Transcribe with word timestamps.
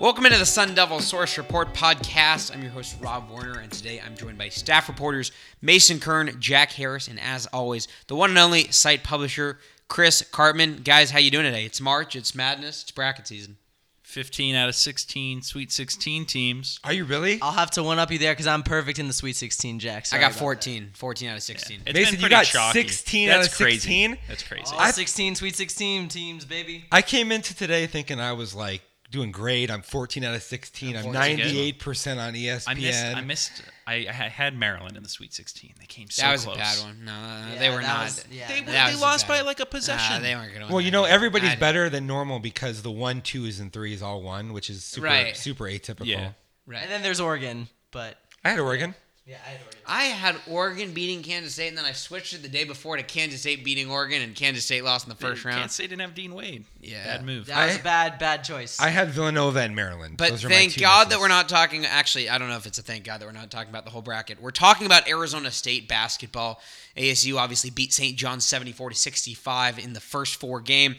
Welcome 0.00 0.26
into 0.26 0.38
the 0.38 0.46
Sun 0.46 0.74
Devil 0.74 1.00
Source 1.00 1.36
Report 1.38 1.74
podcast. 1.74 2.54
I'm 2.54 2.62
your 2.62 2.70
host, 2.70 2.96
Rob 3.00 3.28
Warner, 3.30 3.58
and 3.58 3.70
today 3.72 4.00
I'm 4.04 4.16
joined 4.16 4.38
by 4.38 4.48
staff 4.48 4.88
reporters 4.88 5.32
Mason 5.60 5.98
Kern, 5.98 6.36
Jack 6.38 6.70
Harris, 6.72 7.08
and 7.08 7.18
as 7.20 7.46
always, 7.48 7.88
the 8.06 8.14
one 8.14 8.30
and 8.30 8.38
only 8.38 8.70
site 8.70 9.02
publisher, 9.02 9.58
Chris 9.88 10.22
Karpman. 10.22 10.84
Guys, 10.84 11.10
how 11.10 11.18
you 11.18 11.32
doing 11.32 11.44
today? 11.46 11.64
It's 11.64 11.80
March, 11.80 12.14
it's 12.14 12.32
madness, 12.34 12.82
it's 12.82 12.92
bracket 12.92 13.26
season. 13.26 13.56
15 14.04 14.54
out 14.54 14.68
of 14.70 14.74
16 14.74 15.42
Sweet 15.42 15.70
16 15.70 16.24
teams. 16.24 16.80
Are 16.84 16.92
you 16.94 17.04
really? 17.04 17.40
I'll 17.42 17.52
have 17.52 17.70
to 17.72 17.82
one 17.82 17.98
up 17.98 18.10
you 18.10 18.18
there 18.18 18.32
because 18.32 18.46
I'm 18.46 18.62
perfect 18.62 18.98
in 18.98 19.06
the 19.06 19.12
Sweet 19.12 19.36
16, 19.36 19.80
Jack. 19.80 20.06
I 20.12 20.18
got 20.18 20.30
about 20.30 20.38
14, 20.38 20.92
14 20.94 21.28
out 21.28 21.36
of 21.36 21.42
16. 21.42 21.80
It's 21.84 21.94
Mason, 21.94 22.14
been 22.14 22.22
you 22.22 22.28
got 22.30 22.46
chalky. 22.46 22.80
16 22.88 23.28
That's 23.28 23.48
out 23.48 23.52
of 23.52 23.56
crazy. 23.58 23.74
16? 23.80 24.18
That's 24.28 24.42
crazy. 24.44 24.64
that. 24.64 24.72
All 24.74 24.80
I- 24.80 24.90
16 24.92 25.34
Sweet 25.34 25.56
16 25.56 26.08
teams, 26.08 26.44
baby. 26.46 26.86
I 26.90 27.02
came 27.02 27.30
into 27.32 27.54
today 27.54 27.86
thinking 27.86 28.18
I 28.20 28.32
was 28.32 28.54
like 28.54 28.80
doing 29.10 29.32
great. 29.32 29.70
I'm 29.70 29.82
14 29.82 30.22
out 30.24 30.34
of 30.34 30.42
16. 30.42 30.96
I'm 30.96 31.04
98% 31.06 32.18
on 32.18 32.36
E 32.36 32.44
ESPN. 32.44 32.64
I 32.68 32.74
missed. 32.74 33.04
I 33.16 33.20
missed. 33.22 33.62
I, 33.86 33.94
I 34.08 34.12
had 34.12 34.54
Maryland 34.56 34.96
in 34.96 35.02
the 35.02 35.08
Sweet 35.08 35.32
16. 35.32 35.74
They 35.80 35.86
came 35.86 36.10
so 36.10 36.22
close. 36.22 36.44
that 36.44 36.50
was 36.50 36.56
close. 36.56 36.56
a 36.56 36.58
bad 36.58 36.78
one. 36.86 37.04
No, 37.04 37.12
no, 37.12 37.52
Yeah, 37.54 37.58
they 37.58 37.70
were 37.70 37.80
not. 37.82 38.04
was- 38.04 38.24
yeah, 38.30 38.46
They, 38.48 38.60
that 38.60 38.66
That 38.66 38.92
they 38.94 39.00
lost 39.00 39.26
by 39.26 39.40
like 39.40 39.60
a 39.60 39.66
possession. 39.66 40.16
Nah, 40.16 40.20
they 40.22 40.34
weren't 40.34 40.52
going 40.54 40.66
to 40.66 40.72
well, 40.72 40.82
you 40.82 40.90
know, 40.90 41.04
everybody's 41.04 41.56
better 41.56 41.88
than 41.88 42.06
normal 42.06 42.38
because 42.38 42.82
the 42.82 42.90
one, 42.90 43.22
twos, 43.22 43.60
and 43.60 43.72
threes 43.72 44.02
all 44.02 44.22
won, 44.22 44.52
which 44.52 44.68
is 44.68 44.84
super, 44.84 45.06
Right. 45.06 45.36
super 45.36 45.64
atypical. 45.64 46.04
Yeah. 46.06 46.32
Right. 46.66 46.82
And 46.82 46.90
then 46.90 47.02
there's 47.02 47.20
Oregon, 47.20 47.68
but 47.92 48.18
I 48.44 48.50
had 48.50 48.58
Oregon. 48.58 48.94
Yeah, 49.28 49.36
I 49.44 49.50
had 49.50 49.60
Oregon. 49.60 49.78
I 49.90 50.02
had 50.04 50.36
Oregon 50.48 50.92
beating 50.92 51.22
Kansas 51.22 51.54
State, 51.54 51.68
and 51.68 51.76
then 51.78 51.84
I 51.84 51.92
switched 51.92 52.32
it 52.34 52.42
the 52.42 52.48
day 52.48 52.64
before 52.64 52.96
to 52.96 53.02
Kansas 53.02 53.40
State 53.40 53.64
beating 53.64 53.90
Oregon, 53.90 54.22
and 54.22 54.34
Kansas 54.34 54.64
State 54.64 54.84
lost 54.84 55.06
in 55.06 55.10
the 55.10 55.14
first 55.16 55.44
round. 55.44 55.58
Kansas 55.58 55.74
State 55.74 55.90
didn't 55.90 56.00
have 56.02 56.14
Dean 56.14 56.34
Wade. 56.34 56.64
Yeah. 56.80 57.04
Bad 57.16 57.24
move. 57.26 57.46
That 57.46 57.66
was 57.66 57.76
I- 57.76 57.80
a 57.80 57.82
bad, 57.82 58.18
bad 58.18 58.44
choice. 58.44 58.80
I 58.80 58.88
had 58.88 59.10
Villanova 59.10 59.60
and 59.60 59.74
Maryland. 59.76 60.16
But 60.16 60.30
Those 60.30 60.44
are 60.44 60.48
my 60.48 60.54
thank 60.54 60.72
two 60.74 60.80
God 60.80 61.04
that 61.04 61.08
misses. 61.10 61.20
we're 61.20 61.28
not 61.28 61.48
talking. 61.48 61.84
Actually, 61.86 62.28
I 62.30 62.38
don't 62.38 62.48
know 62.48 62.56
if 62.56 62.66
it's 62.66 62.78
a 62.78 62.82
thank 62.82 63.04
God 63.04 63.20
that 63.20 63.26
we're 63.26 63.32
not 63.32 63.50
talking 63.50 63.70
about 63.70 63.84
the 63.84 63.90
whole 63.90 64.02
bracket. 64.02 64.40
We're 64.40 64.50
talking 64.50 64.86
about 64.86 65.08
Arizona 65.08 65.50
State 65.50 65.88
basketball. 65.88 66.60
ASU 66.96 67.36
obviously 67.38 67.70
beat 67.70 67.92
St. 67.92 68.16
John's 68.16 68.44
74 68.46 68.90
to 68.90 68.96
65 68.96 69.78
in 69.78 69.92
the 69.92 70.00
first 70.00 70.36
four 70.36 70.60
game, 70.60 70.96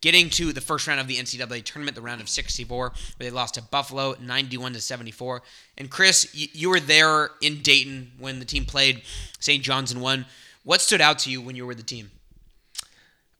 getting 0.00 0.30
to 0.30 0.52
the 0.52 0.60
first 0.60 0.86
round 0.86 1.00
of 1.00 1.06
the 1.06 1.16
NCAA 1.16 1.64
tournament, 1.64 1.94
the 1.94 2.02
round 2.02 2.20
of 2.20 2.28
64, 2.28 2.88
where 2.88 2.94
they 3.18 3.30
lost 3.30 3.54
to 3.54 3.62
Buffalo 3.62 4.14
91 4.20 4.72
to 4.74 4.80
74. 4.80 5.42
And 5.78 5.90
Chris, 5.90 6.34
you, 6.34 6.48
you 6.52 6.70
were 6.70 6.80
there 6.80 7.30
in 7.40 7.62
Dayton 7.62 8.12
when 8.18 8.38
the 8.38 8.44
team 8.44 8.64
played 8.64 9.02
St. 9.38 9.62
John's 9.62 9.92
and 9.92 10.00
won. 10.00 10.26
What 10.64 10.80
stood 10.80 11.00
out 11.00 11.18
to 11.20 11.30
you 11.30 11.40
when 11.40 11.56
you 11.56 11.64
were 11.64 11.68
with 11.68 11.78
the 11.78 11.82
team? 11.82 12.10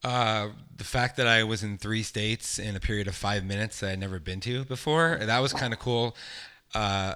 Uh, 0.02 0.48
the 0.76 0.84
fact 0.84 1.16
that 1.18 1.26
I 1.26 1.44
was 1.44 1.62
in 1.62 1.76
three 1.76 2.02
states 2.02 2.58
in 2.58 2.74
a 2.74 2.80
period 2.80 3.06
of 3.06 3.14
five 3.14 3.44
minutes 3.44 3.80
that 3.80 3.90
I'd 3.90 3.98
never 3.98 4.18
been 4.18 4.40
to 4.40 4.64
before, 4.64 5.18
that 5.20 5.38
was 5.40 5.52
kind 5.52 5.74
of 5.74 5.78
cool. 5.78 6.16
Uh, 6.74 7.14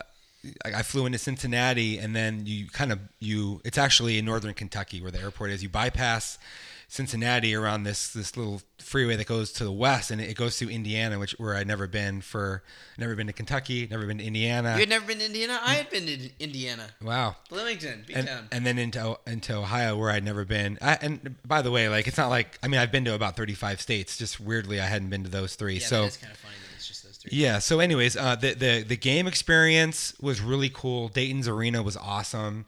I 0.64 0.74
I 0.74 0.82
flew 0.82 1.06
into 1.06 1.16
Cincinnati, 1.16 1.96
and 1.96 2.14
then 2.14 2.42
you 2.44 2.68
kind 2.68 2.92
of 2.92 2.98
you. 3.20 3.62
It's 3.64 3.78
actually 3.78 4.18
in 4.18 4.26
northern 4.26 4.52
Kentucky 4.52 5.00
where 5.00 5.10
the 5.10 5.20
airport 5.20 5.50
is. 5.50 5.62
You 5.62 5.70
bypass 5.70 6.38
Cincinnati 6.88 7.54
around 7.54 7.84
this 7.84 8.12
this 8.12 8.36
little 8.36 8.62
freeway 8.78 9.16
that 9.16 9.26
goes 9.26 9.52
to 9.52 9.64
the 9.64 9.72
west, 9.72 10.10
and 10.10 10.20
it 10.20 10.36
goes 10.36 10.58
through 10.58 10.68
Indiana, 10.68 11.18
which 11.18 11.32
where 11.32 11.54
I'd 11.54 11.66
never 11.66 11.86
been 11.86 12.20
for. 12.20 12.62
Never 12.96 13.16
been 13.16 13.26
to 13.26 13.32
Kentucky. 13.32 13.88
Never 13.90 14.06
been 14.06 14.18
to 14.18 14.24
Indiana. 14.24 14.74
You 14.74 14.80
had 14.80 14.88
never 14.88 15.06
been 15.06 15.18
to 15.18 15.26
Indiana? 15.26 15.58
I 15.62 15.74
had 15.74 15.90
been 15.90 16.06
to 16.06 16.30
Indiana. 16.38 16.88
wow. 17.02 17.36
Bloomington, 17.48 18.04
and, 18.14 18.26
B-Town. 18.26 18.48
and 18.52 18.64
then 18.64 18.78
into 18.78 19.18
into 19.26 19.56
Ohio 19.56 19.96
where 19.96 20.10
I'd 20.10 20.24
never 20.24 20.44
been. 20.44 20.78
I, 20.80 20.98
and 21.00 21.36
by 21.46 21.62
the 21.62 21.70
way, 21.70 21.88
like 21.88 22.06
it's 22.06 22.18
not 22.18 22.30
like 22.30 22.58
I 22.62 22.68
mean 22.68 22.80
I've 22.80 22.92
been 22.92 23.04
to 23.06 23.14
about 23.14 23.36
35 23.36 23.80
states. 23.80 24.16
Just 24.16 24.38
weirdly, 24.40 24.80
I 24.80 24.86
hadn't 24.86 25.10
been 25.10 25.24
to 25.24 25.30
those 25.30 25.54
three. 25.56 25.74
yeah, 25.74 25.86
so 25.86 26.02
that 26.02 26.08
is 26.08 26.16
kind 26.18 26.32
of 26.32 26.38
funny 26.38 26.54
it's 26.76 26.88
just 26.88 27.04
those 27.04 27.16
three. 27.16 27.30
yeah. 27.32 27.58
So 27.58 27.80
anyways, 27.80 28.16
uh, 28.16 28.36
the 28.36 28.54
the 28.54 28.84
the 28.86 28.96
game 28.96 29.26
experience 29.26 30.14
was 30.20 30.40
really 30.40 30.70
cool. 30.72 31.08
Dayton's 31.08 31.48
arena 31.48 31.82
was 31.82 31.96
awesome. 31.96 32.66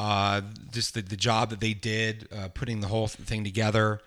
Uh, 0.00 0.40
just 0.72 0.94
the, 0.94 1.02
the 1.02 1.16
job 1.16 1.50
that 1.50 1.60
they 1.60 1.74
did 1.74 2.26
uh, 2.34 2.48
putting 2.54 2.80
the 2.80 2.86
whole 2.86 3.06
thing 3.06 3.44
together 3.44 4.00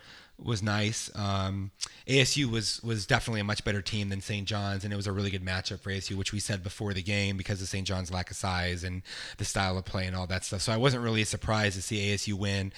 was 0.44 0.64
nice. 0.64 1.12
Um, 1.14 1.70
ASU 2.08 2.50
was 2.50 2.82
was 2.82 3.06
definitely 3.06 3.42
a 3.42 3.44
much 3.44 3.64
better 3.64 3.84
team 3.84 4.10
than 4.10 4.20
St. 4.20 4.48
John's, 4.48 4.84
and 4.84 4.92
it 4.92 4.96
was 4.96 5.06
a 5.06 5.12
really 5.12 5.30
good 5.30 5.46
matchup 5.46 5.82
for 5.82 5.92
ASU, 5.92 6.16
which 6.16 6.34
we 6.34 6.40
said 6.40 6.64
before 6.64 6.96
the 6.96 7.04
game 7.04 7.38
because 7.38 7.62
of 7.62 7.68
St. 7.68 7.86
John's 7.86 8.12
lack 8.12 8.32
of 8.32 8.38
size 8.38 8.84
and 8.84 9.04
the 9.38 9.46
style 9.46 9.78
of 9.78 9.86
play 9.86 10.08
and 10.08 10.16
all 10.16 10.26
that 10.26 10.44
stuff. 10.44 10.64
So 10.64 10.74
I 10.74 10.78
wasn't 10.78 11.04
really 11.04 11.24
surprised 11.26 11.76
to 11.76 11.84
see 11.84 12.12
ASU 12.12 12.34
win. 12.34 12.74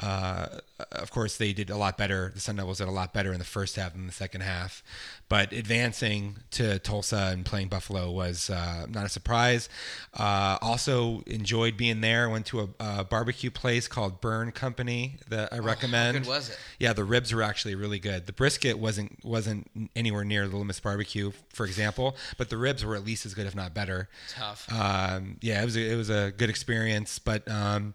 Uh, 0.00 0.46
of 0.90 1.10
course, 1.12 1.36
they 1.36 1.52
did 1.52 1.70
a 1.70 1.76
lot 1.76 1.96
better. 1.96 2.32
The 2.34 2.40
Sun 2.40 2.56
Devils 2.56 2.78
did 2.78 2.88
a 2.88 2.92
lot 2.92 3.14
better 3.14 3.32
in 3.32 3.38
the 3.38 3.44
first 3.44 3.76
half 3.76 3.92
than 3.92 4.06
the 4.06 4.12
second 4.12 4.40
half. 4.40 4.82
But 5.28 5.52
advancing 5.52 6.38
to 6.52 6.78
Tulsa 6.80 7.30
and 7.32 7.44
playing 7.44 7.68
Buffalo 7.68 8.10
was 8.10 8.50
uh, 8.50 8.86
not 8.88 9.06
a 9.06 9.08
surprise. 9.08 9.68
Uh, 10.12 10.58
also 10.60 11.22
enjoyed 11.26 11.76
being 11.76 12.00
there. 12.00 12.28
Went 12.28 12.46
to 12.46 12.60
a, 12.60 12.68
a 12.80 13.04
barbecue 13.04 13.50
place 13.50 13.86
called 13.86 14.20
Burn 14.20 14.50
Company 14.50 15.18
that 15.28 15.52
I 15.52 15.58
recommend. 15.58 16.16
Oh, 16.16 16.20
good 16.20 16.28
was 16.28 16.50
it? 16.50 16.58
Yeah, 16.80 16.92
the 16.92 17.04
ribs 17.04 17.32
were 17.32 17.42
actually 17.42 17.76
really 17.76 18.00
good. 18.00 18.26
The 18.26 18.32
brisket 18.32 18.78
wasn't 18.78 19.24
wasn't 19.24 19.70
anywhere 19.94 20.24
near 20.24 20.48
the 20.48 20.64
Miss 20.64 20.80
Barbecue, 20.80 21.30
for 21.52 21.66
example, 21.66 22.16
but 22.36 22.50
the 22.50 22.56
ribs 22.56 22.84
were 22.84 22.96
at 22.96 23.04
least 23.04 23.26
as 23.26 23.34
good, 23.34 23.46
if 23.46 23.54
not 23.54 23.74
better. 23.74 24.08
Tough. 24.30 24.66
Um, 24.72 25.36
yeah, 25.40 25.62
it 25.62 25.64
was 25.64 25.76
a, 25.76 25.92
it 25.92 25.96
was 25.96 26.10
a 26.10 26.32
good 26.36 26.50
experience, 26.50 27.18
but 27.18 27.48
um, 27.50 27.92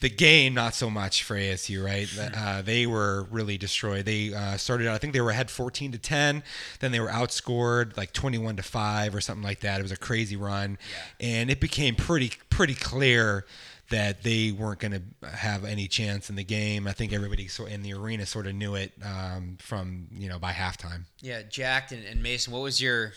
the 0.00 0.08
game 0.08 0.54
not 0.54 0.74
so 0.74 0.88
much 0.90 1.22
for 1.22 1.36
ASU. 1.36 1.84
Right, 1.84 2.08
uh, 2.36 2.62
they 2.62 2.86
were 2.86 3.26
really 3.30 3.58
destroyed. 3.58 4.04
They 4.04 4.32
uh, 4.32 4.56
started 4.56 4.86
out, 4.86 4.94
I 4.94 4.98
think 4.98 5.12
they 5.12 5.20
were 5.20 5.30
ahead 5.30 5.50
14 5.50 5.92
to 5.92 5.98
10, 5.98 6.42
then 6.80 6.92
they 6.92 7.00
were 7.00 7.08
outscored 7.08 7.96
like 7.96 8.12
21 8.12 8.56
to 8.56 8.62
five 8.62 9.14
or 9.14 9.20
something 9.20 9.44
like 9.44 9.60
that. 9.60 9.80
It 9.80 9.82
was 9.82 9.92
a 9.92 9.96
crazy 9.96 10.36
run, 10.36 10.78
and 11.20 11.50
it 11.50 11.60
became 11.60 11.94
pretty 11.94 12.32
pretty 12.50 12.74
clear 12.74 13.44
that 13.90 14.22
they 14.22 14.52
weren't 14.52 14.80
going 14.80 14.92
to 14.92 15.28
have 15.28 15.64
any 15.64 15.88
chance 15.88 16.28
in 16.28 16.36
the 16.36 16.44
game. 16.44 16.86
I 16.86 16.92
think 16.92 17.12
everybody 17.12 17.48
in 17.70 17.82
the 17.82 17.94
arena 17.94 18.26
sort 18.26 18.46
of 18.46 18.54
knew 18.54 18.74
it 18.74 18.92
um, 19.02 19.56
from 19.60 20.08
you 20.12 20.28
know 20.28 20.38
by 20.38 20.52
halftime. 20.52 21.04
Yeah, 21.20 21.42
Jack 21.48 21.90
and, 21.92 22.04
and 22.04 22.22
Mason, 22.22 22.52
what 22.52 22.62
was 22.62 22.80
your 22.80 23.12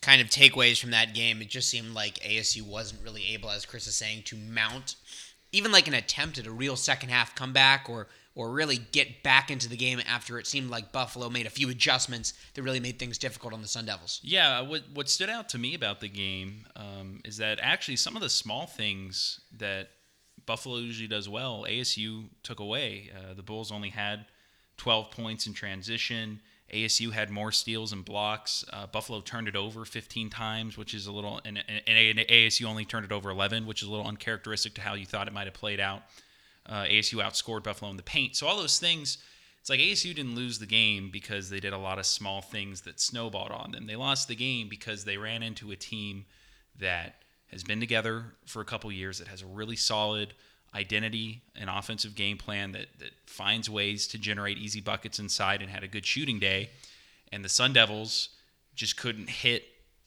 kind 0.00 0.20
of 0.20 0.28
takeaways 0.28 0.80
from 0.80 0.90
that 0.90 1.14
game? 1.14 1.40
It 1.40 1.48
just 1.48 1.68
seemed 1.68 1.94
like 1.94 2.14
ASU 2.20 2.62
wasn't 2.62 3.02
really 3.02 3.26
able, 3.32 3.50
as 3.50 3.64
Chris 3.64 3.86
is 3.86 3.94
saying, 3.94 4.22
to 4.26 4.36
mount 4.36 4.96
even 5.52 5.72
like 5.72 5.88
an 5.88 5.94
attempt 5.94 6.38
at 6.38 6.46
a 6.46 6.52
real 6.52 6.76
second 6.76 7.10
half 7.10 7.34
comeback 7.34 7.88
or 7.88 8.08
or 8.34 8.52
really 8.52 8.76
get 8.92 9.24
back 9.24 9.50
into 9.50 9.68
the 9.68 9.76
game 9.76 10.00
after 10.06 10.38
it 10.38 10.46
seemed 10.46 10.70
like 10.70 10.92
Buffalo 10.92 11.28
made 11.28 11.44
a 11.44 11.50
few 11.50 11.68
adjustments 11.70 12.34
that 12.54 12.62
really 12.62 12.78
made 12.78 12.96
things 12.96 13.18
difficult 13.18 13.52
on 13.52 13.62
the 13.62 13.66
Sun 13.66 13.86
Devils. 13.86 14.20
Yeah, 14.22 14.60
what 14.60 14.82
what 14.94 15.08
stood 15.08 15.28
out 15.28 15.48
to 15.50 15.58
me 15.58 15.74
about 15.74 16.00
the 16.00 16.08
game 16.08 16.66
um, 16.76 17.20
is 17.24 17.38
that 17.38 17.58
actually 17.60 17.96
some 17.96 18.14
of 18.14 18.22
the 18.22 18.30
small 18.30 18.66
things 18.66 19.40
that 19.56 19.88
Buffalo 20.46 20.76
usually 20.76 21.08
does 21.08 21.28
well, 21.28 21.66
ASU 21.68 22.26
took 22.42 22.60
away. 22.60 23.10
Uh, 23.14 23.34
the 23.34 23.42
Bulls 23.42 23.72
only 23.72 23.90
had 23.90 24.24
12 24.78 25.10
points 25.10 25.46
in 25.46 25.52
transition. 25.52 26.40
ASU 26.72 27.12
had 27.12 27.30
more 27.30 27.50
steals 27.50 27.92
and 27.92 28.04
blocks. 28.04 28.64
Uh, 28.72 28.86
Buffalo 28.86 29.20
turned 29.20 29.48
it 29.48 29.56
over 29.56 29.84
15 29.84 30.28
times, 30.28 30.76
which 30.76 30.92
is 30.92 31.06
a 31.06 31.12
little, 31.12 31.40
and, 31.44 31.58
and, 31.66 31.82
and 31.86 32.18
ASU 32.28 32.66
only 32.66 32.84
turned 32.84 33.06
it 33.06 33.12
over 33.12 33.30
11, 33.30 33.66
which 33.66 33.82
is 33.82 33.88
a 33.88 33.90
little 33.90 34.06
uncharacteristic 34.06 34.74
to 34.74 34.80
how 34.82 34.94
you 34.94 35.06
thought 35.06 35.28
it 35.28 35.32
might 35.32 35.46
have 35.46 35.54
played 35.54 35.80
out. 35.80 36.02
Uh, 36.66 36.84
ASU 36.84 37.22
outscored 37.22 37.64
Buffalo 37.64 37.90
in 37.90 37.96
the 37.96 38.02
paint. 38.02 38.36
So 38.36 38.46
all 38.46 38.58
those 38.58 38.78
things, 38.78 39.16
it's 39.60 39.70
like 39.70 39.80
ASU 39.80 40.14
didn't 40.14 40.34
lose 40.34 40.58
the 40.58 40.66
game 40.66 41.08
because 41.10 41.48
they 41.48 41.60
did 41.60 41.72
a 41.72 41.78
lot 41.78 41.98
of 41.98 42.04
small 42.04 42.42
things 42.42 42.82
that 42.82 43.00
snowballed 43.00 43.50
on 43.50 43.72
them. 43.72 43.86
They 43.86 43.96
lost 43.96 44.28
the 44.28 44.36
game 44.36 44.68
because 44.68 45.04
they 45.04 45.16
ran 45.16 45.42
into 45.42 45.70
a 45.70 45.76
team 45.76 46.26
that 46.78 47.22
has 47.50 47.64
been 47.64 47.80
together 47.80 48.34
for 48.44 48.60
a 48.60 48.66
couple 48.66 48.92
years, 48.92 49.18
that 49.18 49.28
has 49.28 49.40
a 49.40 49.46
really 49.46 49.76
solid 49.76 50.34
identity 50.74 51.42
and 51.56 51.70
offensive 51.70 52.14
game 52.14 52.36
plan 52.36 52.72
that, 52.72 52.86
that 52.98 53.10
finds 53.26 53.68
ways 53.70 54.06
to 54.08 54.18
generate 54.18 54.58
easy 54.58 54.80
buckets 54.80 55.18
inside 55.18 55.62
and 55.62 55.70
had 55.70 55.82
a 55.82 55.88
good 55.88 56.06
shooting 56.06 56.38
day. 56.38 56.70
And 57.32 57.44
the 57.44 57.48
Sun 57.48 57.72
Devils 57.72 58.30
just 58.74 58.96
couldn't 58.96 59.28
hit 59.28 59.64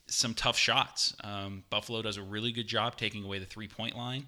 some 0.07 0.33
tough 0.33 0.57
shots. 0.57 1.15
Um, 1.23 1.63
Buffalo 1.69 2.01
does 2.01 2.17
a 2.17 2.21
really 2.21 2.51
good 2.51 2.67
job 2.67 2.95
taking 2.97 3.23
away 3.23 3.39
the 3.39 3.45
three 3.45 3.67
point 3.67 3.95
line. 3.95 4.25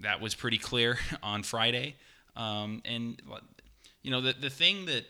That 0.00 0.20
was 0.20 0.34
pretty 0.34 0.58
clear 0.58 0.98
on 1.22 1.42
Friday. 1.42 1.96
Um, 2.36 2.82
and 2.84 3.20
you 4.02 4.10
know 4.10 4.20
the 4.20 4.32
the 4.32 4.50
thing 4.50 4.86
that 4.86 5.04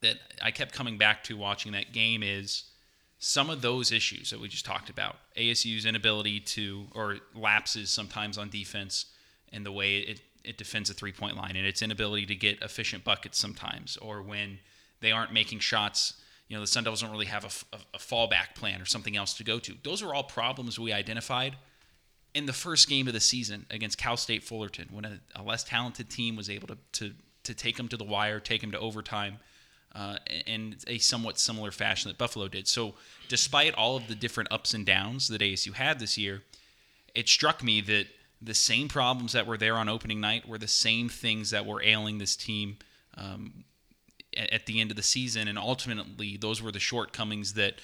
that 0.00 0.16
I 0.40 0.50
kept 0.50 0.72
coming 0.72 0.96
back 0.96 1.24
to 1.24 1.36
watching 1.36 1.72
that 1.72 1.92
game 1.92 2.22
is 2.22 2.64
some 3.18 3.50
of 3.50 3.62
those 3.62 3.90
issues 3.90 4.30
that 4.30 4.40
we 4.40 4.48
just 4.48 4.64
talked 4.64 4.90
about. 4.90 5.16
ASU's 5.36 5.84
inability 5.84 6.40
to 6.40 6.86
or 6.94 7.18
lapses 7.34 7.90
sometimes 7.90 8.38
on 8.38 8.48
defense 8.48 9.06
and 9.52 9.64
the 9.64 9.72
way 9.72 9.98
it 9.98 10.20
it 10.44 10.56
defends 10.56 10.88
a 10.88 10.94
three 10.94 11.12
point 11.12 11.36
line 11.36 11.56
and 11.56 11.66
its 11.66 11.82
inability 11.82 12.26
to 12.26 12.34
get 12.34 12.62
efficient 12.62 13.04
buckets 13.04 13.38
sometimes 13.38 13.96
or 13.98 14.22
when 14.22 14.58
they 15.00 15.12
aren't 15.12 15.32
making 15.32 15.58
shots. 15.58 16.14
You 16.48 16.56
know 16.56 16.62
the 16.62 16.66
Sun 16.66 16.84
Devils 16.84 17.02
don't 17.02 17.10
really 17.10 17.26
have 17.26 17.44
a, 17.44 17.76
a, 17.76 17.80
a 17.94 17.98
fallback 17.98 18.54
plan 18.54 18.80
or 18.80 18.86
something 18.86 19.16
else 19.16 19.34
to 19.34 19.44
go 19.44 19.58
to. 19.58 19.74
Those 19.82 20.02
are 20.02 20.14
all 20.14 20.22
problems 20.22 20.78
we 20.78 20.92
identified 20.92 21.56
in 22.34 22.46
the 22.46 22.52
first 22.52 22.88
game 22.88 23.06
of 23.06 23.12
the 23.12 23.20
season 23.20 23.66
against 23.70 23.98
Cal 23.98 24.16
State 24.16 24.42
Fullerton 24.42 24.88
when 24.90 25.04
a, 25.04 25.20
a 25.36 25.42
less 25.42 25.64
talented 25.64 26.08
team 26.08 26.36
was 26.36 26.48
able 26.48 26.68
to, 26.68 26.78
to, 26.92 27.12
to 27.44 27.54
take 27.54 27.76
them 27.76 27.88
to 27.88 27.96
the 27.96 28.04
wire, 28.04 28.40
take 28.40 28.60
them 28.60 28.70
to 28.72 28.78
overtime. 28.78 29.38
uh, 29.94 30.16
in 30.46 30.76
a 30.86 30.98
somewhat 30.98 31.38
similar 31.38 31.70
fashion 31.70 32.08
that 32.08 32.18
Buffalo 32.18 32.48
did. 32.48 32.68
So, 32.68 32.94
despite 33.28 33.74
all 33.74 33.96
of 33.96 34.06
the 34.06 34.14
different 34.14 34.52
ups 34.52 34.74
and 34.74 34.84
downs 34.86 35.28
that 35.28 35.40
ASU 35.40 35.74
had 35.74 35.98
this 35.98 36.16
year, 36.18 36.42
it 37.14 37.28
struck 37.28 37.62
me 37.64 37.80
that 37.82 38.06
the 38.40 38.54
same 38.54 38.88
problems 38.88 39.32
that 39.32 39.46
were 39.46 39.56
there 39.58 39.76
on 39.76 39.88
opening 39.88 40.20
night 40.20 40.48
were 40.48 40.58
the 40.58 40.68
same 40.68 41.08
things 41.08 41.50
that 41.50 41.66
were 41.66 41.82
ailing 41.82 42.18
this 42.18 42.36
team 42.36 42.76
um, 43.16 43.64
at, 44.36 44.52
at 44.52 44.66
the 44.66 44.80
end 44.80 44.90
of 44.90 44.96
the 44.96 45.02
season, 45.02 45.48
and 45.48 45.58
ultimately, 45.58 46.36
those 46.36 46.62
were 46.62 46.70
the 46.72 46.78
shortcomings 46.80 47.54
that 47.54 47.74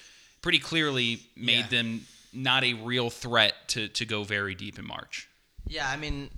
pretty 0.41 0.59
clearly 0.59 1.19
made 1.35 1.57
Yeah. 1.71 1.81
them 1.81 2.01
not 2.31 2.63
a 2.63 2.73
real 2.73 3.09
threat 3.09 3.53
to, 3.69 3.87
to 3.89 4.05
go 4.05 4.23
very 4.23 4.55
deep 4.55 4.77
in 4.79 4.85
March. 4.85 5.27
Yeah, 5.67 5.89
I 5.89 5.97
mean, 5.97 6.29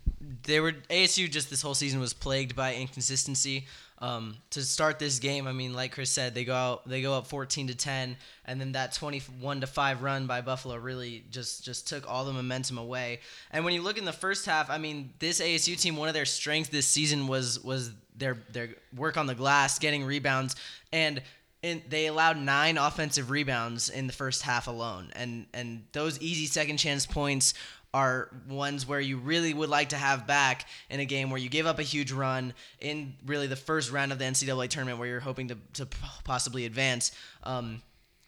they 0.43 0.59
were 0.59 0.71
ASU 0.89 1.29
just 1.29 1.49
this 1.49 1.61
whole 1.61 1.73
season 1.75 1.99
was 1.99 2.13
plagued 2.13 2.55
by 2.55 2.75
inconsistency. 2.75 3.67
Um, 3.99 4.37
to 4.51 4.61
start 4.61 4.99
this 4.99 5.17
game, 5.17 5.47
I 5.47 5.53
mean, 5.53 5.73
like 5.73 5.91
Chris 5.91 6.11
said, 6.11 6.35
they 6.35 6.45
go 6.45 6.53
out, 6.53 6.87
they 6.87 7.01
go 7.01 7.15
up 7.15 7.25
14 7.25 7.67
to 7.67 7.75
10, 7.75 8.15
and 8.45 8.61
then 8.61 8.73
that 8.73 8.93
21 8.93 9.61
to 9.61 9.67
5 9.67 10.03
run 10.03 10.27
by 10.27 10.41
Buffalo 10.41 10.75
really 10.75 11.23
just 11.31 11.65
just 11.65 11.87
took 11.87 12.07
all 12.07 12.23
the 12.23 12.31
momentum 12.31 12.77
away. 12.77 13.21
And 13.49 13.65
when 13.65 13.73
you 13.73 13.81
look 13.81 13.97
in 13.97 14.05
the 14.05 14.13
first 14.13 14.45
half, 14.45 14.69
I 14.69 14.77
mean, 14.77 15.13
this 15.17 15.41
ASU 15.41 15.79
team, 15.79 15.95
one 15.95 16.09
of 16.09 16.13
their 16.13 16.25
strengths 16.25 16.69
this 16.69 16.85
season 16.85 17.27
was 17.27 17.59
was 17.63 17.91
their 18.15 18.37
their 18.51 18.69
work 18.95 19.17
on 19.17 19.25
the 19.25 19.35
glass, 19.35 19.79
getting 19.79 20.03
rebounds, 20.03 20.55
and 20.93 21.21
and 21.63 21.81
they 21.89 22.05
allowed 22.05 22.37
nine 22.37 22.77
offensive 22.77 23.31
rebounds 23.31 23.89
in 23.89 24.05
the 24.07 24.13
first 24.13 24.43
half 24.43 24.67
alone. 24.67 25.11
And 25.15 25.47
and 25.53 25.85
those 25.91 26.21
easy 26.21 26.45
second 26.45 26.77
chance 26.77 27.05
points 27.05 27.53
are 27.93 28.29
ones 28.49 28.87
where 28.87 28.99
you 28.99 29.17
really 29.17 29.53
would 29.53 29.69
like 29.69 29.89
to 29.89 29.95
have 29.95 30.27
back 30.27 30.67
in 30.89 30.99
a 30.99 31.05
game 31.05 31.29
where 31.29 31.39
you 31.39 31.49
give 31.49 31.65
up 31.65 31.79
a 31.79 31.83
huge 31.83 32.11
run 32.11 32.53
in 32.79 33.13
really 33.25 33.47
the 33.47 33.55
first 33.55 33.91
round 33.91 34.11
of 34.11 34.19
the 34.19 34.25
NCAA 34.25 34.69
tournament 34.69 34.99
where 34.99 35.07
you're 35.07 35.19
hoping 35.19 35.47
to, 35.47 35.57
to 35.73 35.87
possibly 36.23 36.65
advance. 36.65 37.11
Um, 37.43 37.81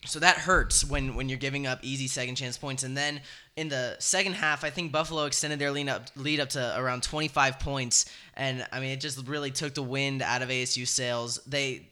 so 0.06 0.20
that 0.20 0.38
hurts 0.38 0.86
when, 0.86 1.16
when 1.16 1.28
you're 1.28 1.38
giving 1.38 1.68
up 1.68 1.80
easy 1.82 2.08
second 2.08 2.36
chance 2.36 2.58
points. 2.58 2.84
And 2.84 2.96
then 2.96 3.20
in 3.58 3.68
the 3.68 3.98
second 4.00 4.34
half, 4.34 4.64
I 4.64 4.70
think 4.70 4.94
Buffalo 4.94 5.26
extended 5.26 5.60
their 5.60 5.72
lead 5.72 5.90
up 5.90 6.08
lead 6.16 6.40
up 6.40 6.50
to 6.50 6.80
around 6.80 7.04
25 7.04 7.60
points, 7.60 8.06
and 8.36 8.66
I 8.72 8.80
mean 8.80 8.92
it 8.92 9.02
just 9.02 9.28
really 9.28 9.52
took 9.52 9.74
the 9.74 9.84
wind 9.84 10.22
out 10.22 10.42
of 10.42 10.48
ASU 10.48 10.88
sails. 10.88 11.42
They 11.46 11.89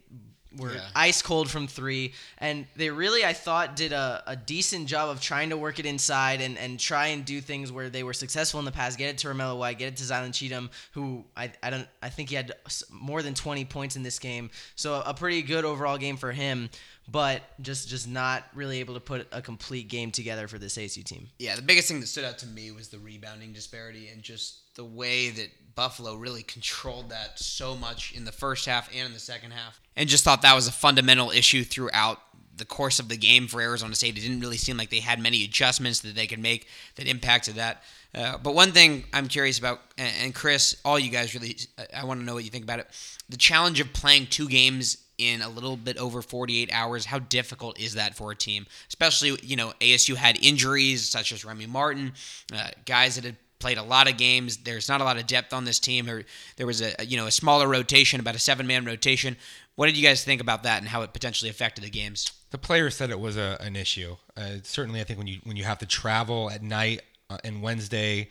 were 0.58 0.74
Yeah. 0.74 0.88
ice 0.96 1.22
cold 1.22 1.50
from 1.50 1.68
three, 1.68 2.14
and 2.40 2.66
they 2.76 2.90
really, 2.90 3.24
I 3.24 3.34
thought, 3.34 3.76
did 3.76 3.92
a, 3.94 4.24
a 4.28 4.36
decent 4.36 4.88
job 4.88 5.10
of 5.10 5.22
trying 5.22 5.50
to 5.52 5.58
work 5.58 5.80
it 5.80 5.86
inside 5.86 6.42
and, 6.42 6.58
and 6.58 6.80
try 6.80 7.08
and 7.08 7.24
do 7.24 7.42
things 7.42 7.72
where 7.72 7.90
they 7.90 8.04
were 8.04 8.14
successful 8.14 8.60
in 8.60 8.66
the 8.66 8.72
past. 8.72 8.98
Get 8.98 9.10
it 9.10 9.18
to 9.20 9.28
Romello 9.28 9.58
White, 9.58 9.78
get 9.78 9.88
it 9.90 9.98
to 9.98 10.04
Zylan 10.04 10.34
Cheatham, 10.34 10.70
who 10.94 11.24
I, 11.36 11.52
I 11.62 11.70
don't 11.70 11.88
I 12.02 12.10
think 12.10 12.30
he 12.30 12.36
had 12.36 12.54
more 12.90 13.22
than 13.22 13.34
20 13.34 13.66
points 13.66 13.96
in 13.96 14.04
this 14.04 14.20
game, 14.20 14.50
so 14.76 15.02
a 15.06 15.14
pretty 15.14 15.42
good 15.42 15.66
overall 15.66 15.98
game 15.98 16.18
for 16.18 16.32
him. 16.32 16.70
But 17.10 17.42
just 17.62 17.88
just 17.88 18.08
not 18.08 18.44
really 18.54 18.80
able 18.80 18.96
to 18.96 19.00
put 19.00 19.28
a 19.32 19.42
complete 19.42 19.88
game 19.88 20.12
together 20.12 20.48
for 20.48 20.58
this 20.58 20.78
ASU 20.78 21.04
team. 21.04 21.30
Yeah, 21.40 21.56
the 21.56 21.62
biggest 21.62 21.88
thing 21.88 22.02
that 22.02 22.08
stood 22.08 22.26
out 22.26 22.38
to 22.40 22.48
me 22.48 22.72
was 22.72 22.90
the 22.90 23.00
rebounding 23.00 23.54
disparity 23.54 24.10
and 24.10 24.22
just 24.22 24.76
the 24.76 24.84
way 24.84 25.30
that 25.30 25.50
Buffalo 25.76 26.16
really 26.16 26.44
controlled 26.44 27.12
that 27.12 27.40
so 27.40 27.76
much 27.76 28.12
in 28.14 28.26
the 28.26 28.32
first 28.32 28.66
half 28.66 28.90
and 28.94 29.06
in 29.06 29.14
the 29.14 29.20
second 29.20 29.52
half. 29.52 29.80
And 29.96 30.10
just 30.10 30.24
thought 30.24 30.42
that 30.42 30.56
was 30.56 30.68
a 30.68 30.72
fundamental 30.72 31.32
issue 31.32 31.64
throughout 31.64 32.20
the 32.58 32.66
course 32.66 33.00
of 33.00 33.08
the 33.08 33.18
game 33.18 33.48
for 33.48 33.62
Arizona 33.62 33.96
State. 33.96 34.18
It 34.18 34.22
didn't 34.22 34.40
really 34.40 34.58
seem 34.58 34.78
like 34.78 34.90
they 34.90 35.00
had 35.00 35.20
many 35.20 35.44
adjustments 35.44 36.00
that 36.02 36.16
they 36.16 36.28
could 36.28 36.40
make 36.40 36.68
that 36.96 37.08
impacted 37.08 37.56
that. 37.56 37.84
Uh, 38.14 38.38
but 38.38 38.56
one 38.56 38.72
thing 38.72 39.04
I'm 39.14 39.28
curious 39.28 39.60
about, 39.60 39.82
and, 39.98 40.34
Chris, 40.34 40.76
all 40.84 40.98
you 40.98 41.12
guys 41.12 41.36
really, 41.36 41.58
I 41.96 42.06
want 42.06 42.20
to 42.20 42.26
know 42.26 42.34
what 42.34 42.44
you 42.44 42.50
think 42.50 42.64
about 42.64 42.80
it. 42.80 42.88
The 43.30 43.38
challenge 43.38 43.80
of 43.80 43.94
playing 43.94 44.28
two 44.28 44.48
games 44.48 44.98
in 45.18 45.42
a 45.42 45.50
little 45.50 45.78
bit 45.78 45.98
over 45.98 46.22
48 46.22 46.70
hours. 46.72 47.06
How 47.06 47.20
difficult 47.20 47.80
is 47.80 47.96
that 47.96 48.16
for 48.16 48.32
a 48.32 48.36
team? 48.36 48.68
Especially, 48.88 49.38
you 49.42 49.56
know, 49.56 49.74
ASU 49.82 50.16
had 50.16 50.44
injuries 50.44 51.08
such 51.08 51.32
as 51.32 51.44
Remy 51.44 51.66
Martin, 51.68 52.14
uh, 52.54 52.70
guys 52.86 53.16
that 53.16 53.24
had 53.24 53.38
played 53.60 53.78
a 53.78 53.84
lot 53.84 54.10
of 54.10 54.18
games. 54.18 54.58
There's 54.58 54.90
not 54.90 55.02
a 55.02 55.04
lot 55.04 55.18
of 55.18 55.28
depth 55.28 55.54
on 55.54 55.66
this 55.66 55.80
team. 55.80 56.06
There, 56.06 56.24
there 56.58 56.68
was 56.68 56.82
a 56.82 56.94
you 57.06 57.18
know 57.18 57.28
a 57.28 57.32
smaller 57.32 57.68
rotation, 57.68 58.20
about 58.20 58.36
a 58.36 58.40
seven 58.40 58.68
man 58.68 58.86
rotation. 58.86 59.38
What 59.76 59.88
did 59.88 59.98
you 59.98 60.04
guys 60.04 60.24
think 60.24 60.42
about 60.42 60.64
that 60.64 60.80
and 60.80 60.88
how 60.88 61.04
it 61.04 61.14
potentially 61.14 61.50
affected 61.50 61.84
the 61.84 61.90
games? 61.90 62.32
The 62.50 62.58
players 62.58 62.96
said 62.96 63.10
it 63.12 63.20
was 63.20 63.38
a, 63.38 63.58
an 63.60 63.76
issue. 63.76 64.16
Uh, 64.36 64.56
certainly, 64.64 65.02
I 65.02 65.04
think 65.04 65.20
when 65.20 65.28
you 65.28 65.40
when 65.44 65.58
you 65.58 65.64
have 65.64 65.80
to 65.80 65.86
travel 65.86 66.50
at 66.50 66.64
night 66.64 67.02
uh, 67.30 67.38
and 67.44 67.62
Wednesday, 67.62 68.30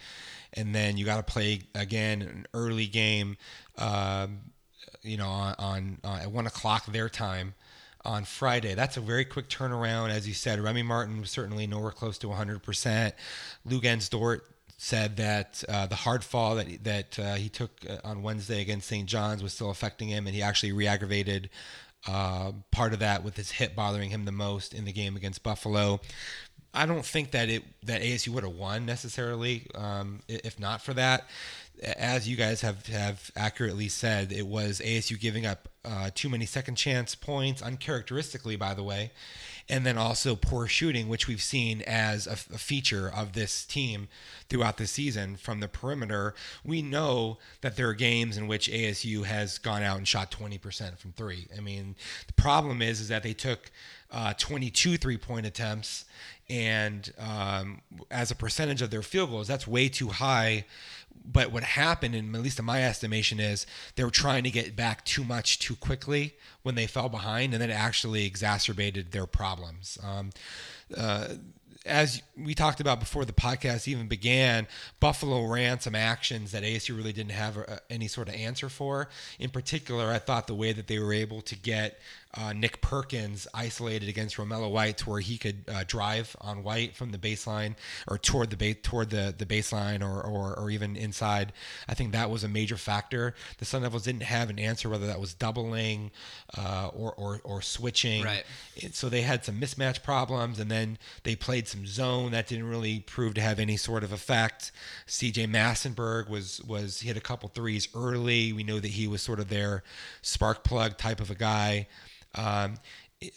and 0.54 0.74
then 0.74 0.96
you 0.96 1.04
got 1.04 1.24
to 1.24 1.32
play 1.32 1.62
again 1.74 2.22
an 2.22 2.46
early 2.54 2.86
game, 2.86 3.36
um, 3.78 4.38
you 5.06 5.17
know, 5.17 5.29
on, 5.29 5.55
on 5.58 5.99
uh, 6.05 6.19
at 6.23 6.31
one 6.31 6.47
o'clock 6.47 6.87
their 6.87 7.08
time 7.08 7.55
on 8.05 8.25
Friday. 8.25 8.75
That's 8.75 8.97
a 8.97 9.00
very 9.00 9.25
quick 9.25 9.49
turnaround, 9.49 10.11
as 10.11 10.29
you 10.29 10.35
said. 10.35 10.61
Remy 10.61 10.82
Martin 10.82 11.20
was 11.20 11.31
certainly 11.31 11.67
nowhere 11.67 11.91
close 11.91 12.19
to 12.19 12.29
100 12.29 12.62
percent. 12.62 13.14
Luguentz 13.69 14.11
Dort 14.11 14.47
said 14.79 15.17
that 15.17 15.64
uh, 15.69 15.87
the 15.87 15.94
hard 15.94 16.23
fall 16.23 16.56
that 16.56 16.85
that 16.85 17.19
uh, 17.19 17.35
he 17.35 17.49
took 17.49 17.70
uh, 17.88 17.97
on 18.05 18.23
Wednesday 18.23 18.61
against 18.61 18.88
St. 18.88 19.08
John's 19.08 19.43
was 19.43 19.53
still 19.53 19.70
affecting 19.70 20.08
him, 20.08 20.26
and 20.26 20.35
he 20.35 20.43
actually 20.43 20.73
re-aggravated 20.73 21.50
uh, 22.06 22.53
part 22.70 22.93
of 22.93 23.00
that 23.00 23.25
with 23.25 23.37
his 23.37 23.50
hip 23.50 23.75
bothering 23.75 24.11
him 24.11 24.25
the 24.25 24.32
most 24.32 24.75
in 24.75 24.85
the 24.85 24.93
game 24.93 25.17
against 25.17 25.43
Buffalo. 25.43 26.00
I 26.75 26.85
don't 26.85 27.05
think 27.05 27.31
that 27.31 27.49
it 27.49 27.62
that 27.85 28.03
ASU 28.03 28.29
would 28.29 28.44
have 28.44 28.53
won 28.53 28.85
necessarily 28.85 29.67
um, 29.75 30.20
if 30.29 30.61
not 30.61 30.82
for 30.82 30.93
that. 30.94 31.26
As 31.82 32.28
you 32.28 32.37
guys 32.37 32.62
have 32.62 32.87
have 32.87 33.31
accurately 33.37 33.88
said, 33.88 34.32
it 34.32 34.46
was 34.46 34.81
ASU 34.81 35.20
giving 35.20 35.44
up 35.44 35.69
uh, 35.87 36.11
too 36.14 36.28
many 36.28 36.46
second 36.46 36.75
chance 36.75 37.14
points, 37.14 37.62
uncharacteristically, 37.62 38.56
by 38.56 38.75
the 38.75 38.82
way, 38.82 39.12
and 39.69 39.87
then 39.87 39.96
also 39.96 40.34
poor 40.34 40.67
shooting, 40.67 41.08
which 41.08 41.28
we've 41.28 41.43
seen 41.43 41.82
as 41.82 42.26
a, 42.26 42.37
feature 42.37 43.08
of 43.08 43.32
this 43.32 43.64
team 43.64 44.08
throughout 44.49 44.78
the 44.78 44.87
season 44.87 45.37
from 45.37 45.61
the 45.61 45.69
perimeter. 45.69 46.34
We 46.64 46.82
know 46.82 47.38
that 47.61 47.76
there 47.76 47.88
are 47.88 47.94
games 47.94 48.37
in 48.37 48.49
which 48.49 48.69
ASU 48.69 49.25
has 49.25 49.58
gone 49.58 49.82
out 49.82 49.99
and 49.99 50.08
shot 50.08 50.31
20% 50.32 50.99
from 50.99 51.12
three. 51.12 51.46
I 51.56 51.61
mean, 51.61 51.94
the 52.26 52.32
problem 52.32 52.82
is 52.82 53.00
is 53.00 53.08
that 53.08 53.22
they 53.22 53.34
took 53.34 53.70
uh, 54.11 54.34
22 54.34 54.96
three 54.96 55.17
point 55.19 55.46
attempts, 55.46 56.05
and 56.48 57.12
um, 57.19 57.81
as 58.10 58.31
a 58.31 58.34
percentage 58.34 58.82
of 58.82 58.90
their 58.90 59.02
field 59.02 59.31
goals, 59.31 59.48
that's 59.48 59.66
way 59.66 59.88
too 59.88 60.08
high. 60.08 60.64
But 61.25 61.50
what 61.50 61.64
happened, 61.64 62.14
and 62.14 62.34
at 62.37 62.43
least 62.43 62.58
in 62.58 62.64
my 62.64 62.84
estimation, 62.84 63.40
is 63.40 63.66
they 63.96 64.04
were 64.04 64.10
trying 64.10 64.44
to 64.44 64.50
get 64.50 64.76
back 64.76 65.04
too 65.04 65.25
much 65.25 65.58
too 65.58 65.74
quickly 65.74 66.34
when 66.62 66.76
they 66.76 66.86
fell 66.86 67.08
behind, 67.08 67.53
and 67.53 67.62
then 67.62 67.70
it 67.70 67.74
actually 67.74 68.26
exacerbated 68.26 69.12
their 69.12 69.26
problems. 69.26 69.98
Um, 70.05 70.31
uh, 70.96 71.29
as 71.86 72.22
we 72.36 72.55
talked 72.55 72.81
about 72.81 73.00
before 73.00 73.24
the 73.24 73.32
podcast 73.32 73.88
even 73.88 74.08
began, 74.08 74.67
Buffalo 75.00 75.44
ran 75.46 75.81
some 75.81 75.94
actions 75.94 76.53
that 76.53 76.62
ASU 76.62 76.96
really 76.96 77.12
didn't 77.12 77.32
have 77.32 77.56
uh 77.56 77.79
any 77.88 78.08
sort 78.08 78.29
of 78.29 78.34
answer 78.34 78.69
for. 78.69 79.08
In 79.38 79.50
particular, 79.50 80.10
I 80.10 80.19
thought 80.19 80.46
the 80.46 80.55
way 80.55 80.72
that 80.72 80.88
they 80.88 80.98
were 80.98 81.12
able 81.12 81.41
to 81.43 81.56
get 81.56 81.98
uh, 82.38 82.52
Nick 82.52 82.81
Perkins 82.81 83.46
isolated 83.55 84.08
against 84.08 84.36
Romello 84.36 84.70
White, 84.70 84.98
to 84.98 85.10
where 85.10 85.20
he 85.20 85.38
could 85.38 85.64
uh, 85.69 85.84
drive 85.86 86.36
on 86.40 86.62
White 86.62 86.94
from 86.94 87.10
the 87.10 87.19
baseline 87.19 87.74
or 88.08 88.19
toward 88.19 88.50
the 88.50 88.56
ba- 88.56 88.74
toward 88.74 89.10
the, 89.10 89.34
the 89.36 89.46
baseline 89.46 90.02
or, 90.02 90.20
or 90.22 90.55
or 90.58 90.70
even 90.70 90.96
inside. 90.96 91.52
I 91.88 91.94
think 91.94 92.12
that 92.12 92.31
was 92.31 92.44
a 92.44 92.48
major 92.48 92.76
factor. 92.76 93.34
The 93.58 93.64
Sun 93.64 93.82
Devils 93.82 94.05
didn't 94.05 94.22
have 94.24 94.50
an 94.50 94.58
answer 94.58 94.88
whether 94.88 95.06
that 95.06 95.20
was 95.20 95.34
doubling 95.34 96.10
uh, 96.56 96.88
or, 96.93 97.12
or 97.14 97.40
or 97.44 97.62
switching. 97.62 98.22
Right. 98.24 98.44
It- 98.76 98.94
so 98.94 99.08
they 99.08 99.22
had 99.22 99.44
some 99.44 99.60
mismatch 99.60 100.02
problems, 100.02 100.58
and 100.58 100.70
then 100.70 100.98
they 101.22 101.36
played 101.36 101.69
some 101.69 101.86
zone 101.86 102.32
that 102.32 102.46
didn't 102.46 102.69
really 102.69 103.00
prove 103.00 103.34
to 103.34 103.40
have 103.40 103.58
any 103.58 103.76
sort 103.76 104.05
of 104.05 104.12
effect. 104.12 104.72
C.J. 105.06 105.46
Massinburg 105.46 106.28
was 106.28 106.60
was 106.62 107.00
he 107.00 107.08
had 107.08 107.16
a 107.16 107.20
couple 107.20 107.48
threes 107.48 107.88
early. 107.94 108.52
We 108.52 108.62
know 108.62 108.81
that 108.81 108.88
he 108.93 109.06
was 109.08 109.22
sort 109.22 109.40
of 109.40 109.48
their 109.48 109.82
spark 110.22 110.64
plug 110.64 110.96
type 110.98 111.20
of 111.20 111.31
a 111.31 111.34
guy. 111.34 111.86
Um, 112.36 112.74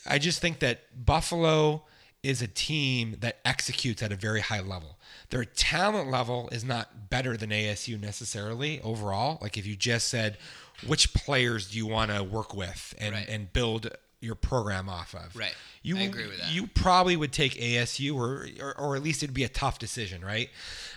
I 0.06 0.18
just 0.20 0.41
think 0.41 0.60
that 0.60 0.82
Buffalo 1.06 1.84
is 2.22 2.41
a 2.41 2.48
team 2.48 3.15
that 3.22 3.38
executes 3.46 4.03
at 4.03 4.12
a 4.12 4.15
very 4.15 4.41
high 4.41 4.60
level. 4.60 4.98
Their 5.29 5.46
talent 5.46 6.12
level 6.12 6.50
is 6.51 6.65
not 6.65 7.10
better 7.10 7.38
than 7.38 7.50
ASU 7.51 8.00
necessarily 8.00 8.82
overall. 8.82 9.38
Like 9.41 9.58
if 9.58 9.65
you 9.65 9.75
just 9.77 10.10
said, 10.10 10.38
which 10.86 11.13
players 11.13 11.72
do 11.72 11.77
you 11.77 11.88
want 11.88 12.12
to 12.12 12.22
work 12.24 12.53
with 12.53 12.94
and, 13.00 13.15
Right. 13.15 13.27
and 13.29 13.51
build 13.53 13.89
your 14.20 14.36
program 14.36 14.89
off 14.89 15.15
of? 15.15 15.34
Right. 15.36 15.56
You, 15.82 15.98
I 15.98 16.02
agree 16.02 16.28
with 16.28 16.40
that. 16.40 16.52
You 16.52 16.68
probably 16.68 17.16
would 17.16 17.32
take 17.32 17.54
ASU, 17.54 18.16
or, 18.16 18.48
or 18.62 18.78
or 18.78 18.96
at 18.96 19.04
least 19.04 19.24
it'd 19.24 19.34
be 19.34 19.44
a 19.44 19.50
tough 19.50 19.80
decision, 19.80 20.24
right? 20.24 20.50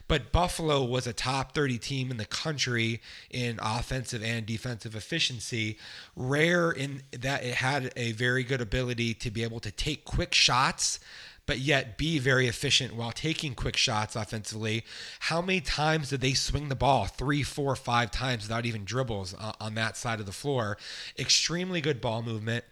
But 0.08 0.32
Buffalo 0.32 0.84
was 0.84 1.06
a 1.06 1.12
top 1.12 1.54
30 1.54 1.78
team 1.78 2.10
in 2.10 2.16
the 2.16 2.24
country 2.24 3.00
in 3.30 3.58
offensive 3.62 4.22
and 4.22 4.44
defensive 4.44 4.96
efficiency. 4.96 5.78
Rare 6.16 6.70
in 6.70 7.02
that 7.12 7.44
it 7.44 7.54
had 7.54 7.92
a 7.96 8.12
very 8.12 8.42
good 8.42 8.60
ability 8.60 9.14
to 9.14 9.30
be 9.30 9.42
able 9.42 9.60
to 9.60 9.70
take 9.70 10.04
quick 10.04 10.34
shots 10.34 10.98
but 11.44 11.58
yet 11.58 11.98
be 11.98 12.18
very 12.18 12.46
efficient 12.46 12.94
while 12.94 13.10
taking 13.10 13.54
quick 13.54 13.76
shots 13.76 14.14
offensively. 14.14 14.84
How 15.18 15.42
many 15.42 15.60
times 15.60 16.10
did 16.10 16.20
they 16.20 16.34
swing 16.34 16.68
the 16.68 16.76
ball? 16.76 17.06
Three, 17.06 17.42
four, 17.42 17.74
five 17.74 18.10
times 18.10 18.44
without 18.44 18.64
even 18.64 18.84
dribbles 18.84 19.34
on, 19.34 19.54
on 19.60 19.74
that 19.74 19.96
side 19.96 20.20
of 20.20 20.26
the 20.26 20.32
floor. 20.32 20.78
Extremely 21.18 21.80
good 21.80 22.00
ball 22.00 22.22
movement 22.22 22.64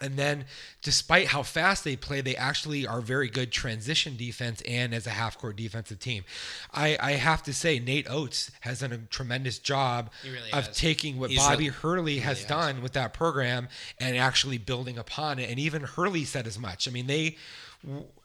And 0.00 0.16
then, 0.16 0.44
despite 0.82 1.28
how 1.28 1.42
fast 1.42 1.84
they 1.84 1.96
play, 1.96 2.20
they 2.20 2.36
actually 2.36 2.86
are 2.86 3.00
very 3.00 3.28
good 3.28 3.50
transition 3.52 4.16
defense 4.16 4.62
and 4.66 4.94
as 4.94 5.06
a 5.06 5.10
half 5.10 5.36
court 5.38 5.56
defensive 5.56 5.98
team. 5.98 6.24
I, 6.72 6.96
I 7.00 7.12
have 7.12 7.42
to 7.44 7.52
say, 7.52 7.78
Nate 7.78 8.08
Oats 8.08 8.50
has 8.60 8.80
done 8.80 8.92
a 8.92 8.98
tremendous 8.98 9.58
job 9.58 10.10
really 10.24 10.52
of 10.52 10.66
has. 10.66 10.76
taking 10.76 11.18
what 11.18 11.30
He's 11.30 11.38
Bobby 11.38 11.64
really- 11.64 11.66
Hurley 11.68 12.18
has 12.18 12.38
has. 12.40 12.48
done 12.48 12.82
with 12.82 12.92
that 12.92 13.12
program 13.12 13.68
and 14.00 14.16
actually 14.16 14.58
building 14.58 14.98
upon 14.98 15.38
it. 15.38 15.50
And 15.50 15.58
even 15.58 15.82
Hurley 15.82 16.24
said 16.24 16.46
as 16.46 16.58
much. 16.58 16.86
I 16.86 16.90
mean, 16.90 17.06
they, 17.06 17.36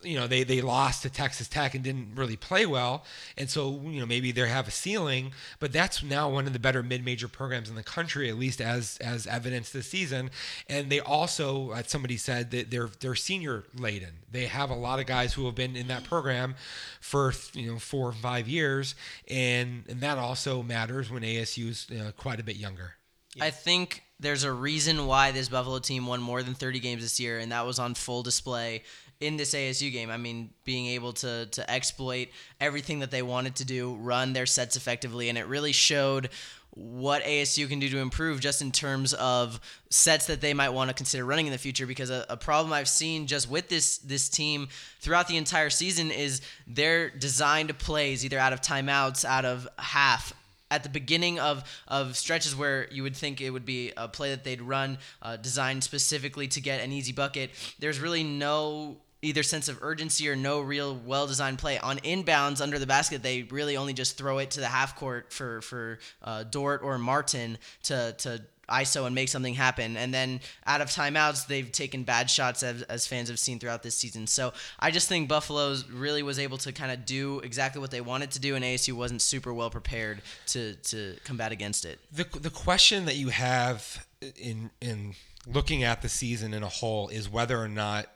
you 0.01 0.17
know, 0.17 0.25
they 0.25 0.43
they 0.43 0.62
lost 0.62 1.03
to 1.03 1.10
Texas 1.10 1.48
Tech 1.48 1.75
and 1.75 1.83
didn't 1.83 2.15
really 2.15 2.36
play 2.36 2.65
well, 2.65 3.05
and 3.38 3.50
so 3.50 3.81
you 3.86 4.00
know 4.00 4.05
maybe 4.05 4.31
they 4.31 4.48
have 4.48 4.67
a 4.67 4.72
ceiling, 4.72 5.31
but 5.60 5.72
that's 5.72 6.01
now 6.01 6.27
one 6.27 6.48
of 6.48 6.53
the 6.53 6.60
better 6.60 6.81
mid-major 6.81 7.27
programs 7.27 7.69
in 7.69 7.75
the 7.75 7.83
country, 7.83 8.29
at 8.29 8.38
least 8.38 8.60
as 8.60 8.98
as 8.98 9.27
evidence 9.27 9.69
this 9.69 9.88
season. 9.88 10.31
And 10.67 10.89
they 10.89 11.00
also, 11.00 11.72
as 11.72 11.89
somebody 11.89 12.17
said, 12.17 12.50
that 12.51 12.72
they're 12.72 12.89
they're 13.00 13.15
senior 13.15 13.63
laden. 13.77 14.13
They 14.31 14.45
have 14.45 14.72
a 14.72 14.75
lot 14.75 15.00
of 15.00 15.05
guys 15.05 15.33
who 15.33 15.45
have 15.45 15.55
been 15.55 15.75
in 15.75 15.88
that 15.88 16.03
program 16.03 16.55
for 17.00 17.33
you 17.53 17.72
know 17.72 17.79
four 17.79 18.10
or 18.10 18.13
five 18.13 18.48
years, 18.48 18.95
and 19.27 19.83
and 19.88 20.01
that 20.01 20.17
also 20.17 20.63
matters 20.63 21.12
when 21.12 21.22
ASU 21.22 21.69
is 21.69 21.88
uh, 21.91 22.12
quite 22.17 22.39
a 22.39 22.43
bit 22.43 22.55
younger. 22.55 22.95
I 23.39 23.50
think 23.50 24.03
there's 24.19 24.43
a 24.43 24.51
reason 24.51 25.05
why 25.05 25.31
this 25.31 25.50
Buffalo 25.50 25.79
team 25.79 26.07
won 26.07 26.22
more 26.22 26.43
than 26.43 26.53
30 26.53 26.79
games 26.79 27.01
this 27.01 27.19
year, 27.19 27.39
and 27.39 27.51
that 27.51 27.65
was 27.65 27.79
on 27.79 27.93
full 27.93 28.24
display 28.24 28.83
in 29.20 29.38
this 29.38 29.53
ASU 29.53 29.91
game. 29.91 30.10
I 30.10 30.17
mean, 30.17 30.51
being 30.63 30.88
able 30.88 31.13
to 31.13 31.46
to 31.48 31.70
exploit 31.70 32.29
everything 32.60 33.00
that 33.00 33.12
they 33.12 33.22
wanted 33.22 33.55
to 33.58 33.65
do, 33.65 33.96
run 33.96 34.34
their 34.34 34.46
sets 34.46 34.75
effectively, 34.75 35.29
and 35.29 35.38
it 35.38 35.48
really 35.48 35.72
showed 35.72 36.29
what 36.75 37.24
ASU 37.24 37.70
can 37.70 37.79
do 37.79 37.88
to 37.89 38.00
improve 38.00 38.39
just 38.39 38.62
in 38.62 38.72
terms 38.72 39.13
of 39.13 39.60
sets 39.91 40.25
that 40.25 40.41
they 40.41 40.55
might 40.55 40.70
want 40.70 40.89
to 40.89 40.93
consider 40.96 41.24
running 41.24 41.46
in 41.46 41.51
the 41.51 41.58
future 41.58 41.86
because 41.86 42.10
a, 42.10 42.25
a 42.29 42.38
problem 42.38 42.74
I've 42.74 42.88
seen 42.88 43.27
just 43.27 43.48
with 43.48 43.70
this 43.70 44.00
this 44.00 44.27
team 44.27 44.67
throughout 45.00 45.27
the 45.27 45.38
entire 45.38 45.70
season 45.70 46.10
is 46.10 46.41
their 46.65 47.12
designed 47.12 47.77
plays 47.77 48.25
either 48.25 48.39
out 48.39 48.53
of 48.53 48.62
timeouts, 48.62 49.24
out 49.24 49.46
of 49.46 49.67
half, 49.77 50.34
at 50.72 50.84
the 50.84 50.89
beginning 50.89 51.39
of, 51.39 51.63
of 51.88 52.17
stretches 52.17 52.55
where 52.55 52.88
you 52.91 53.03
would 53.03 53.15
think 53.15 53.41
it 53.41 53.51
would 53.51 53.65
be 53.65 53.91
a 53.96 54.08
play 54.08 54.32
that 54.32 54.43
they'd 54.43 54.62
run 54.62 54.98
uh, 55.22 55.38
designed 55.38 55.84
specifically 55.84 56.48
to 56.48 56.62
get 56.62 56.82
an 56.82 56.91
easy 56.91 57.12
bucket, 57.12 57.51
there's 57.79 58.00
really 58.00 58.24
no 58.24 58.98
either 59.24 59.41
sense 59.41 59.70
of 59.70 59.79
urgency 59.82 60.27
or 60.29 60.36
no 60.36 60.60
real 60.60 60.96
well 60.96 61.25
designed 61.25 61.58
play. 61.58 61.79
On 61.79 61.98
inbounds 62.00 62.62
under 62.62 62.77
the 62.77 62.86
basket, 62.86 63.24
they 63.24 63.43
really 63.43 63.77
only 63.77 63.93
just 63.93 64.17
throw 64.17 64.38
it 64.39 64.51
to 64.51 64.60
the 64.60 64.67
half 64.67 64.96
court 64.96 65.32
for, 65.32 65.62
for 65.62 66.00
uh, 66.22 66.43
Dort 66.43 66.82
or 66.84 66.98
Martin 66.98 67.58
to, 67.84 68.13
to 68.20 68.41
ISO 68.70 69.05
and 69.05 69.13
make 69.13 69.29
something 69.29 69.53
happen. 69.53 69.98
And 69.98 70.13
then 70.13 70.39
out 70.65 70.82
of 70.82 70.89
timeouts, 70.89 71.48
they've 71.48 71.72
taken 71.72 72.03
bad 72.03 72.29
shots 72.29 72.63
as, 72.63 72.82
as 72.84 73.05
fans 73.05 73.29
have 73.29 73.39
seen 73.39 73.60
throughout 73.60 73.84
this 73.84 73.96
season. 73.96 74.27
So 74.27 74.53
I 74.79 74.91
just 74.91 75.10
think 75.10 75.27
Buffalo's 75.27 75.89
really 75.89 76.24
was 76.24 76.39
able 76.39 76.58
to 76.60 76.72
kind 76.72 76.91
of 76.91 77.05
do 77.05 77.39
exactly 77.39 77.82
what 77.82 77.91
they 77.91 78.01
wanted 78.01 78.32
to 78.32 78.39
do, 78.39 78.55
and 78.55 78.63
ASU 78.63 78.93
wasn't 78.93 79.22
super 79.22 79.53
well 79.53 79.70
prepared 79.70 80.22
to 80.48 80.75
to 80.75 81.17
combat 81.24 81.51
against 81.51 81.86
it. 81.86 82.00
the 82.12 82.25
the 82.39 82.50
question 82.50 83.05
that 83.05 83.15
you 83.15 83.29
have 83.29 84.05
in 84.38 84.72
in 84.82 85.15
looking 85.46 85.84
at 85.84 86.01
the 86.01 86.10
season 86.10 86.53
in 86.53 86.63
a 86.63 86.70
whole 86.70 87.10
is 87.10 87.29
whether 87.29 87.62
or 87.62 87.67
not 87.67 88.08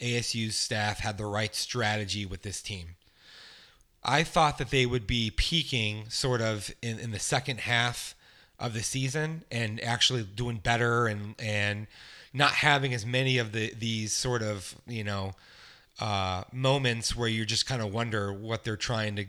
ASU's 0.00 0.56
staff 0.56 1.00
had 1.00 1.18
the 1.18 1.26
right 1.26 1.54
strategy 1.54 2.26
with 2.26 2.42
this 2.42 2.62
team. 2.62 2.96
I 4.04 4.24
thought 4.24 4.58
that 4.58 4.70
they 4.70 4.84
would 4.84 5.06
be 5.06 5.30
peaking 5.30 6.08
sort 6.08 6.40
of 6.40 6.72
in, 6.82 6.98
in 6.98 7.12
the 7.12 7.20
second 7.20 7.60
half 7.60 8.14
of 8.62 8.72
the 8.74 8.82
season 8.82 9.44
and 9.50 9.82
actually 9.82 10.22
doing 10.22 10.56
better 10.56 11.06
and 11.06 11.34
and 11.38 11.86
not 12.32 12.52
having 12.52 12.94
as 12.94 13.04
many 13.04 13.36
of 13.38 13.52
the 13.52 13.74
these 13.74 14.12
sort 14.12 14.42
of 14.42 14.76
you 14.86 15.04
know 15.04 15.32
uh, 16.00 16.44
moments 16.52 17.14
where 17.14 17.28
you 17.28 17.44
just 17.44 17.66
kind 17.66 17.82
of 17.82 17.92
wonder 17.92 18.32
what 18.32 18.64
they're 18.64 18.76
trying 18.76 19.16
to 19.16 19.26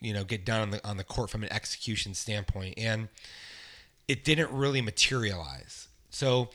you 0.00 0.12
know 0.12 0.22
get 0.22 0.44
done 0.44 0.60
on 0.60 0.70
the 0.70 0.86
on 0.86 0.96
the 0.98 1.04
court 1.04 1.30
from 1.30 1.42
an 1.42 1.52
execution 1.52 2.14
standpoint 2.14 2.74
and 2.76 3.08
it 4.06 4.22
didn't 4.22 4.50
really 4.50 4.82
materialize. 4.82 5.88
So 6.10 6.50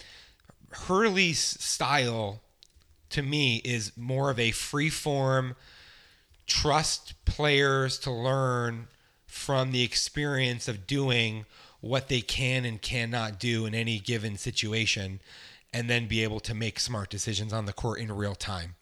Hurley's 0.69 1.39
style 1.39 2.41
to 3.09 3.24
me 3.24 3.57
is 3.65 3.98
more 3.98 4.29
of 4.29 4.39
a 4.39 4.51
free 4.51 4.91
form 4.91 5.55
trust 6.45 7.13
players 7.25 7.98
to 8.00 8.12
learn 8.12 8.88
from 9.25 9.71
the 9.71 9.83
experience 9.83 10.67
of 10.67 10.86
doing 10.86 11.45
what 11.81 12.09
they 12.09 12.21
can 12.21 12.65
and 12.65 12.81
cannot 12.81 13.39
do 13.39 13.65
in 13.65 13.74
any 13.74 14.00
given 14.00 14.38
situation 14.38 15.21
and 15.74 15.89
then 15.89 16.07
be 16.07 16.24
able 16.24 16.39
to 16.39 16.53
make 16.53 16.79
smart 16.79 17.09
decisions 17.09 17.53
on 17.53 17.65
the 17.65 17.74
court 17.74 18.00
in 18.00 18.12
real 18.12 18.36
time. 18.36 18.75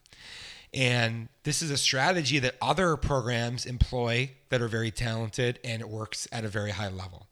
And 0.73 1.29
this 1.43 1.61
is 1.61 1.71
a 1.71 1.77
strategy 1.77 2.39
that 2.39 2.55
other 2.61 2.97
programs 2.97 3.65
employ 3.65 4.31
that 4.49 4.61
are 4.61 4.67
very 4.67 4.91
talented 4.91 5.59
and 5.63 5.81
it 5.81 5.89
works 5.89 6.27
at 6.31 6.45
a 6.45 6.49
very 6.49 6.71
high 6.71 6.89
level. 6.89 7.27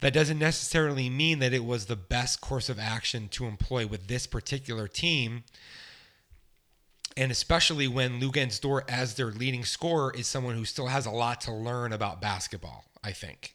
That 0.00 0.12
doesn't 0.12 0.38
necessarily 0.38 1.08
mean 1.08 1.38
that 1.38 1.54
it 1.54 1.64
was 1.64 1.86
the 1.86 1.96
best 1.96 2.40
course 2.40 2.68
of 2.68 2.78
action 2.78 3.28
to 3.30 3.46
employ 3.46 3.86
with 3.86 4.06
this 4.06 4.26
particular 4.26 4.86
team. 4.86 5.44
And 7.16 7.30
especially 7.32 7.88
when 7.88 8.20
Luguentz 8.20 8.60
Dort, 8.60 8.90
as 8.90 9.14
their 9.14 9.30
leading 9.30 9.64
scorer, 9.64 10.12
is 10.14 10.26
someone 10.26 10.56
who 10.56 10.64
still 10.64 10.88
has 10.88 11.06
a 11.06 11.10
lot 11.10 11.40
to 11.42 11.52
learn 11.52 11.92
about 11.92 12.20
basketball, 12.20 12.84
I 13.02 13.12
think. 13.12 13.54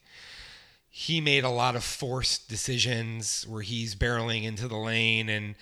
He 0.89 1.21
made 1.21 1.43
a 1.43 1.49
lot 1.49 1.75
of 1.75 1.83
forced 1.83 2.49
decisions 2.49 3.45
where 3.47 3.61
he's 3.61 3.95
barreling 3.95 4.43
into 4.43 4.67
the 4.67 4.77
lane 4.77 5.29
and 5.29 5.55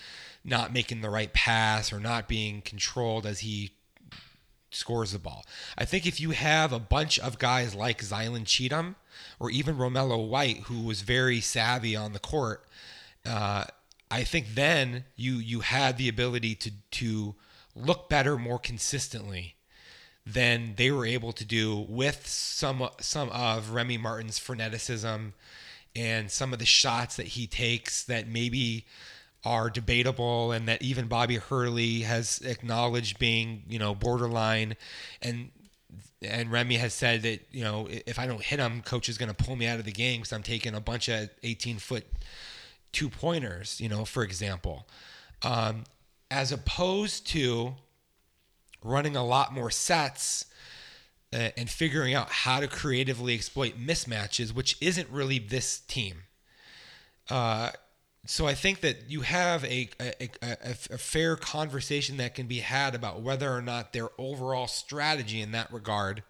not 0.43 0.73
making 0.73 1.01
the 1.01 1.09
right 1.09 1.33
pass 1.33 1.91
or 1.91 1.99
not 1.99 2.27
being 2.27 2.61
controlled 2.61 3.25
as 3.25 3.39
he 3.39 3.71
scores 4.71 5.11
the 5.11 5.19
ball. 5.19 5.45
I 5.77 5.85
think 5.85 6.05
if 6.05 6.21
you 6.21 6.31
have 6.31 6.71
a 6.71 6.79
bunch 6.79 7.19
of 7.19 7.39
guys 7.39 7.75
like 7.75 8.01
Zylan 8.01 8.45
Cheatham 8.45 8.95
or 9.39 9.51
even 9.51 9.77
Romello 9.77 10.27
White, 10.27 10.59
who 10.61 10.81
was 10.81 11.01
very 11.01 11.41
savvy 11.41 11.95
on 11.95 12.13
the 12.13 12.19
court, 12.19 12.63
uh, 13.25 13.65
I 14.09 14.23
think 14.23 14.55
then 14.55 15.03
you 15.17 15.33
you 15.33 15.59
had 15.59 15.97
the 15.97 16.07
ability 16.07 16.55
to 16.55 16.71
to 16.91 17.35
look 17.75 18.09
better 18.09 18.37
more 18.37 18.59
consistently 18.59 19.56
than 20.27 20.73
they 20.75 20.91
were 20.91 21.05
able 21.05 21.31
to 21.31 21.45
do 21.45 21.85
with 21.87 22.27
some 22.27 22.89
some 22.99 23.29
of 23.29 23.71
Remy 23.71 23.97
Martin's 23.97 24.39
freneticism 24.39 25.31
and 25.95 26.29
some 26.29 26.51
of 26.51 26.59
the 26.59 26.65
shots 26.65 27.15
that 27.15 27.27
he 27.27 27.47
takes 27.47 28.03
that 28.03 28.27
maybe 28.27 28.85
are 29.45 29.69
debatable 29.69 30.51
and 30.51 30.67
that 30.67 30.81
even 30.81 31.07
Bobby 31.07 31.37
Hurley 31.37 32.01
has 32.01 32.39
acknowledged 32.39 33.17
being, 33.19 33.63
you 33.69 33.79
know, 33.79 33.95
borderline 33.95 34.75
and 35.21 35.51
and 36.21 36.51
Remy 36.51 36.75
has 36.75 36.93
said 36.93 37.21
that, 37.21 37.47
you 37.51 37.63
know, 37.63 37.87
if 37.89 38.19
I 38.19 38.27
don't 38.27 38.41
hit 38.41 38.59
him, 38.59 38.81
coach 38.81 39.07
is 39.07 39.17
going 39.17 39.33
to 39.33 39.35
pull 39.35 39.55
me 39.55 39.67
out 39.67 39.79
of 39.79 39.85
the 39.85 39.91
game 39.91 40.21
cuz 40.21 40.33
I'm 40.33 40.43
taking 40.43 40.75
a 40.75 40.81
bunch 40.81 41.07
of 41.07 41.29
18 41.43 41.79
foot 41.79 42.05
two 42.91 43.09
pointers, 43.09 43.79
you 43.79 43.87
know, 43.87 44.03
for 44.03 44.23
example. 44.23 44.87
Um, 45.41 45.85
as 46.29 46.51
opposed 46.51 47.27
to 47.27 47.75
running 48.87 49.15
a 49.15 49.23
lot 49.23 49.53
more 49.53 49.71
sets 49.71 50.45
uh, 51.33 51.49
and 51.57 51.69
figuring 51.69 52.13
out 52.13 52.29
how 52.29 52.59
to 52.59 52.67
creatively 52.67 53.33
exploit 53.33 53.73
mismatches, 53.77 54.53
which 54.53 54.77
isn't 54.81 55.09
really 55.09 55.39
this 55.39 55.79
team. 55.79 56.23
Uh, 57.29 57.71
so 58.25 58.47
I 58.47 58.53
think 58.53 58.81
that 58.81 59.09
you 59.09 59.21
have 59.21 59.63
a 59.65 59.89
a, 59.99 60.29
a, 60.41 60.57
a 60.71 60.97
fair 60.97 61.35
conversation 61.35 62.17
that 62.17 62.35
can 62.35 62.47
be 62.47 62.59
had 62.59 62.95
about 62.95 63.21
whether 63.21 63.51
or 63.51 63.61
not 63.61 63.93
their 63.93 64.09
overall 64.17 64.67
strategy 64.67 65.41
in 65.41 65.51
that 65.51 65.71
regard 65.71 66.23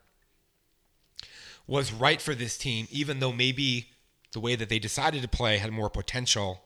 was 1.66 1.92
right 1.92 2.22
for 2.22 2.34
this 2.34 2.58
team, 2.58 2.88
even 2.92 3.20
though 3.20 3.34
maybe 3.34 3.90
the 4.32 4.40
way 4.40 4.56
that 4.56 4.70
they 4.70 4.80
decided 4.80 5.22
to 5.22 5.28
play 5.28 5.58
had 5.58 5.72
more 5.72 5.90
potential 5.90 6.64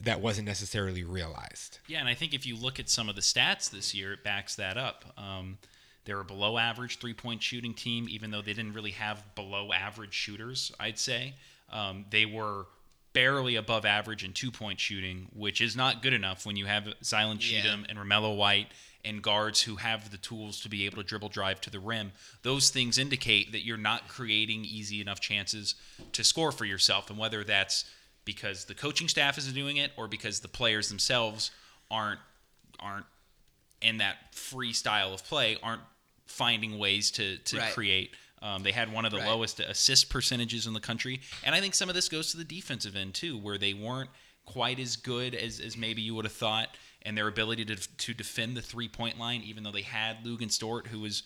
that 0.00 0.20
wasn't 0.20 0.46
necessarily 0.46 1.04
realized. 1.04 1.78
Yeah, 1.86 2.00
and 2.00 2.08
I 2.08 2.14
think 2.14 2.34
if 2.34 2.46
you 2.46 2.56
look 2.56 2.80
at 2.80 2.88
some 2.88 3.08
of 3.08 3.14
the 3.14 3.20
stats 3.20 3.70
this 3.70 3.94
year, 3.94 4.14
it 4.14 4.24
backs 4.24 4.56
that 4.56 4.76
up. 4.76 5.04
Um, 5.18 5.58
they 6.04 6.14
were 6.14 6.22
a 6.22 6.24
below 6.24 6.58
average 6.58 6.98
three 6.98 7.14
point 7.14 7.42
shooting 7.42 7.74
team, 7.74 8.06
even 8.08 8.30
though 8.30 8.42
they 8.42 8.54
didn't 8.54 8.72
really 8.72 8.90
have 8.92 9.22
below 9.34 9.72
average 9.72 10.14
shooters, 10.14 10.72
I'd 10.80 10.98
say. 10.98 11.34
Um, 11.70 12.06
they 12.10 12.26
were 12.26 12.66
barely 13.12 13.56
above 13.56 13.84
average 13.84 14.24
in 14.24 14.32
two 14.32 14.50
point 14.50 14.80
shooting, 14.80 15.28
which 15.34 15.60
is 15.60 15.76
not 15.76 16.02
good 16.02 16.12
enough 16.12 16.46
when 16.46 16.56
you 16.56 16.66
have 16.66 16.84
Zylan 17.02 17.38
Cheatham 17.38 17.86
and 17.88 17.98
Romello 17.98 18.36
White 18.36 18.68
and 19.04 19.20
guards 19.20 19.62
who 19.62 19.76
have 19.76 20.10
the 20.10 20.16
tools 20.16 20.60
to 20.60 20.68
be 20.68 20.86
able 20.86 20.96
to 20.96 21.02
dribble 21.02 21.28
drive 21.28 21.60
to 21.60 21.70
the 21.70 21.80
rim. 21.80 22.12
Those 22.42 22.70
things 22.70 22.98
indicate 22.98 23.52
that 23.52 23.64
you're 23.64 23.76
not 23.76 24.08
creating 24.08 24.64
easy 24.64 25.00
enough 25.00 25.20
chances 25.20 25.74
to 26.12 26.22
score 26.22 26.52
for 26.52 26.64
yourself. 26.64 27.10
And 27.10 27.18
whether 27.18 27.42
that's 27.42 27.84
because 28.24 28.64
the 28.66 28.74
coaching 28.74 29.08
staff 29.08 29.36
isn't 29.38 29.54
doing 29.54 29.76
it 29.78 29.92
or 29.96 30.06
because 30.08 30.40
the 30.40 30.48
players 30.48 30.88
themselves 30.88 31.50
aren't 31.90 32.20
aren't 32.80 33.06
in 33.80 33.98
that 33.98 34.34
free 34.34 34.72
style 34.72 35.12
of 35.12 35.24
play, 35.24 35.56
aren't 35.62 35.82
finding 36.26 36.78
ways 36.78 37.10
to, 37.12 37.36
to 37.38 37.58
Right. 37.58 37.72
create. 37.74 38.14
Um, 38.40 38.62
they 38.62 38.72
had 38.72 38.92
one 38.92 39.04
of 39.04 39.10
the 39.12 39.18
Right. 39.18 39.28
lowest 39.28 39.60
assist 39.60 40.08
percentages 40.08 40.66
in 40.66 40.72
the 40.72 40.80
country, 40.80 41.20
and 41.44 41.54
I 41.54 41.60
think 41.60 41.74
some 41.74 41.88
of 41.88 41.94
this 41.94 42.08
goes 42.08 42.30
to 42.32 42.36
the 42.36 42.44
defensive 42.44 42.96
end 42.96 43.14
too, 43.14 43.36
where 43.38 43.58
they 43.58 43.72
weren't 43.74 44.10
quite 44.46 44.80
as 44.80 44.96
good 44.96 45.34
as, 45.36 45.60
as 45.60 45.76
maybe 45.76 46.02
you 46.02 46.14
would 46.16 46.24
have 46.24 46.32
thought, 46.34 46.76
and 47.02 47.16
their 47.16 47.28
ability 47.28 47.64
to 47.66 47.76
to 47.76 48.14
defend 48.14 48.56
the 48.56 48.62
three 48.62 48.88
point 48.88 49.18
line, 49.18 49.42
even 49.42 49.62
though 49.62 49.70
they 49.72 49.82
had 49.82 50.24
Luguentz 50.24 50.58
Dort, 50.58 50.88
who 50.88 50.98
was 51.00 51.22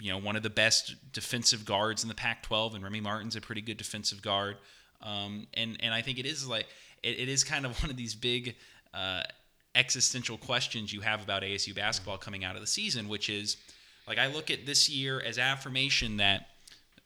you 0.00 0.10
know 0.10 0.18
one 0.18 0.36
of 0.36 0.42
the 0.42 0.50
best 0.50 0.94
defensive 1.12 1.64
guards 1.66 2.02
in 2.02 2.08
the 2.08 2.14
Pac-12, 2.14 2.74
and 2.74 2.82
Remy 2.84 3.00
Martin's 3.00 3.36
a 3.36 3.40
pretty 3.40 3.60
good 3.60 3.76
defensive 3.76 4.22
guard. 4.22 4.56
Um, 5.02 5.46
and 5.54 5.76
and 5.80 5.92
I 5.92 6.02
think 6.02 6.18
it 6.18 6.26
is 6.26 6.46
like 6.46 6.66
it, 7.02 7.18
it 7.18 7.28
is 7.28 7.44
kind 7.44 7.66
of 7.66 7.80
one 7.82 7.90
of 7.90 7.96
these 7.96 8.14
big 8.14 8.56
uh, 8.94 9.22
existential 9.74 10.36
questions 10.36 10.92
you 10.92 11.00
have 11.00 11.22
about 11.22 11.42
ASU 11.42 11.74
basketball 11.74 12.18
coming 12.18 12.44
out 12.44 12.54
of 12.54 12.60
the 12.60 12.66
season, 12.66 13.08
which 13.08 13.28
is 13.28 13.56
like 14.06 14.18
I 14.18 14.26
look 14.26 14.50
at 14.50 14.66
this 14.66 14.88
year 14.88 15.20
as 15.20 15.38
affirmation 15.38 16.18
that 16.18 16.48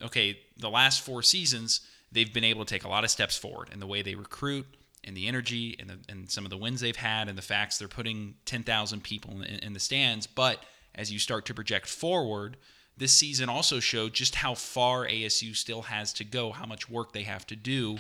okay, 0.03 0.39
the 0.57 0.71
last 0.71 1.03
four 1.03 1.23
seasons 1.23 1.81
they've 2.13 2.33
been 2.33 2.45
able 2.45 2.65
to 2.65 2.75
take 2.75 2.85
a 2.85 2.89
lot 2.89 3.05
of 3.05 3.11
steps 3.11 3.37
forward 3.37 3.69
in 3.73 3.81
the 3.81 3.87
way 3.87 4.03
they 4.03 4.15
recruit 4.15 4.67
and 5.05 5.17
the 5.17 5.27
energy 5.27 5.77
and, 5.79 5.91
the, 5.91 5.99
and 6.09 6.31
some 6.31 6.45
of 6.45 6.51
the 6.51 6.57
wins 6.57 6.81
they've 6.81 6.97
had 6.97 7.29
and 7.29 7.37
the 7.37 7.43
facts 7.43 7.79
they're 7.79 7.89
putting 7.89 8.35
10,000 8.45 9.03
people 9.03 9.43
in, 9.43 9.59
in 9.61 9.73
the 9.73 9.81
stands. 9.81 10.27
But 10.27 10.65
as 10.95 11.13
you 11.13 11.19
start 11.19 11.47
to 11.47 11.55
project 11.55 11.87
forward, 11.87 12.57
this 12.97 13.13
season 13.13 13.49
also 13.49 13.81
showed 13.81 14.15
just 14.15 14.37
how 14.37 14.55
far 14.55 15.07
ASU 15.07 15.55
still 15.55 15.83
has 15.83 16.13
to 16.15 16.25
go, 16.25 16.53
how 16.53 16.67
much 16.67 16.89
work 16.89 17.13
they 17.13 17.25
have 17.25 17.47
to 17.49 17.57
do 17.57 17.99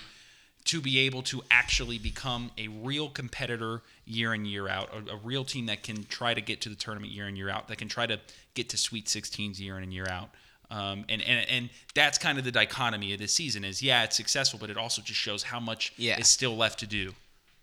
to 0.67 0.81
be 0.81 0.99
able 0.99 1.23
to 1.23 1.43
actually 1.51 1.99
become 1.99 2.51
a 2.59 2.67
real 2.69 3.09
competitor 3.09 3.83
year 4.05 4.35
in 4.35 4.45
year 4.45 4.69
out, 4.69 4.91
a, 4.93 5.13
a, 5.13 5.17
real 5.17 5.45
team 5.45 5.67
that 5.67 5.85
can 5.85 6.05
try 6.05 6.35
to 6.35 6.41
get 6.41 6.61
to 6.61 6.69
the 6.69 6.75
tournament 6.75 7.13
year 7.13 7.29
in 7.29 7.37
year 7.37 7.49
out, 7.49 7.69
that 7.69 7.79
can 7.79 7.89
try 7.89 8.05
to 8.05 8.19
get 8.55 8.69
to 8.71 8.77
Sweet 8.77 9.07
16s 9.07 9.61
year 9.61 9.77
in 9.77 9.85
and 9.85 9.93
year 9.93 10.07
out. 10.11 10.31
Um, 10.69 11.05
and, 11.09 11.23
and 11.23 11.49
and 11.49 11.71
that's 11.95 12.19
kind 12.19 12.39
of 12.39 12.45
the 12.45 12.51
dichotomy 12.51 13.13
of 13.13 13.21
this 13.21 13.33
season 13.33 13.65
is 13.65 13.81
yeah 13.81 14.03
it's 14.03 14.17
successful 14.17 14.59
but 14.61 14.69
it 14.69 14.77
also 14.77 15.01
just 15.01 15.21
shows 15.21 15.45
how 15.45 15.61
much 15.61 15.93
yeah. 15.97 16.19
is 16.19 16.27
still 16.27 16.57
left 16.57 16.81
to 16.81 16.89
do 16.89 17.13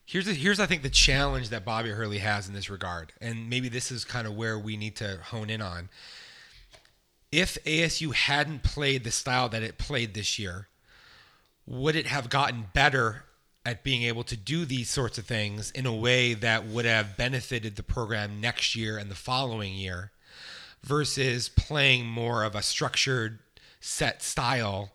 here's 0.06 0.26
the, 0.26 0.34
here's 0.34 0.58
I 0.62 0.68
think 0.68 0.84
the 0.84 0.90
challenge 0.90 1.50
that 1.50 1.66
Bobby 1.66 1.90
Hurley 1.90 2.20
has 2.20 2.48
in 2.48 2.54
this 2.54 2.70
regard 2.70 3.12
and 3.20 3.50
maybe 3.50 3.68
this 3.68 3.92
is 3.92 4.06
kind 4.06 4.26
of 4.26 4.38
where 4.38 4.58
we 4.58 4.78
need 4.78 4.96
to 4.96 5.20
hone 5.22 5.50
in 5.50 5.62
on 5.62 5.90
if 7.34 7.58
ASU 7.64 8.14
hadn't 8.14 8.62
played 8.62 9.04
the 9.04 9.10
style 9.10 9.50
that 9.50 9.64
it 9.64 9.80
played 9.80 10.14
this 10.14 10.38
year 10.38 10.68
would 11.66 11.96
it 11.96 12.06
have 12.06 12.30
gotten 12.30 12.68
better 12.74 13.24
at 13.66 13.84
being 13.84 14.04
able 14.04 14.24
to 14.24 14.38
do 14.38 14.66
these 14.66 14.88
sorts 14.88 15.18
of 15.18 15.26
things 15.26 15.72
in 15.72 15.88
a 15.88 15.96
way 15.96 16.36
that 16.36 16.68
would 16.68 16.86
have 16.86 17.18
benefited 17.18 17.76
the 17.76 17.82
program 17.82 18.40
next 18.40 18.76
year 18.76 19.00
and 19.00 19.10
the 19.10 19.16
following 19.16 19.74
year 19.74 20.12
versus 20.84 21.50
playing 21.50 22.06
more 22.06 22.44
of 22.44 22.54
a 22.54 22.62
structured 22.62 23.40
set 23.80 24.22
style? 24.22 24.92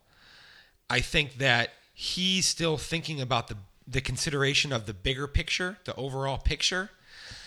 I 0.88 1.00
think 1.00 1.38
that 1.38 1.70
he's 1.92 2.46
still 2.46 2.76
thinking 2.76 3.20
about 3.20 3.48
the 3.48 3.56
the 3.90 4.00
consideration 4.02 4.70
of 4.70 4.84
the 4.84 4.92
bigger 4.92 5.26
picture 5.26 5.78
the 5.84 5.94
overall 5.96 6.36
picture. 6.38 6.90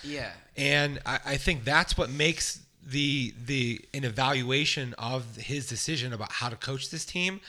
Yeah. 0.02 0.32
And 0.56 0.98
i, 1.06 1.20
I 1.24 1.36
think 1.36 1.64
that's 1.64 1.96
what 1.96 2.10
makes 2.10 2.61
the 2.84 3.32
the 3.46 3.80
an 3.94 4.04
evaluation 4.04 4.94
of 4.98 5.36
his 5.36 5.66
decision 5.66 6.12
about 6.12 6.32
how 6.32 6.48
to 6.48 6.56
coach 6.56 6.90
this 6.90 7.04
team 7.04 7.40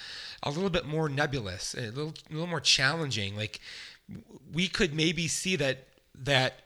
a 0.44 0.50
little 0.50 0.70
bit 0.70 0.86
more 0.86 1.10
nebulous, 1.10 1.74
a 1.74 1.90
little, 1.90 2.14
a 2.30 2.34
little 2.34 2.48
more 2.48 2.60
challenging. 2.60 3.36
Like 3.36 3.60
we 4.52 4.68
could 4.68 4.94
maybe 4.94 5.28
see 5.28 5.56
that 5.56 5.88
that 6.16 6.62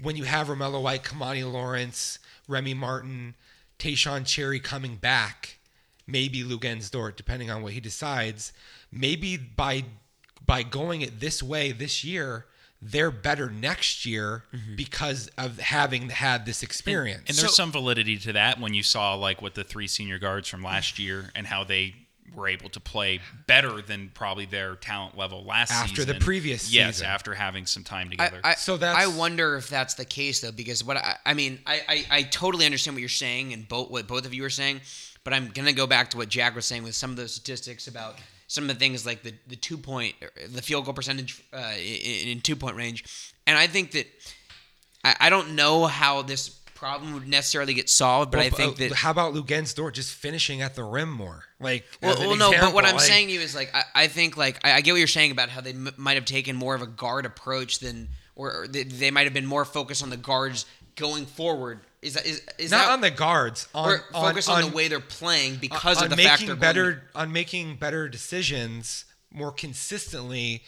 when 0.00 0.16
you 0.16 0.24
have 0.24 0.48
Romello 0.48 0.82
White, 0.82 1.04
Kimani 1.04 1.50
Lawrence, 1.50 2.18
Remy 2.48 2.74
Martin, 2.74 3.34
Taeshon 3.78 4.26
Cherry 4.26 4.60
coming 4.60 4.96
back, 4.96 5.58
maybe 6.06 6.42
Luguentz 6.42 6.90
Dort, 6.90 7.16
depending 7.16 7.50
on 7.50 7.62
what 7.62 7.72
he 7.72 7.80
decides, 7.80 8.52
maybe 8.90 9.36
by 9.36 9.84
by 10.44 10.62
going 10.62 11.02
it 11.02 11.20
this 11.20 11.42
way 11.42 11.72
this 11.72 12.02
year, 12.04 12.46
they're 12.82 13.12
better 13.12 13.48
next 13.48 14.04
year 14.04 14.42
mm-hmm. 14.52 14.74
because 14.74 15.30
of 15.38 15.58
having 15.58 16.08
had 16.08 16.44
this 16.44 16.64
experience. 16.64 17.20
And, 17.20 17.30
and 17.30 17.38
there's 17.38 17.50
so, 17.50 17.62
some 17.62 17.72
validity 17.72 18.18
to 18.18 18.32
that 18.32 18.58
when 18.58 18.74
you 18.74 18.82
saw 18.82 19.14
like 19.14 19.40
what 19.40 19.54
the 19.54 19.62
three 19.62 19.86
senior 19.86 20.18
guards 20.18 20.48
from 20.48 20.62
last 20.62 20.98
year 20.98 21.30
and 21.36 21.46
how 21.46 21.62
they 21.62 21.94
were 22.34 22.48
able 22.48 22.68
to 22.70 22.80
play 22.80 23.20
better 23.46 23.82
than 23.82 24.10
probably 24.14 24.46
their 24.46 24.74
talent 24.74 25.16
level 25.16 25.44
last 25.44 25.70
year. 25.70 25.80
after 25.80 25.96
season. 26.02 26.18
the 26.18 26.24
previous 26.24 26.72
yes, 26.72 26.96
season. 26.96 27.06
after 27.06 27.34
having 27.34 27.66
some 27.66 27.84
time 27.84 28.10
together. 28.10 28.40
I, 28.42 28.50
I, 28.50 28.54
so 28.54 28.76
that's 28.76 28.98
I 28.98 29.06
wonder 29.06 29.56
if 29.56 29.68
that's 29.68 29.94
the 29.94 30.04
case 30.04 30.40
though, 30.40 30.50
because 30.50 30.82
what 30.82 30.96
I, 30.96 31.16
I 31.24 31.34
mean, 31.34 31.60
I, 31.66 31.82
I, 31.88 32.04
I 32.10 32.22
totally 32.24 32.64
understand 32.64 32.96
what 32.96 33.00
you're 33.00 33.08
saying 33.08 33.52
and 33.52 33.68
both 33.68 33.90
what 33.90 34.08
both 34.08 34.26
of 34.26 34.34
you 34.34 34.44
are 34.44 34.50
saying, 34.50 34.80
but 35.24 35.32
I'm 35.32 35.48
gonna 35.48 35.72
go 35.72 35.86
back 35.86 36.10
to 36.10 36.16
what 36.16 36.28
Jack 36.28 36.54
was 36.56 36.64
saying 36.64 36.82
with 36.82 36.94
some 36.94 37.10
of 37.10 37.16
those 37.16 37.34
statistics 37.34 37.86
about 37.86 38.16
some 38.52 38.64
of 38.64 38.68
the 38.68 38.74
things 38.74 39.06
like 39.06 39.22
the 39.22 39.32
the 39.46 39.56
two 39.56 39.78
point, 39.78 40.14
the 40.46 40.60
field 40.60 40.84
goal 40.84 40.92
percentage 40.92 41.42
uh, 41.54 41.72
in, 41.78 42.28
in 42.28 42.40
two 42.42 42.54
point 42.54 42.76
range, 42.76 43.32
and 43.46 43.56
I 43.56 43.66
think 43.66 43.92
that 43.92 44.06
I, 45.02 45.16
I 45.20 45.30
don't 45.30 45.54
know 45.56 45.86
how 45.86 46.20
this 46.20 46.50
problem 46.74 47.14
would 47.14 47.26
necessarily 47.26 47.72
get 47.72 47.88
solved, 47.88 48.30
but 48.30 48.38
well, 48.38 48.46
I 48.46 48.50
think 48.50 48.74
uh, 48.74 48.88
that 48.88 48.92
how 48.92 49.10
about 49.10 49.32
Luguentz 49.32 49.74
Dort 49.74 49.94
just 49.94 50.12
finishing 50.12 50.60
at 50.60 50.74
the 50.74 50.84
rim 50.84 51.10
more? 51.10 51.44
Like, 51.60 51.86
well, 52.02 52.16
well 52.18 52.36
no, 52.36 52.50
but 52.50 52.74
what 52.74 52.84
I'm 52.84 52.96
like, 52.96 53.04
saying 53.04 53.28
to 53.28 53.32
you 53.32 53.40
is 53.40 53.54
like 53.54 53.74
I, 53.74 53.84
I 53.94 54.06
think 54.08 54.36
like 54.36 54.60
I, 54.62 54.72
I, 54.72 54.80
get 54.82 54.92
what 54.92 54.98
you're 54.98 55.06
saying 55.06 55.30
about 55.30 55.48
how 55.48 55.62
they 55.62 55.70
m- 55.70 55.94
might 55.96 56.16
have 56.16 56.26
taken 56.26 56.54
more 56.54 56.74
of 56.74 56.82
a 56.82 56.86
guard 56.86 57.24
approach 57.24 57.78
than 57.78 58.08
or, 58.34 58.66
they 58.68 59.10
might 59.10 59.24
have 59.24 59.34
been 59.34 59.46
more 59.46 59.64
focused 59.64 60.02
on 60.02 60.10
the 60.10 60.16
guards 60.16 60.66
going 60.96 61.26
forward. 61.26 61.80
Is 62.00 62.14
that 62.14 62.26
is, 62.26 62.42
is 62.58 62.70
not 62.70 62.86
that, 62.86 62.92
on 62.92 63.00
the 63.00 63.10
guards? 63.10 63.68
On, 63.74 63.92
on 63.92 64.00
focus 64.12 64.48
on, 64.48 64.64
on, 64.64 64.70
the 64.70 64.76
way 64.76 64.88
they're 64.88 65.00
playing 65.00 65.56
because 65.56 65.98
on, 65.98 66.04
of 66.04 66.10
the 66.10 66.16
making 66.16 66.48
fact 66.48 66.60
better 66.60 66.92
going, 66.92 67.02
on 67.14 67.32
making 67.32 67.76
better 67.76 68.08
decisions 68.08 69.04
more 69.30 69.52
consistently 69.52 70.62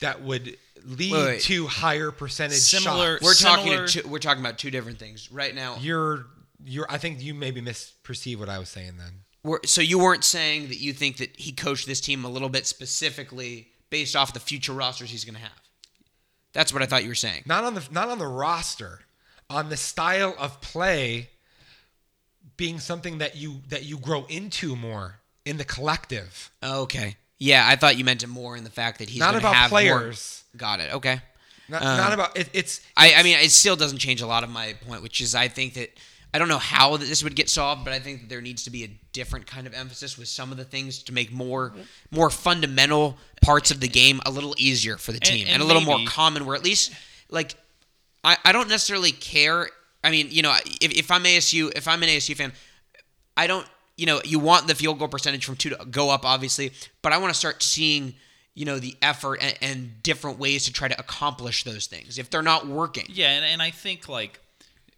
that 0.00 0.22
would 0.22 0.56
lead 0.84 1.12
wait, 1.12 1.24
wait. 1.24 1.40
to 1.42 1.66
higher 1.66 2.10
percentage 2.10 2.58
similar 2.58 3.14
shots. 3.14 3.24
We're 3.24 3.34
similar, 3.34 3.76
talking 3.76 4.02
two, 4.02 4.08
we're 4.08 4.18
talking 4.18 4.42
about 4.42 4.58
two 4.58 4.70
different 4.70 4.98
things 4.98 5.32
right 5.32 5.54
now. 5.54 5.76
You're 5.80 6.26
you're 6.64 6.86
I 6.90 6.98
think 6.98 7.22
you 7.22 7.34
maybe 7.34 7.62
misperceive 7.62 8.38
what 8.38 8.48
I 8.48 8.58
was 8.58 8.68
saying 8.68 8.96
then. 8.98 9.12
We're, 9.42 9.60
so 9.64 9.80
you 9.80 9.98
weren't 9.98 10.24
saying 10.24 10.68
that 10.68 10.78
you 10.78 10.92
think 10.92 11.18
that 11.18 11.36
he 11.38 11.52
coached 11.52 11.86
this 11.86 12.00
team 12.00 12.24
a 12.24 12.28
little 12.28 12.48
bit 12.48 12.66
specifically 12.66 13.68
based 13.90 14.16
off 14.16 14.32
the 14.32 14.40
future 14.40 14.72
rosters 14.72 15.10
he's 15.10 15.24
going 15.24 15.36
to 15.36 15.40
have. 15.40 15.60
That's 16.52 16.72
what 16.72 16.82
I 16.82 16.86
thought 16.86 17.02
you 17.02 17.10
were 17.10 17.14
saying. 17.14 17.42
Not 17.46 17.64
on 17.64 17.74
the 17.74 17.86
not 17.90 18.08
on 18.08 18.18
the 18.18 18.26
roster, 18.26 19.00
on 19.48 19.68
the 19.68 19.76
style 19.76 20.34
of 20.38 20.60
play 20.60 21.30
being 22.56 22.78
something 22.78 23.18
that 23.18 23.36
you 23.36 23.62
that 23.68 23.84
you 23.84 23.98
grow 23.98 24.24
into 24.28 24.76
more 24.76 25.20
in 25.44 25.56
the 25.56 25.64
collective. 25.64 26.50
Okay. 26.62 27.16
Yeah, 27.38 27.66
I 27.66 27.76
thought 27.76 27.98
you 27.98 28.04
meant 28.04 28.22
it 28.22 28.28
more 28.28 28.56
in 28.56 28.64
the 28.64 28.70
fact 28.70 28.98
that 28.98 29.10
he's 29.10 29.20
not 29.20 29.36
about 29.36 29.54
have 29.54 29.70
players. 29.70 30.44
More... 30.54 30.58
Got 30.58 30.80
it. 30.80 30.94
Okay. 30.94 31.20
Not, 31.68 31.82
um, 31.82 31.96
not 31.96 32.12
about 32.12 32.36
it, 32.36 32.48
it's, 32.52 32.78
it's. 32.78 32.80
I, 32.96 33.14
I 33.14 33.22
mean, 33.22 33.36
it 33.38 33.50
still 33.50 33.76
doesn't 33.76 33.98
change 33.98 34.22
a 34.22 34.26
lot 34.26 34.44
of 34.44 34.50
my 34.50 34.74
point, 34.86 35.02
which 35.02 35.20
is 35.20 35.34
I 35.34 35.48
think 35.48 35.74
that 35.74 35.90
I 36.32 36.38
don't 36.38 36.48
know 36.48 36.58
how 36.58 36.96
this 36.96 37.24
would 37.24 37.34
get 37.34 37.50
solved, 37.50 37.84
but 37.84 37.92
I 37.92 37.98
think 37.98 38.22
that 38.22 38.28
there 38.28 38.40
needs 38.40 38.64
to 38.64 38.70
be 38.70 38.84
a 38.84 38.90
different 39.12 39.46
kind 39.46 39.66
of 39.66 39.74
emphasis 39.74 40.16
with 40.16 40.28
some 40.28 40.52
of 40.52 40.58
the 40.58 40.64
things 40.64 41.02
to 41.04 41.12
make 41.12 41.32
more 41.32 41.74
more 42.10 42.30
fundamental 42.30 43.18
parts 43.42 43.70
of 43.70 43.80
the 43.80 43.88
game 43.88 44.20
a 44.24 44.30
little 44.30 44.54
easier 44.58 44.96
for 44.96 45.12
the 45.12 45.20
team 45.20 45.40
and, 45.40 45.48
and, 45.48 45.54
and 45.54 45.62
a 45.62 45.66
little 45.66 45.82
maybe. 45.82 46.04
more 46.04 46.08
common. 46.08 46.46
Where 46.46 46.56
at 46.56 46.64
least 46.64 46.92
like 47.28 47.54
I, 48.26 48.36
I 48.44 48.52
don't 48.52 48.68
necessarily 48.68 49.12
care. 49.12 49.70
I 50.04 50.10
mean, 50.10 50.28
you 50.30 50.42
know, 50.42 50.54
if, 50.82 50.92
if 50.92 51.10
I'm 51.10 51.24
ASU, 51.24 51.72
if 51.74 51.88
I'm 51.88 52.02
an 52.02 52.10
ASU 52.10 52.36
fan, 52.36 52.52
I 53.36 53.46
don't 53.46 53.66
you 53.96 54.06
know, 54.06 54.20
you 54.24 54.38
want 54.38 54.68
the 54.68 54.74
field 54.74 54.98
goal 54.98 55.08
percentage 55.08 55.44
from 55.44 55.56
two 55.56 55.70
to 55.70 55.84
go 55.86 56.10
up, 56.10 56.24
obviously, 56.24 56.72
but 57.02 57.12
I 57.12 57.18
want 57.18 57.32
to 57.32 57.38
start 57.38 57.62
seeing, 57.62 58.14
you 58.54 58.64
know, 58.64 58.78
the 58.78 58.94
effort 59.00 59.38
and, 59.40 59.56
and, 59.62 60.02
different 60.02 60.38
ways 60.38 60.66
to 60.66 60.72
try 60.72 60.86
to 60.86 60.98
accomplish 61.00 61.64
those 61.64 61.86
things 61.86 62.18
if 62.18 62.28
they're 62.30 62.42
not 62.42 62.66
working. 62.66 63.06
Yeah, 63.08 63.30
and, 63.30 63.44
and 63.44 63.62
I 63.62 63.70
think 63.70 64.08
like 64.08 64.38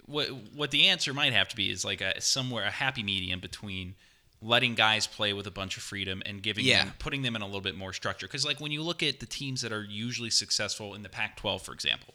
what 0.07 0.29
what 0.55 0.71
the 0.71 0.89
answer 0.89 1.15
might 1.15 1.33
have 1.33 1.49
to 1.49 1.57
be 1.57 1.71
is 1.71 1.85
like 1.85 2.01
a 2.01 2.21
somewhere 2.21 2.65
a 2.65 2.71
happy 2.71 3.03
medium 3.03 3.41
between 3.41 3.95
letting 4.41 4.75
guys 4.75 5.07
play 5.07 5.33
with 5.33 5.47
a 5.47 5.51
bunch 5.51 5.77
of 5.77 5.83
freedom 5.83 6.23
and 6.25 6.43
giving 6.43 6.65
yeah. 6.65 6.85
them 6.85 6.95
putting 6.99 7.23
them 7.23 7.37
in 7.37 7.43
a 7.43 7.45
little 7.45 7.61
bit 7.61 7.77
more 7.77 7.93
structure 7.93 8.27
because 8.27 8.45
like 8.45 8.61
when 8.61 8.71
you 8.71 8.83
look 8.83 9.03
at 9.03 9.21
the 9.21 9.27
teams 9.27 9.61
that 9.63 9.73
are 9.73 9.83
usually 9.83 10.31
successful 10.31 10.95
in 10.95 11.03
the 11.03 11.09
Pac-12 11.09 11.61
for 11.61 11.73
example 11.73 12.15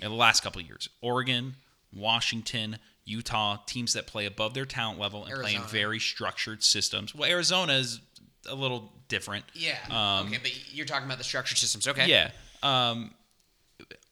in 0.00 0.10
the 0.10 0.16
last 0.16 0.42
couple 0.42 0.60
of 0.60 0.66
years 0.66 0.88
Oregon 1.00 1.54
Washington 1.94 2.78
Utah, 3.06 3.58
teams 3.66 3.92
that 3.92 4.08
play 4.08 4.26
above 4.26 4.52
their 4.52 4.64
talent 4.64 4.98
level 4.98 5.22
and 5.22 5.30
Arizona. 5.30 5.58
play 5.58 5.62
in 5.62 5.70
very 5.70 6.00
structured 6.00 6.62
systems. 6.64 7.14
Well, 7.14 7.30
Arizona 7.30 7.74
is 7.74 8.00
a 8.48 8.54
little 8.54 8.92
different. 9.08 9.44
Yeah. 9.54 9.78
Um, 9.88 10.26
okay, 10.26 10.38
but 10.42 10.74
you're 10.74 10.86
talking 10.86 11.06
about 11.06 11.18
the 11.18 11.24
structured 11.24 11.56
systems. 11.56 11.86
Okay. 11.86 12.08
Yeah. 12.08 12.32
Um, 12.64 13.14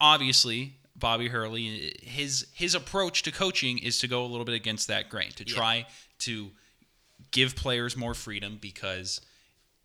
obviously, 0.00 0.74
Bobby 0.94 1.28
Hurley, 1.28 1.96
his 2.02 2.46
his 2.54 2.76
approach 2.76 3.24
to 3.24 3.32
coaching 3.32 3.78
is 3.78 3.98
to 3.98 4.08
go 4.08 4.24
a 4.24 4.28
little 4.28 4.44
bit 4.44 4.54
against 4.54 4.88
that 4.88 5.08
grain, 5.08 5.30
to 5.36 5.44
try 5.44 5.76
yeah. 5.76 5.84
to 6.20 6.50
give 7.32 7.56
players 7.56 7.96
more 7.96 8.14
freedom 8.14 8.58
because 8.60 9.20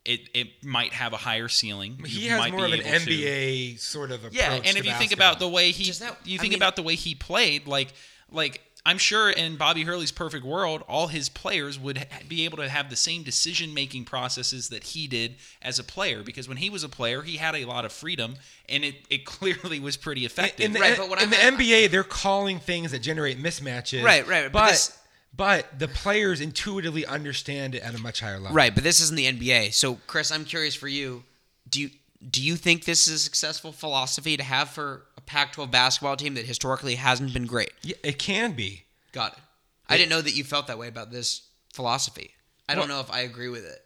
it, 0.10 0.30
it 0.34 0.64
might 0.64 0.94
have 0.94 1.14
a 1.14 1.18
higher 1.18 1.48
ceiling. 1.48 2.00
He 2.06 2.26
you 2.26 2.30
has 2.32 2.52
more 2.52 2.66
of 2.66 2.74
an 2.74 2.80
NBA 2.80 3.76
to, 3.76 3.80
sort 3.82 4.12
of 4.12 4.20
approach. 4.20 4.34
Yeah, 4.36 4.54
and 4.54 4.66
if 4.66 4.78
you 4.78 4.84
basketball. 4.84 5.00
think 5.00 5.12
about 5.14 5.40
the 5.40 5.48
way 5.48 5.72
he, 5.72 5.92
that, 5.92 6.18
you 6.26 6.40
think 6.40 6.52
mean, 6.54 6.60
about 6.60 6.76
the 6.76 6.82
way 6.84 6.96
he 6.96 7.16
played, 7.16 7.68
like 7.68 7.94
like 8.32 8.62
I'm 8.86 8.98
sure 8.98 9.30
in 9.30 9.58
Bobby 9.58 9.84
Hurley's 9.84 10.12
perfect 10.12 10.46
world, 10.46 10.84
all 10.88 11.08
his 11.08 11.30
players 11.30 11.78
would 11.78 12.08
be 12.28 12.46
able 12.46 12.58
to 12.58 12.70
have 12.70 12.90
the 12.90 12.96
same 12.96 13.24
decision 13.24 13.74
making 13.74 14.06
processes 14.06 14.70
that 14.70 14.84
he 14.84 15.06
did 15.08 15.36
as 15.62 15.80
a 15.80 15.84
player. 15.84 16.24
Because 16.24 16.48
when 16.48 16.58
he 16.58 16.70
was 16.70 16.84
a 16.84 16.90
player, 16.90 17.22
he 17.22 17.38
had 17.38 17.56
a 17.56 17.66
lot 17.66 17.84
of 17.86 17.92
freedom, 17.92 18.36
and 18.68 18.84
it, 18.86 18.96
it 19.10 19.26
clearly 19.26 19.80
was 19.80 19.98
pretty 19.98 20.26
effective. 20.26 20.66
in 20.66 20.74
the, 20.74 20.80
Right, 20.80 20.98
but 20.98 21.10
what 21.10 21.22
in 21.22 21.32
I'm- 21.34 21.58
NBA, 21.58 21.92
they're 21.92 22.04
calling 22.04 22.60
things 22.60 22.92
that 22.92 23.00
generate 23.00 23.38
mismatches. 23.42 24.04
Right, 24.04 24.26
right, 24.28 24.44
but 24.52 24.54
But 24.54 24.70
this- 24.70 24.98
but 25.36 25.80
the 25.80 25.88
players 25.88 26.42
intuitively 26.42 27.06
understand 27.06 27.76
it 27.76 27.82
at 27.84 27.96
a 27.96 28.00
much 28.00 28.20
higher 28.20 28.40
level. 28.40 28.56
Right, 28.56 28.74
but 28.74 28.84
this 28.84 29.00
isn't 29.00 29.16
the 29.16 29.26
NBA. 29.32 29.74
So, 29.74 29.96
Chris, 30.08 30.32
I'm 30.32 30.46
curious 30.46 30.76
for 30.76 30.88
you. 30.88 31.24
Do 31.70 31.82
you 31.82 31.90
do 32.30 32.42
you 32.44 32.58
think 32.58 32.84
this 32.84 33.08
is 33.08 33.14
a 33.14 33.20
successful 33.20 33.72
philosophy 33.72 34.36
to 34.36 34.44
have 34.44 34.70
for 34.70 35.04
a 35.18 35.22
Pac-12 35.22 35.72
basketball 35.72 36.18
team 36.18 36.34
that 36.34 36.46
historically 36.46 36.96
hasn't 36.96 37.34
been 37.34 37.46
great? 37.46 37.72
Yeah, 37.82 37.96
it 38.04 38.20
can 38.20 38.52
be. 38.52 38.84
Got 39.14 39.34
it. 39.34 39.40
I 39.88 39.96
didn't 39.96 40.10
know 40.10 40.22
that 40.22 40.36
you 40.36 40.44
felt 40.44 40.68
that 40.68 40.78
way 40.78 40.90
about 40.90 41.12
this 41.12 41.44
philosophy. 41.74 42.32
I 42.68 42.76
don't 42.76 42.90
know 42.90 43.00
if 43.00 43.10
I 43.10 43.22
agree 43.22 43.48
with 43.48 43.66
it. 43.66 43.80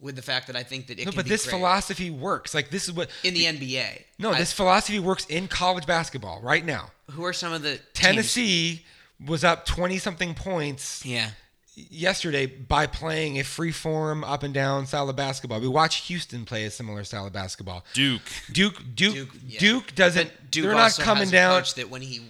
With 0.00 0.16
the 0.16 0.22
fact 0.22 0.46
that 0.46 0.56
I 0.56 0.62
think 0.62 0.86
that 0.86 0.98
it 0.98 1.04
No, 1.04 1.10
can 1.12 1.16
but 1.16 1.24
be 1.26 1.30
this 1.30 1.44
great. 1.44 1.50
philosophy 1.58 2.10
works. 2.10 2.54
Like 2.54 2.70
this 2.70 2.84
is 2.88 2.92
what 2.92 3.10
in 3.22 3.34
the 3.34 3.44
NBA. 3.44 4.02
No, 4.18 4.32
I- 4.32 4.38
this 4.38 4.52
philosophy 4.52 4.98
works 4.98 5.26
in 5.26 5.46
college 5.46 5.84
basketball 5.86 6.40
right 6.40 6.64
now. 6.64 6.90
who 7.10 7.24
are 7.26 7.34
some 7.34 7.52
of 7.52 7.60
the 7.62 7.72
teams- 7.76 7.82
Tennessee 7.92 8.86
was 9.26 9.44
up 9.44 9.66
20 9.66 9.98
something 9.98 10.34
points 10.34 11.04
Yeah. 11.04 11.30
yesterday 11.76 12.46
by 12.46 12.86
playing 12.86 13.38
a 13.38 13.44
free 13.44 13.72
form 13.72 14.22
up 14.24 14.42
and 14.42 14.52
down 14.54 14.86
style 14.86 15.08
of 15.08 15.16
basketball. 15.16 15.60
We 15.60 15.68
watched 15.68 16.04
Houston 16.08 16.44
play 16.44 16.64
a 16.64 16.70
similar 16.70 17.04
style 17.04 17.26
of 17.26 17.32
basketball. 17.32 17.84
Duke. 17.94 18.22
Duke 18.52 18.82
Duke 18.94 19.14
Duke, 19.14 19.58
Duke, 19.58 19.94
doesn't 19.94 20.28
But 20.30 20.50
Duke 20.50 20.64
they're 20.66 20.74
not 20.74 20.96
coming 20.98 21.22
has 21.24 21.28
a 21.30 21.32
down. 21.32 21.60
coach 21.60 21.74
that 21.74 21.90
when 21.90 22.02
he 22.02 22.20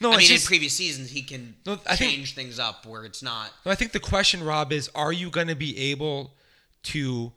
No, 0.00 0.10
I 0.10 0.14
it's 0.14 0.18
mean 0.20 0.28
just- 0.28 0.44
in 0.44 0.48
previous 0.48 0.74
seasons 0.76 1.10
he 1.10 1.22
can 1.22 1.54
No, 1.66 1.78
I 1.86 1.96
think- 1.96 2.12
change 2.12 2.34
things 2.34 2.58
up 2.58 2.86
where 2.86 3.04
it's 3.04 3.22
not 3.22 3.52
No, 3.64 3.70
I 3.72 3.74
think 3.74 3.92
the 3.92 4.00
question, 4.00 4.42
Rob, 4.42 4.72
is 4.72 4.90
are 4.94 5.12
you 5.12 5.30
going 5.30 5.48
to 5.48 5.54
be 5.54 5.76
able 5.92 6.32
to 6.84 7.32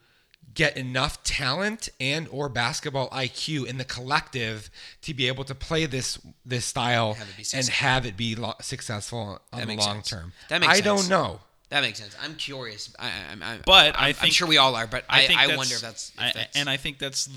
get 0.57 0.75
enough 0.75 1.21
talent 1.23 1.87
and 1.99 2.27
or 2.31 2.49
basketball 2.49 3.07
IQ 3.11 3.67
in 3.67 3.77
the 3.77 3.85
collective 3.85 4.71
to 5.03 5.13
be 5.13 5.27
able 5.27 5.43
to 5.43 5.53
play 5.53 5.85
this 5.85 6.17
this 6.43 6.65
style 6.65 7.13
Have 7.13 7.27
and 7.53 7.67
have 7.69 8.05
it 8.07 8.17
be 8.17 8.35
lo- 8.35 8.55
successful 8.59 9.39
on 9.53 9.67
the 9.67 9.75
long 9.75 9.97
sense. 9.97 10.09
term? 10.09 10.33
That 10.49 10.59
makes 10.61 10.71
I 10.71 10.75
sense. 10.81 10.85
don't 10.85 11.09
know. 11.09 11.39
That 11.69 11.81
makes 11.81 11.99
sense. 11.99 12.15
I'm 12.21 12.33
curious. 12.35 12.93
I, 12.97 13.07
I, 13.07 13.53
I, 13.53 13.59
But 13.65 13.95
I'm, 13.97 14.15
I 14.15 14.15
I'm 14.21 14.29
sure 14.31 14.47
we 14.47 14.57
all 14.57 14.73
are. 14.75 14.87
But 14.87 15.03
I, 15.09 15.25
I, 15.25 15.27
think 15.27 15.57
wonder 15.57 15.75
if 15.75 15.81
that's, 15.81 16.11
if 16.17 16.35
I- 16.37 16.47
and 16.55 16.69
I 16.69 16.77
think 16.77 16.97
that's 16.97 17.29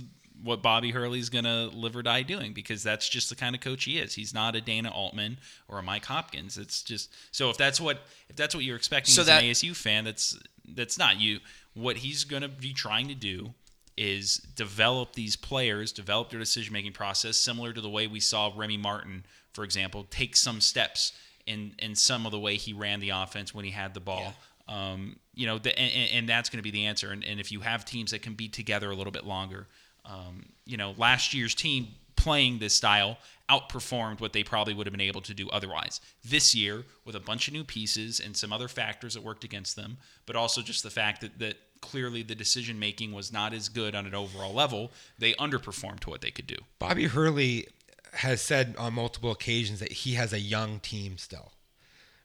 what 0.43 0.63
Bobby 0.63 0.91
Hurley's 0.91 1.29
gonna 1.29 1.67
live 1.67 1.95
or 1.95 2.03
die 2.03 2.23
doing 2.23 2.55
because 2.55 2.83
that's 2.83 3.07
just 3.07 3.29
the 3.29 3.37
kind 3.37 3.55
of 3.55 3.61
coach 3.61 3.85
he 3.85 3.99
is. 3.99 4.15
He's 4.15 4.33
not 4.33 4.57
a 4.57 4.63
Dana 4.63 4.91
Altman 4.91 5.37
or 5.69 5.79
a 5.79 5.83
Mike 5.83 6.07
Hopkins. 6.07 6.57
It's 6.57 6.83
just 6.83 7.13
so 7.33 7.51
if 7.51 7.59
that's 7.59 7.79
what 7.79 7.99
if 8.31 8.37
that's 8.37 8.55
what 8.55 8.65
you're 8.65 8.77
expecting 8.77 9.13
So 9.13 9.21
as 9.21 9.27
that- 9.27 9.43
an 9.43 9.51
ASU 9.51 9.77
fan, 9.77 10.05
that's 10.05 10.39
that's 10.73 10.97
not 10.97 11.21
you. 11.21 11.41
What 11.75 11.99
he's 11.99 12.25
gonna 12.25 12.49
be 12.49 12.73
trying 12.73 13.09
to 13.09 13.15
do 13.15 13.55
is 13.97 14.37
develop 14.37 15.15
these 15.15 15.37
players, 15.37 15.93
develop 15.93 16.31
their 16.31 16.39
decision 16.39 16.73
making 16.73 16.93
process, 16.93 17.37
similar 17.37 17.73
to 17.73 17.81
the 17.81 17.91
way 17.91 18.07
we 18.07 18.21
saw 18.21 18.53
Remy 18.57 18.79
Martin, 18.79 19.25
for 19.53 19.65
example, 19.65 20.07
take 20.11 20.37
some 20.37 20.61
steps 20.61 21.13
in 21.47 21.75
in 21.79 21.95
some 21.95 22.27
of 22.27 22.33
the 22.33 22.39
way 22.39 22.57
he 22.57 22.73
ran 22.73 23.01
the 23.01 23.11
offense 23.11 23.55
when 23.55 23.65
he 23.65 23.71
had 23.71 23.95
the 23.95 24.01
ball. 24.01 24.35
Um, 24.69 25.17
you 25.35 25.47
know, 25.47 25.59
the, 25.59 25.77
and, 25.77 26.11
and 26.13 26.29
that's 26.29 26.49
going 26.49 26.59
to 26.59 26.63
be 26.63 26.71
the 26.71 26.87
answer. 26.87 27.11
And, 27.11 27.25
and 27.25 27.41
if 27.41 27.51
you 27.51 27.61
have 27.61 27.85
teams 27.85 28.13
that 28.13 28.23
can 28.23 28.35
be 28.35 28.49
together 28.49 28.91
a 28.91 28.95
little 28.95 29.11
bit 29.11 29.27
longer, 29.27 29.67
um, 30.05 30.47
you 30.65 30.77
know, 30.77 30.95
last 30.97 31.35
year's 31.35 31.55
team 31.55 31.89
playing 32.21 32.59
this 32.59 32.75
style 32.75 33.17
outperformed 33.49 34.21
what 34.21 34.33
they 34.33 34.45
probably 34.45 34.75
would 34.75 34.87
have 34.87 34.93
been 34.93 35.01
able 35.01 35.23
to 35.23 35.35
do 35.35 35.49
otherwise. 35.49 36.01
This 36.25 36.55
year, 36.55 36.85
with 37.05 37.17
a 37.17 37.21
bunch 37.21 37.49
of 37.49 37.55
new 37.55 37.65
pieces 37.65 38.21
and 38.21 38.37
some 38.37 38.53
other 38.53 38.69
factors 38.69 39.15
that 39.15 39.23
worked 39.23 39.43
against 39.43 39.75
them, 39.75 39.97
but 40.27 40.37
also 40.37 40.61
just 40.61 40.83
the 40.83 40.91
fact 40.91 41.23
that, 41.23 41.39
that 41.39 41.57
clearly 41.81 42.23
the 42.23 42.35
decision 42.35 42.79
making 42.79 43.13
was 43.13 43.33
not 43.33 43.53
as 43.53 43.69
good 43.69 43.95
on 43.95 44.07
an 44.07 44.15
overall 44.15 44.53
level, 44.53 44.93
they 45.19 45.33
underperformed 45.35 46.01
to 46.01 46.11
what 46.11 46.21
they 46.21 46.31
could 46.31 46.47
do. 46.47 46.57
Bobby 46.79 47.07
Hurley 47.07 47.67
has 48.13 48.43
said 48.43 48.75
on 48.79 48.95
multiple 48.95 49.31
occasions 49.31 49.81
that 49.81 49.93
he 49.93 50.15
has 50.15 50.33
a 50.33 50.41
young 50.41 50.79
team 50.81 51.17
still. 51.17 51.53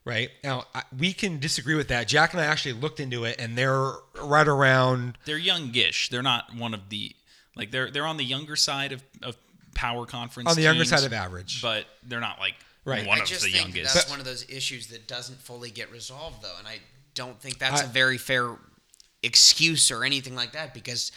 Right 0.04 0.30
now, 0.44 0.66
I, 0.76 0.84
we 0.96 1.14
can 1.14 1.40
disagree 1.40 1.74
with 1.74 1.88
that. 1.88 2.08
Jack 2.08 2.34
and 2.34 2.42
I 2.42 2.46
actually 2.46 2.74
looked 2.74 3.00
into 3.00 3.24
it, 3.24 3.38
and 3.40 3.58
they're 3.58 3.94
right 4.22 4.48
around 4.48 5.18
They're 5.26 5.38
youngish. 5.38 6.10
They're 6.10 6.22
not 6.22 6.54
one 6.56 6.76
of 6.76 6.90
the 6.90 7.16
like 7.56 7.72
they're 7.72 7.90
they're 7.90 8.06
on 8.06 8.18
the 8.18 8.26
younger 8.26 8.56
side 8.56 8.92
of, 8.92 9.02
of 9.24 9.36
power 9.76 10.06
conference 10.08 10.50
on 10.50 10.56
the 10.56 10.64
younger 10.64 10.84
teams, 10.84 10.90
side 10.90 11.04
of 11.06 11.14
average. 11.14 11.62
but 11.62 11.86
they're 12.04 12.20
not 12.20 12.40
like 12.40 12.56
Right. 12.86 13.06
one 13.06 13.20
I 13.20 13.22
of 13.24 13.28
just 13.28 13.44
the 13.44 13.52
think 13.52 13.76
youngest. 13.76 13.94
that's 13.94 14.10
one 14.10 14.20
of 14.20 14.26
those 14.26 14.46
issues 14.50 14.88
that 14.88 15.08
doesn't 15.08 15.40
fully 15.42 15.70
get 15.72 15.92
resolved, 15.92 16.42
though, 16.44 16.56
and 16.58 16.68
I 16.68 16.80
don't 17.14 17.40
think 17.40 17.60
that's 17.60 17.82
I- 17.82 17.86
a 17.86 17.88
very 17.88 18.18
fair 18.18 18.56
excuse 19.24 19.92
or 19.92 20.04
anything 20.04 20.36
like 20.36 20.54
that 20.54 20.74
because 20.74 21.12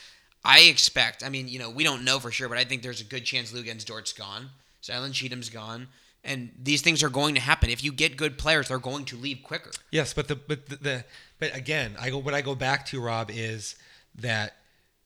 I 0.44 0.60
expect. 0.60 1.22
I 1.22 1.28
mean, 1.28 1.48
you 1.48 1.58
know, 1.58 1.70
we 1.70 1.84
don't 1.84 2.04
know 2.04 2.18
for 2.20 2.30
sure, 2.30 2.48
but 2.48 2.58
I 2.58 2.64
think 2.64 2.82
there's 2.82 3.00
a 3.00 3.04
good 3.04 3.24
chance 3.24 3.52
Luguentz 3.52 3.84
Dort's 3.84 4.12
gone, 4.12 4.50
Zylan 4.82 5.12
Cheatham's 5.12 5.50
gone, 5.50 5.88
and 6.24 6.50
these 6.62 6.80
things 6.80 7.02
are 7.02 7.10
going 7.10 7.34
to 7.34 7.40
happen. 7.40 7.68
If 7.70 7.84
you 7.84 7.92
get 7.92 8.16
good 8.16 8.38
players, 8.38 8.68
they're 8.68 8.78
going 8.78 9.04
to 9.06 9.16
leave 9.16 9.42
quicker. 9.42 9.70
Yes, 9.90 10.14
but 10.14 10.28
the 10.28 10.36
but 10.36 10.66
the, 10.66 10.76
the 10.76 11.04
but 11.38 11.54
again, 11.54 11.96
I 12.00 12.10
go 12.10 12.18
what 12.18 12.34
I 12.34 12.40
go 12.40 12.54
back 12.54 12.86
to 12.86 13.00
Rob 13.00 13.30
is 13.30 13.76
that 14.14 14.56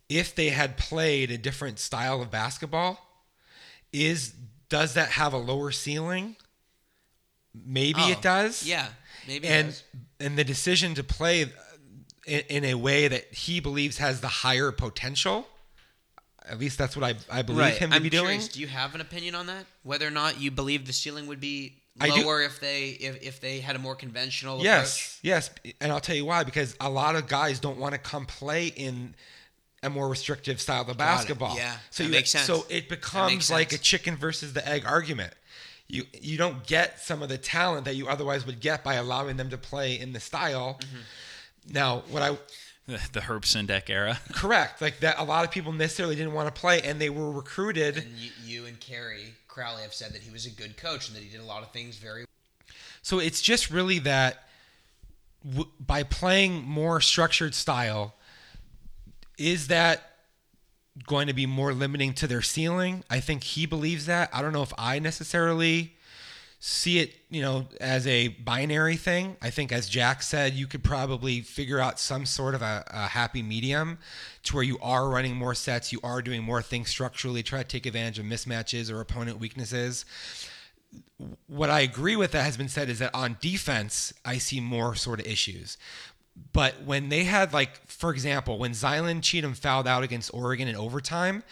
if 0.09 0.35
they 0.35 0.51
had 0.51 0.77
played 0.77 1.31
a 1.31 1.39
different 1.39 1.79
style 1.79 2.23
of 2.23 2.31
basketball, 2.31 3.05
is 3.93 4.35
does 4.69 4.95
that 4.95 5.11
have 5.11 5.33
a 5.33 5.39
lower 5.39 5.71
ceiling? 5.71 6.37
Maybe 7.55 8.01
Oh, 8.03 8.11
it 8.11 8.23
does. 8.23 8.67
Yeah, 8.67 8.87
maybe. 9.27 9.47
it 9.47 9.51
and 9.51 9.69
does. 9.69 9.85
and 10.21 10.39
the 10.39 10.45
decision 10.45 10.95
to 10.95 11.05
play 11.05 11.43
uh, 11.45 11.47
in, 12.27 12.41
in 12.49 12.65
a 12.65 12.75
way 12.75 13.09
that 13.09 13.33
he 13.35 13.61
believes 13.61 13.99
has 13.99 14.21
the 14.21 14.29
higher 14.29 14.73
potential. 14.73 15.47
At 16.49 16.59
least 16.59 16.77
that's 16.79 16.97
what 16.97 17.05
I, 17.05 17.39
I 17.39 17.43
believe 17.43 17.77
him 17.77 17.91
to 17.91 17.97
I'm 17.97 18.03
be 18.03 18.11
doing. 18.11 18.41
do 18.41 18.59
you 18.61 18.67
have 18.67 18.95
an 18.95 19.01
opinion 19.01 19.35
on 19.37 19.47
that? 19.47 19.65
Whether 19.85 20.07
or 20.09 20.11
not 20.11 20.41
you 20.41 20.51
believe 20.51 20.87
the 20.87 20.93
ceiling 20.93 21.27
would 21.29 21.41
be 21.41 21.75
lower 22.01 22.41
if 22.43 22.59
they 22.59 22.89
if, 23.01 23.23
if 23.23 23.41
they 23.41 23.61
had 23.61 23.77
a 23.77 23.79
more 23.79 23.95
conventional 23.95 24.61
Yes, 24.63 25.21
yes, 25.23 25.51
and 25.81 25.93
I'll 25.93 26.01
tell 26.01 26.17
you 26.17 26.25
why. 26.25 26.43
Because 26.43 26.75
a 26.81 26.89
lot 26.91 27.15
of 27.17 27.29
guys 27.29 27.61
don't 27.61 27.79
want 27.79 27.93
to 27.93 27.99
come 27.99 28.25
play 28.27 28.69
in 28.69 29.15
a 29.83 29.91
more 29.91 30.09
restrictive 30.09 30.61
style 30.61 30.89
of 30.89 30.97
basketball. 30.97 31.57
Yeah, 31.57 31.77
so 31.91 32.03
that 32.03 32.09
you, 32.09 32.15
makes 32.15 32.31
sense. 32.31 32.47
So 32.47 32.67
it 32.69 32.89
becomes 32.89 33.33
makes 33.33 33.51
like 33.51 33.73
a 33.73 33.79
chicken 33.79 34.17
versus 34.17 34.53
the 34.53 34.67
egg 34.69 34.85
argument. 34.87 35.33
You 35.89 36.05
you 36.21 36.39
don't 36.39 36.67
get 36.67 37.01
some 37.01 37.23
of 37.23 37.29
the 37.29 37.39
talent 37.39 37.85
that 37.85 37.97
you 37.97 38.09
otherwise 38.09 38.47
would 38.47 38.61
get 38.61 38.83
by 38.85 38.95
allowing 38.95 39.37
them 39.37 39.51
to 39.51 39.59
play 39.59 39.99
in 39.99 40.13
the 40.13 40.21
style. 40.21 40.79
Mm-hmm. 40.81 41.75
Now, 41.75 42.03
what 42.11 42.23
I 42.23 42.37
the, 42.87 43.01
the 43.13 43.21
Herb 43.23 43.43
Sendek 43.43 43.91
era. 43.91 44.19
correct 44.33 44.81
like 44.81 45.01
that, 45.01 45.19
a 45.19 45.25
lot 45.25 45.45
of 45.45 45.51
people 45.51 45.73
necessarily 45.73 46.17
didn't 46.17 46.33
want 46.33 46.53
to 46.53 46.61
play, 46.61 46.83
and 46.83 47.01
they 47.01 47.11
were 47.11 47.31
recruited. 47.31 47.99
And 47.99 48.17
you, 48.17 48.31
you 48.45 48.67
and 48.67 48.79
Kerry 48.81 49.35
Crowley 49.49 49.83
have 49.83 49.95
said 49.95 50.13
that 50.15 50.23
he 50.23 50.31
was 50.31 50.47
a 50.47 50.51
good 50.51 50.77
coach 50.77 51.09
and 51.09 51.17
that 51.17 51.23
he 51.23 51.29
did 51.29 51.41
a 51.41 51.45
lot 51.45 51.63
of 51.63 51.71
things 51.73 51.97
very 51.97 52.25
So 53.03 53.19
it's 53.19 53.43
just 53.43 53.71
really 53.71 53.99
that 54.01 54.49
w- 55.45 55.69
by 55.79 56.03
playing 56.03 56.65
more 56.65 57.01
structured 57.01 57.55
style, 57.55 58.15
is 59.39 59.69
that 59.69 60.11
going 61.07 61.27
to 61.27 61.33
be 61.33 61.47
more 61.47 61.73
limiting 61.73 62.13
to 62.15 62.27
their 62.27 62.43
ceiling? 62.43 63.05
I 63.09 63.21
think 63.21 63.45
he 63.45 63.67
believes 63.67 64.07
that. 64.07 64.31
I 64.33 64.43
don't 64.43 64.53
know 64.53 64.63
if 64.63 64.73
I 64.77 64.99
necessarily 64.99 65.95
see 66.61 67.01
it, 67.01 67.13
you 67.29 67.43
know, 67.43 67.67
as 67.81 68.07
a 68.07 68.29
binary 68.29 68.97
thing. 68.97 69.37
I 69.43 69.51
think, 69.51 69.73
as 69.73 69.89
Jack 69.89 70.23
said, 70.23 70.55
you 70.55 70.69
could 70.69 70.85
probably 70.85 71.41
figure 71.41 71.81
out 71.81 71.99
some 71.99 72.25
sort 72.25 72.55
of 72.55 72.63
a, 72.63 72.85
a 72.89 73.09
happy 73.09 73.43
medium 73.43 73.99
to 74.45 74.55
where 74.55 74.63
you 74.63 74.79
are 74.81 75.09
running 75.09 75.35
more 75.35 75.57
sets, 75.57 75.93
you 75.93 75.99
are 76.05 76.23
doing 76.23 76.43
more 76.43 76.63
things 76.63 76.89
structurally, 76.89 77.43
try 77.43 77.59
to 77.59 77.69
take 77.69 77.85
advantage 77.85 78.21
of 78.21 78.27
mismatches 78.27 78.93
or 78.93 79.01
opponent 79.01 79.41
weaknesses 79.41 80.05
what 81.47 81.71
I 81.71 81.81
agree 81.81 82.17
with 82.17 82.33
that 82.33 82.45
has 82.45 82.57
been 82.57 82.69
said 82.69 82.89
is 82.89 82.99
that 82.99 83.15
on 83.15 83.37
defense, 83.41 84.13
I 84.25 84.39
see 84.39 84.61
more 84.61 84.95
sort 84.95 85.21
of 85.21 85.27
issues. 85.27 85.79
But 86.53 86.83
when 86.85 87.09
they 87.09 87.25
had, 87.25 87.53
like, 87.53 87.87
for 87.89 88.11
example, 88.11 88.59
when 88.59 88.73
Zylan 88.73 89.23
Cheatham 89.23 89.55
fouled 89.55 89.87
out 89.87 90.03
against 90.03 90.33
Oregon 90.33 90.69
in 90.69 90.77
overtime, 90.77 91.43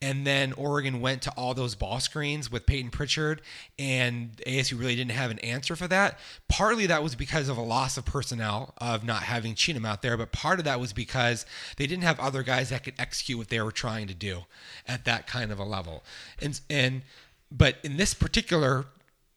and 0.00 0.26
then 0.26 0.52
Oregon 0.52 1.00
went 1.00 1.22
to 1.22 1.30
all 1.32 1.54
those 1.54 1.74
ball 1.74 1.98
screens 1.98 2.52
with 2.52 2.66
Payton 2.66 2.90
Pritchard, 2.90 3.42
and 3.78 4.36
ASU 4.46 4.78
really 4.78 4.94
didn't 4.94 5.12
have 5.12 5.30
an 5.30 5.40
answer 5.40 5.74
for 5.74 5.88
that. 5.88 6.18
Partly 6.48 6.86
that 6.86 7.02
was 7.02 7.16
because 7.16 7.48
of 7.48 7.56
a 7.56 7.62
loss 7.62 7.96
of 7.96 8.04
personnel 8.04 8.74
of 8.78 9.02
not 9.02 9.24
having 9.24 9.54
Cheatham 9.54 9.84
out 9.84 10.02
there, 10.02 10.16
but 10.16 10.30
part 10.30 10.60
of 10.60 10.64
that 10.66 10.78
was 10.78 10.92
because 10.92 11.46
they 11.78 11.86
didn't 11.86 12.04
have 12.04 12.20
other 12.20 12.42
guys 12.42 12.70
that 12.70 12.84
could 12.84 12.94
execute 12.98 13.38
what 13.38 13.48
they 13.48 13.60
were 13.60 13.72
trying 13.72 14.06
to 14.06 14.14
do 14.14 14.44
at 14.86 15.04
that 15.04 15.26
kind 15.26 15.50
of 15.50 15.58
a 15.58 15.64
level. 15.64 16.04
And 16.40 16.60
and 16.70 17.02
but 17.50 17.76
in 17.82 17.96
this 17.96 18.14
particular 18.14 18.84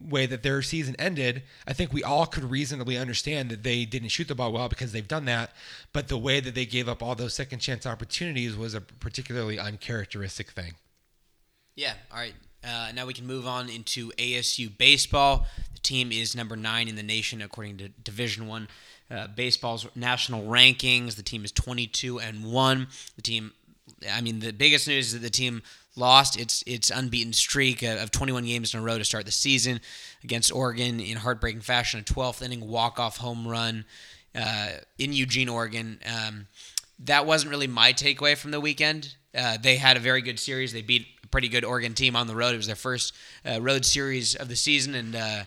way 0.10 0.26
that 0.26 0.44
their 0.44 0.62
season 0.62 0.96
ended, 0.98 1.44
I 1.68 1.74
think 1.74 1.94
we 1.94 2.04
all 2.04 2.26
could 2.26 2.50
reasonably 2.50 2.98
understand 2.98 3.50
that 3.50 3.64
they 3.64 3.86
didn't 3.86 4.10
shoot 4.10 4.28
the 4.28 4.36
ball 4.36 4.52
well 4.52 4.70
because 4.70 4.92
they've 4.92 5.08
done 5.08 5.26
that. 5.26 5.52
But 5.94 6.08
the 6.08 6.18
way 6.18 6.40
that 6.40 6.56
they 6.56 6.66
gave 6.66 6.88
up 6.90 7.02
all 7.02 7.16
those 7.16 7.34
second 7.34 7.60
chance 7.60 7.86
opportunities 7.86 8.56
was 8.56 8.74
a 8.74 8.82
particularly 8.82 9.60
uncharacteristic 9.60 10.52
thing. 10.52 10.74
Yeah, 11.76 11.94
all 12.12 12.20
right. 12.20 12.36
Uh, 12.64 12.92
now 12.94 13.06
we 13.06 13.14
can 13.14 13.26
move 13.26 13.48
on 13.48 13.70
into 13.70 14.12
ASU 14.12 14.76
baseball. 14.78 15.48
The 15.74 15.80
team 15.80 16.12
is 16.12 16.36
number 16.36 16.56
nine 16.56 16.88
in 16.88 16.96
the 16.96 17.04
nation 17.04 17.42
according 17.42 17.78
to 17.78 17.90
Division 17.90 18.48
One 18.48 18.68
uh, 19.12 19.28
baseball's 19.28 19.88
national 19.96 20.46
rankings. 20.46 21.16
The 21.16 21.24
team 21.24 21.44
is 21.44 21.52
22 21.52 22.20
and 22.20 22.46
one. 22.46 22.88
The 23.16 23.22
team, 23.22 23.52
I 24.10 24.22
mean, 24.22 24.40
the 24.40 24.54
biggest 24.54 24.88
news 24.88 25.08
is 25.08 25.14
that 25.14 25.20
the 25.20 25.30
team 25.30 25.62
lost 25.96 26.40
its 26.40 26.64
its 26.66 26.90
unbeaten 26.90 27.34
streak 27.34 27.84
of 27.84 28.12
21 28.12 28.46
games 28.46 28.74
in 28.74 28.80
a 28.80 28.84
row 28.84 28.98
to 28.98 29.04
start 29.04 29.26
the 29.26 29.32
season 29.32 29.82
against 30.24 30.52
Oregon 30.52 31.00
in 31.00 31.18
heartbreaking 31.18 31.62
fashion. 31.62 32.00
A 32.00 32.04
12th 32.04 32.42
inning 32.42 32.68
walk 32.68 33.00
off 33.00 33.18
home 33.18 33.48
run 33.48 33.86
uh, 34.36 34.70
in 34.98 35.14
Eugene, 35.14 35.50
Oregon. 35.50 36.00
Um, 36.06 36.48
that 37.00 37.26
wasn't 37.26 37.52
really 37.52 37.68
my 37.68 37.94
takeaway 37.94 38.38
from 38.38 38.52
the 38.52 38.60
weekend. 38.60 39.16
Uh, 39.36 39.58
they 39.62 39.78
had 39.78 39.98
a 39.98 40.00
very 40.00 40.22
good 40.22 40.40
series. 40.40 40.74
They 40.74 40.82
beat 40.82 41.08
a 41.24 41.28
pretty 41.28 41.48
good 41.48 41.66
Oregon 41.66 41.94
team 41.94 42.16
on 42.16 42.28
the 42.28 42.36
road. 42.36 42.54
It 42.54 42.58
was 42.58 42.68
their 42.68 42.76
first 42.76 43.14
uh, 43.50 43.62
road 43.62 43.86
series 43.86 44.36
of 44.36 44.50
the 44.50 44.56
season, 44.56 44.96
and 44.96 45.16
uh, 45.16 45.44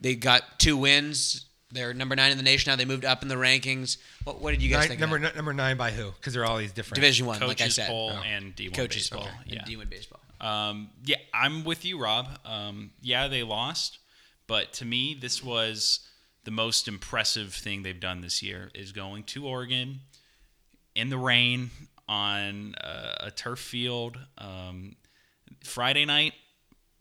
they 0.00 0.14
got 0.14 0.58
two 0.58 0.76
wins. 0.76 1.46
They're 1.72 1.92
number 1.92 2.14
nine 2.14 2.30
in 2.30 2.36
the 2.36 2.44
nation 2.44 2.70
now. 2.70 2.76
They 2.76 2.84
moved 2.84 3.04
up 3.04 3.22
in 3.22 3.28
the 3.28 3.34
rankings. 3.34 3.98
What, 4.24 4.40
what 4.40 4.52
did 4.52 4.62
you 4.62 4.70
guys 4.70 4.80
Nine, 4.82 4.88
think? 4.90 5.00
number 5.00 5.16
n- 5.16 5.32
number 5.34 5.52
nine 5.52 5.76
by 5.76 5.90
who? 5.90 6.12
Because 6.12 6.32
there 6.32 6.42
are 6.42 6.46
all 6.46 6.58
these 6.58 6.72
different 6.72 6.94
Division 6.96 7.26
one, 7.26 7.38
Coaches 7.40 7.48
like 7.48 7.60
I 7.60 7.68
said, 7.68 7.88
poll 7.88 8.12
Oh. 8.14 8.22
and 8.22 8.54
D1 8.54 8.74
coaches 8.74 9.02
baseball. 9.10 9.22
poll 9.28 9.30
Yeah. 9.46 9.58
and 9.58 9.66
D1 9.68 9.88
baseball. 9.90 10.20
Um, 10.40 10.90
yeah, 11.04 11.16
I'm 11.34 11.64
with 11.64 11.84
you, 11.84 11.98
Rob. 11.98 12.28
Um, 12.44 12.92
yeah, 13.00 13.26
they 13.26 13.42
lost, 13.42 13.98
but 14.46 14.72
to 14.74 14.84
me, 14.84 15.14
this 15.20 15.42
was 15.42 16.00
the 16.44 16.50
most 16.52 16.86
impressive 16.86 17.52
thing 17.52 17.82
they've 17.82 17.98
done 17.98 18.20
this 18.20 18.42
year 18.42 18.70
is 18.74 18.92
going 18.92 19.24
to 19.24 19.46
Oregon 19.46 20.00
in 20.94 21.10
the 21.10 21.18
rain 21.18 21.70
on 22.08 22.76
a, 22.80 23.26
a 23.26 23.30
turf 23.32 23.58
field. 23.58 24.16
Um, 24.38 24.94
Friday 25.64 26.04
night, 26.04 26.34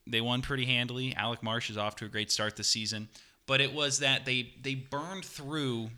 they 0.08 0.22
won 0.22 0.42
pretty 0.42 0.66
handily. 0.66 1.14
Alec 1.16 1.44
Marsh 1.44 1.70
is 1.70 1.78
off 1.78 1.96
to 1.98 2.06
a 2.06 2.10
great 2.10 2.32
start 2.32 2.56
this 2.56 2.68
season, 2.68 3.10
but 3.48 3.62
it 3.62 3.74
was 3.74 4.00
that 4.00 4.26
they 4.26 4.54
they 4.62 4.76
burned 4.76 5.26
through 5.26 5.90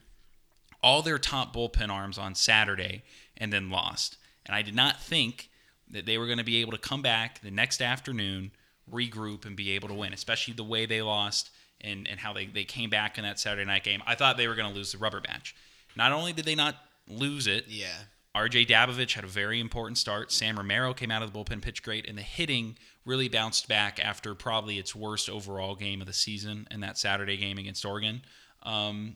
all 0.84 1.02
their 1.02 1.18
top 1.18 1.56
bullpen 1.56 1.90
arms 1.90 2.18
on 2.18 2.36
Saturday 2.36 3.04
and 3.36 3.52
then 3.52 3.70
lost. 3.70 4.18
And 4.46 4.56
I 4.56 4.62
did 4.62 4.76
not 4.76 5.02
think 5.02 5.50
that 5.90 6.06
they 6.06 6.18
were 6.18 6.26
going 6.26 6.38
to 6.38 6.44
be 6.44 6.62
able 6.62 6.72
to 6.72 6.78
come 6.78 7.02
back 7.02 7.42
the 7.42 7.52
next 7.52 7.82
afternoon, 7.82 8.52
regroup, 8.92 9.46
and 9.46 9.56
be 9.56 9.72
able 9.72 9.88
to 9.88 9.94
win, 9.94 10.14
especially 10.14 10.54
the 10.54 10.64
way 10.64 10.86
they 10.86 11.02
lost 11.02 11.50
and, 11.82 12.08
and 12.08 12.20
how 12.20 12.34
they, 12.34 12.46
they 12.46 12.64
came 12.64 12.90
back 12.90 13.18
in 13.18 13.24
that 13.24 13.40
Saturday 13.40 13.66
night 13.66 13.84
game. 13.84 14.02
I 14.06 14.16
thought 14.16 14.38
they 14.38 14.48
were 14.48 14.56
going 14.56 14.70
to 14.70 14.76
lose 14.76 14.92
the 14.92 14.98
rubber 14.98 15.22
match. 15.28 15.56
Not 15.96 16.12
only 16.12 16.34
did 16.34 16.46
they 16.46 16.56
not 16.56 16.76
lose 17.10 17.48
it, 17.48 17.66
Yeah. 17.68 17.88
RJ 18.36 18.68
Dabovich 18.68 19.14
had 19.14 19.24
a 19.24 19.28
very 19.28 19.60
important 19.60 19.98
start. 19.98 20.32
Sam 20.32 20.58
Romero 20.58 20.94
came 20.94 21.10
out 21.10 21.24
of 21.24 21.34
the 21.34 21.40
bullpen, 21.40 21.60
pitched 21.60 21.82
great, 21.82 22.08
and 22.08 22.16
the 22.18 22.22
hitting 22.22 22.78
really 23.08 23.30
bounced 23.30 23.67
back 23.67 24.00
after 24.04 24.36
probably 24.36 24.78
its 24.78 24.93
worst 24.96 25.30
overall 25.30 25.74
game 25.76 26.02
of 26.02 26.08
the 26.08 26.13
season 26.13 26.67
in 26.70 26.82
that 26.82 26.98
Saturday 26.98 27.38
game 27.38 27.58
against 27.58 27.84
Oregon. 27.86 28.22
Um, 28.63 29.15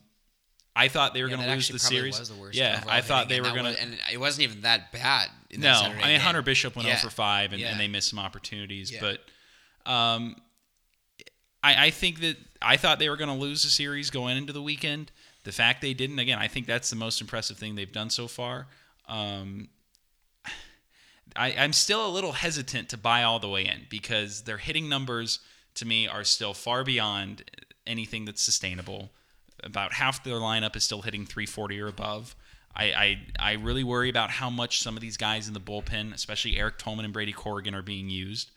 I 0.74 0.88
thought 0.88 1.12
they 1.12 1.22
were 1.22 1.28
Yeah, 1.28 1.36
going 1.36 1.48
to 1.48 1.54
lose 1.54 1.68
the 1.68 1.78
series. 1.78 2.18
Was 2.18 2.30
the 2.30 2.34
worst 2.34 2.56
yeah, 2.56 2.82
I 2.88 3.02
thought 3.02 3.28
they 3.28 3.40
were 3.42 3.50
going 3.52 3.74
to. 3.74 3.80
and 3.80 3.98
it 4.10 4.16
wasn't 4.18 4.44
even 4.44 4.62
that 4.62 4.90
bad. 4.90 5.28
In 5.50 5.60
No, 5.60 5.68
that 5.82 5.84
I 5.84 5.88
mean 5.92 6.00
game. 6.06 6.20
Hunter 6.20 6.40
Bishop 6.42 6.74
went 6.74 6.88
Yeah. 6.88 6.96
0 6.96 7.10
for 7.10 7.14
5, 7.14 7.52
and, 7.52 7.60
Yeah. 7.60 7.68
and 7.72 7.78
they 7.78 7.88
missed 7.88 8.08
some 8.08 8.18
opportunities. 8.18 8.90
Yeah. 8.90 9.00
But 9.02 9.90
um, 9.90 10.36
I, 11.62 11.86
I 11.86 11.90
think 11.90 12.20
that 12.20 12.36
I 12.62 12.78
thought 12.78 12.98
they 12.98 13.10
were 13.10 13.18
going 13.18 13.28
to 13.28 13.36
lose 13.36 13.62
the 13.62 13.68
series 13.70 14.08
going 14.10 14.36
into 14.38 14.52
the 14.54 14.62
weekend. 14.62 15.12
The 15.44 15.52
fact 15.52 15.82
they 15.82 15.92
didn't, 15.92 16.18
again, 16.18 16.38
I 16.38 16.48
think 16.48 16.66
that's 16.66 16.88
the 16.88 16.96
most 16.96 17.20
impressive 17.20 17.58
thing 17.58 17.74
they've 17.74 17.92
done 17.92 18.08
so 18.10 18.26
far. 18.28 18.68
Um, 19.08 19.68
I, 21.36 21.54
I'm 21.58 21.72
still 21.72 22.06
a 22.06 22.10
little 22.10 22.32
hesitant 22.32 22.88
to 22.90 22.98
buy 22.98 23.22
all 23.22 23.38
the 23.38 23.48
way 23.48 23.64
in 23.66 23.86
because 23.88 24.42
their 24.42 24.58
hitting 24.58 24.88
numbers 24.88 25.38
to 25.74 25.86
me 25.86 26.06
are 26.06 26.24
still 26.24 26.54
far 26.54 26.84
beyond 26.84 27.44
anything 27.86 28.24
that's 28.24 28.42
sustainable. 28.42 29.10
About 29.64 29.94
half 29.94 30.24
their 30.24 30.34
lineup 30.34 30.76
is 30.76 30.84
still 30.84 31.02
hitting 31.02 31.24
340 31.24 31.80
or 31.80 31.86
above. 31.88 32.36
I, 32.74 32.84
I, 32.84 33.18
I 33.38 33.52
really 33.52 33.84
worry 33.84 34.08
about 34.08 34.30
how 34.30 34.50
much 34.50 34.80
some 34.80 34.96
of 34.96 35.00
these 35.00 35.16
guys 35.16 35.46
in 35.46 35.54
the 35.54 35.60
bullpen, 35.60 36.14
especially 36.14 36.56
Eric 36.56 36.78
Tolman 36.78 37.04
and 37.04 37.12
Brady 37.12 37.32
Corrigan, 37.32 37.74
are 37.74 37.82
being 37.82 38.08
used. 38.08 38.50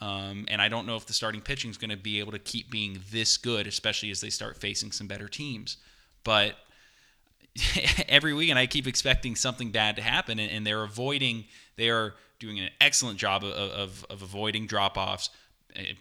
Um, 0.00 0.46
and 0.48 0.62
I 0.62 0.68
don't 0.68 0.86
know 0.86 0.96
if 0.96 1.06
the 1.06 1.12
starting 1.12 1.40
pitching 1.40 1.70
is 1.70 1.76
going 1.76 1.90
to 1.90 1.96
be 1.96 2.20
able 2.20 2.32
to 2.32 2.38
keep 2.38 2.70
being 2.70 3.00
this 3.10 3.36
good, 3.36 3.66
especially 3.66 4.10
as 4.10 4.20
they 4.20 4.30
start 4.30 4.56
facing 4.56 4.92
some 4.92 5.06
better 5.06 5.28
teams. 5.28 5.76
But 6.24 6.56
every 8.08 8.32
weekend 8.32 8.58
I 8.58 8.66
keep 8.66 8.86
expecting 8.86 9.34
something 9.36 9.70
bad 9.70 9.96
to 9.96 10.02
happen, 10.02 10.38
and, 10.38 10.50
and 10.50 10.66
they're 10.66 10.84
avoiding. 10.84 11.44
They 11.78 11.88
are 11.88 12.14
doing 12.38 12.60
an 12.60 12.68
excellent 12.80 13.18
job 13.18 13.42
of, 13.42 13.52
of, 13.52 14.06
of 14.10 14.22
avoiding 14.22 14.66
drop 14.66 14.98
offs, 14.98 15.30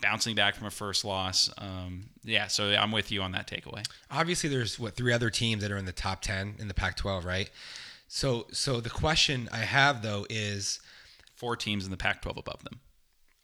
bouncing 0.01 0.35
back 0.35 0.55
from 0.55 0.67
a 0.67 0.71
first 0.71 1.05
loss. 1.05 1.49
Um, 1.57 2.09
yeah, 2.23 2.47
so 2.47 2.69
I'm 2.73 2.91
with 2.91 3.11
you 3.11 3.21
on 3.21 3.31
that 3.31 3.47
takeaway. 3.47 3.85
obviously 4.11 4.49
there's 4.49 4.77
what 4.77 4.95
three 4.95 5.13
other 5.13 5.29
teams 5.29 5.61
that 5.61 5.71
are 5.71 5.77
in 5.77 5.85
the 5.85 5.91
top 5.93 6.21
10 6.21 6.55
in 6.59 6.67
the 6.67 6.73
Pac-12, 6.73 7.23
right? 7.23 7.49
So 8.09 8.47
so 8.51 8.79
the 8.81 8.89
question 8.89 9.49
I 9.51 9.59
have 9.59 10.01
though 10.01 10.25
is 10.29 10.79
Four 11.35 11.55
teams 11.55 11.85
in 11.85 11.91
the 11.91 11.97
Pac-12 11.97 12.37
above 12.37 12.63
them. 12.63 12.79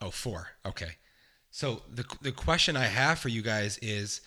oh 0.00 0.10
four. 0.10 0.48
Okay. 0.66 0.96
So 1.52 1.82
the 1.88 2.04
the 2.22 2.32
question 2.32 2.76
I 2.76 2.86
have 2.86 3.20
for 3.20 3.28
you 3.28 3.40
guys 3.42 3.78
is 3.78 4.20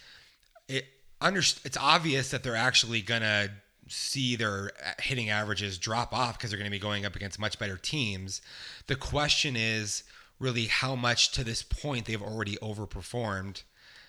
it 0.69 0.85
under, 1.19 1.39
it's 1.39 1.77
obvious 1.77 2.31
that 2.31 2.43
they're 2.43 2.55
actually 2.55 3.01
going 3.01 3.23
to 3.23 3.51
see 3.89 4.35
their 4.35 4.71
uh, 4.85 4.91
hitting 4.99 5.29
averages 5.29 5.77
drop 5.77 6.13
off 6.13 6.37
because 6.37 6.49
they're 6.49 6.59
going 6.59 6.69
to 6.69 6.75
be 6.75 6.79
going 6.79 7.05
up 7.05 7.15
against 7.15 7.39
much 7.39 7.59
better 7.59 7.77
teams. 7.77 8.41
The 8.87 8.95
question 8.95 9.55
is 9.55 10.03
really 10.39 10.65
how 10.65 10.95
much 10.95 11.31
to 11.31 11.43
this 11.43 11.63
point 11.63 12.05
they've 12.05 12.21
already 12.21 12.55
overperformed 12.57 13.63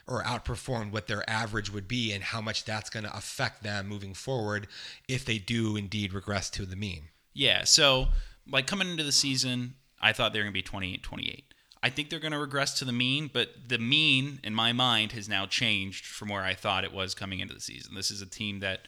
or 0.07 0.23
outperformed 0.23 0.91
what 0.91 1.07
their 1.07 1.29
average 1.29 1.73
would 1.73 1.87
be 1.87 2.12
and 2.12 2.25
how 2.25 2.41
much 2.41 2.64
that's 2.64 2.91
going 2.91 3.05
to 3.05 3.17
affect 3.17 3.62
them 3.62 3.87
moving 3.87 4.14
forward 4.14 4.67
if 5.07 5.25
they 5.25 5.38
do 5.38 5.77
indeed 5.77 6.12
regress 6.12 6.49
to 6.51 6.64
the 6.64 6.77
mean. 6.77 7.05
Yeah, 7.35 7.64
so 7.64 8.09
like 8.51 8.67
coming 8.67 8.88
into 8.88 9.05
the 9.05 9.12
season, 9.12 9.75
I 10.01 10.12
thought 10.12 10.33
they 10.33 10.38
were 10.38 10.45
going 10.45 10.55
to 10.55 10.59
be 10.59 10.62
28 10.62 11.03
28. 11.03 11.45
I 11.81 11.91
think 11.91 12.11
they're 12.11 12.19
going 12.19 12.33
to 12.33 12.38
regress 12.38 12.77
to 12.79 12.85
the 12.85 12.93
mean, 12.93 13.31
but 13.33 13.51
the 13.69 13.79
mean 13.79 14.41
in 14.43 14.55
my 14.55 14.73
mind 14.73 15.12
has 15.12 15.29
now 15.29 15.47
changed 15.47 16.07
from 16.07 16.29
where 16.29 16.43
I 16.43 16.55
thought 16.55 16.83
it 16.85 16.93
was 16.93 17.14
coming 17.14 17.38
into 17.38 17.55
the 17.55 17.61
season. 17.61 17.95
This 17.95 18.11
is 18.11 18.21
a 18.21 18.27
team 18.27 18.61
that 18.61 18.81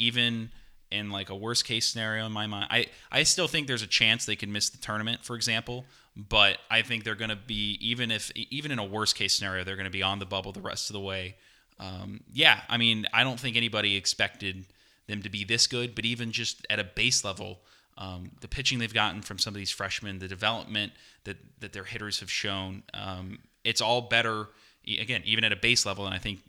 even 0.00 0.50
in 0.90 1.10
like 1.10 1.30
a 1.30 1.36
worst 1.36 1.64
case 1.64 1.86
scenario 1.86 2.26
in 2.26 2.32
my 2.32 2.46
mind, 2.46 2.66
I 2.70 2.86
I 3.12 3.22
still 3.22 3.46
think 3.46 3.66
there's 3.66 3.82
a 3.82 3.86
chance 3.86 4.24
they 4.24 4.36
could 4.36 4.48
miss 4.48 4.70
the 4.70 4.78
tournament, 4.78 5.24
for 5.24 5.36
example, 5.36 5.84
but 6.16 6.58
I 6.70 6.82
think 6.82 7.04
they're 7.04 7.14
going 7.14 7.30
to 7.30 7.36
be 7.36 7.78
even 7.80 8.10
if 8.10 8.32
even 8.34 8.72
in 8.72 8.78
a 8.78 8.84
worst 8.84 9.14
case 9.14 9.34
scenario, 9.36 9.62
they're 9.62 9.76
going 9.76 9.84
to 9.84 9.90
be 9.90 10.02
on 10.02 10.18
the 10.18 10.26
bubble 10.26 10.52
the 10.52 10.60
rest 10.60 10.90
of 10.90 10.94
the 10.94 11.00
way. 11.00 11.36
Um, 11.78 12.20
yeah, 12.32 12.60
I 12.68 12.76
mean, 12.76 13.06
I 13.12 13.24
don't 13.24 13.40
think 13.40 13.56
anybody 13.56 13.96
expected 13.96 14.66
them 15.06 15.22
to 15.22 15.30
be 15.30 15.44
this 15.44 15.66
good, 15.66 15.94
but 15.94 16.04
even 16.04 16.30
just 16.30 16.66
at 16.68 16.78
a 16.78 16.84
base 16.84 17.24
level, 17.24 17.60
um, 17.96 18.32
the 18.40 18.48
pitching 18.48 18.78
they've 18.78 18.92
gotten 18.92 19.22
from 19.22 19.38
some 19.38 19.54
of 19.54 19.58
these 19.58 19.70
freshmen, 19.70 20.18
the 20.18 20.28
development 20.28 20.92
that 21.24 21.36
that 21.60 21.72
their 21.72 21.84
hitters 21.84 22.20
have 22.20 22.30
shown, 22.30 22.82
um, 22.94 23.38
it's 23.64 23.80
all 23.80 24.02
better. 24.02 24.48
Again, 24.86 25.22
even 25.24 25.44
at 25.44 25.52
a 25.52 25.56
base 25.56 25.84
level, 25.84 26.04
than 26.04 26.12
I 26.12 26.18
think 26.18 26.40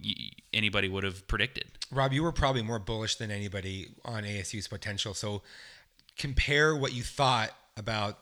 anybody 0.54 0.88
would 0.88 1.04
have 1.04 1.28
predicted. 1.28 1.65
Rob, 1.91 2.13
you 2.13 2.24
were 2.24 2.32
probably 2.32 2.62
more 2.62 2.80
bullish 2.80 3.15
than 3.15 3.30
anybody 3.30 3.89
on 4.06 4.24
ASU's 4.24 4.67
potential. 4.67 5.13
So 5.13 5.41
compare 6.17 6.76
what 6.76 6.94
you 6.94 7.04
thought 7.04 7.52
about 7.76 8.17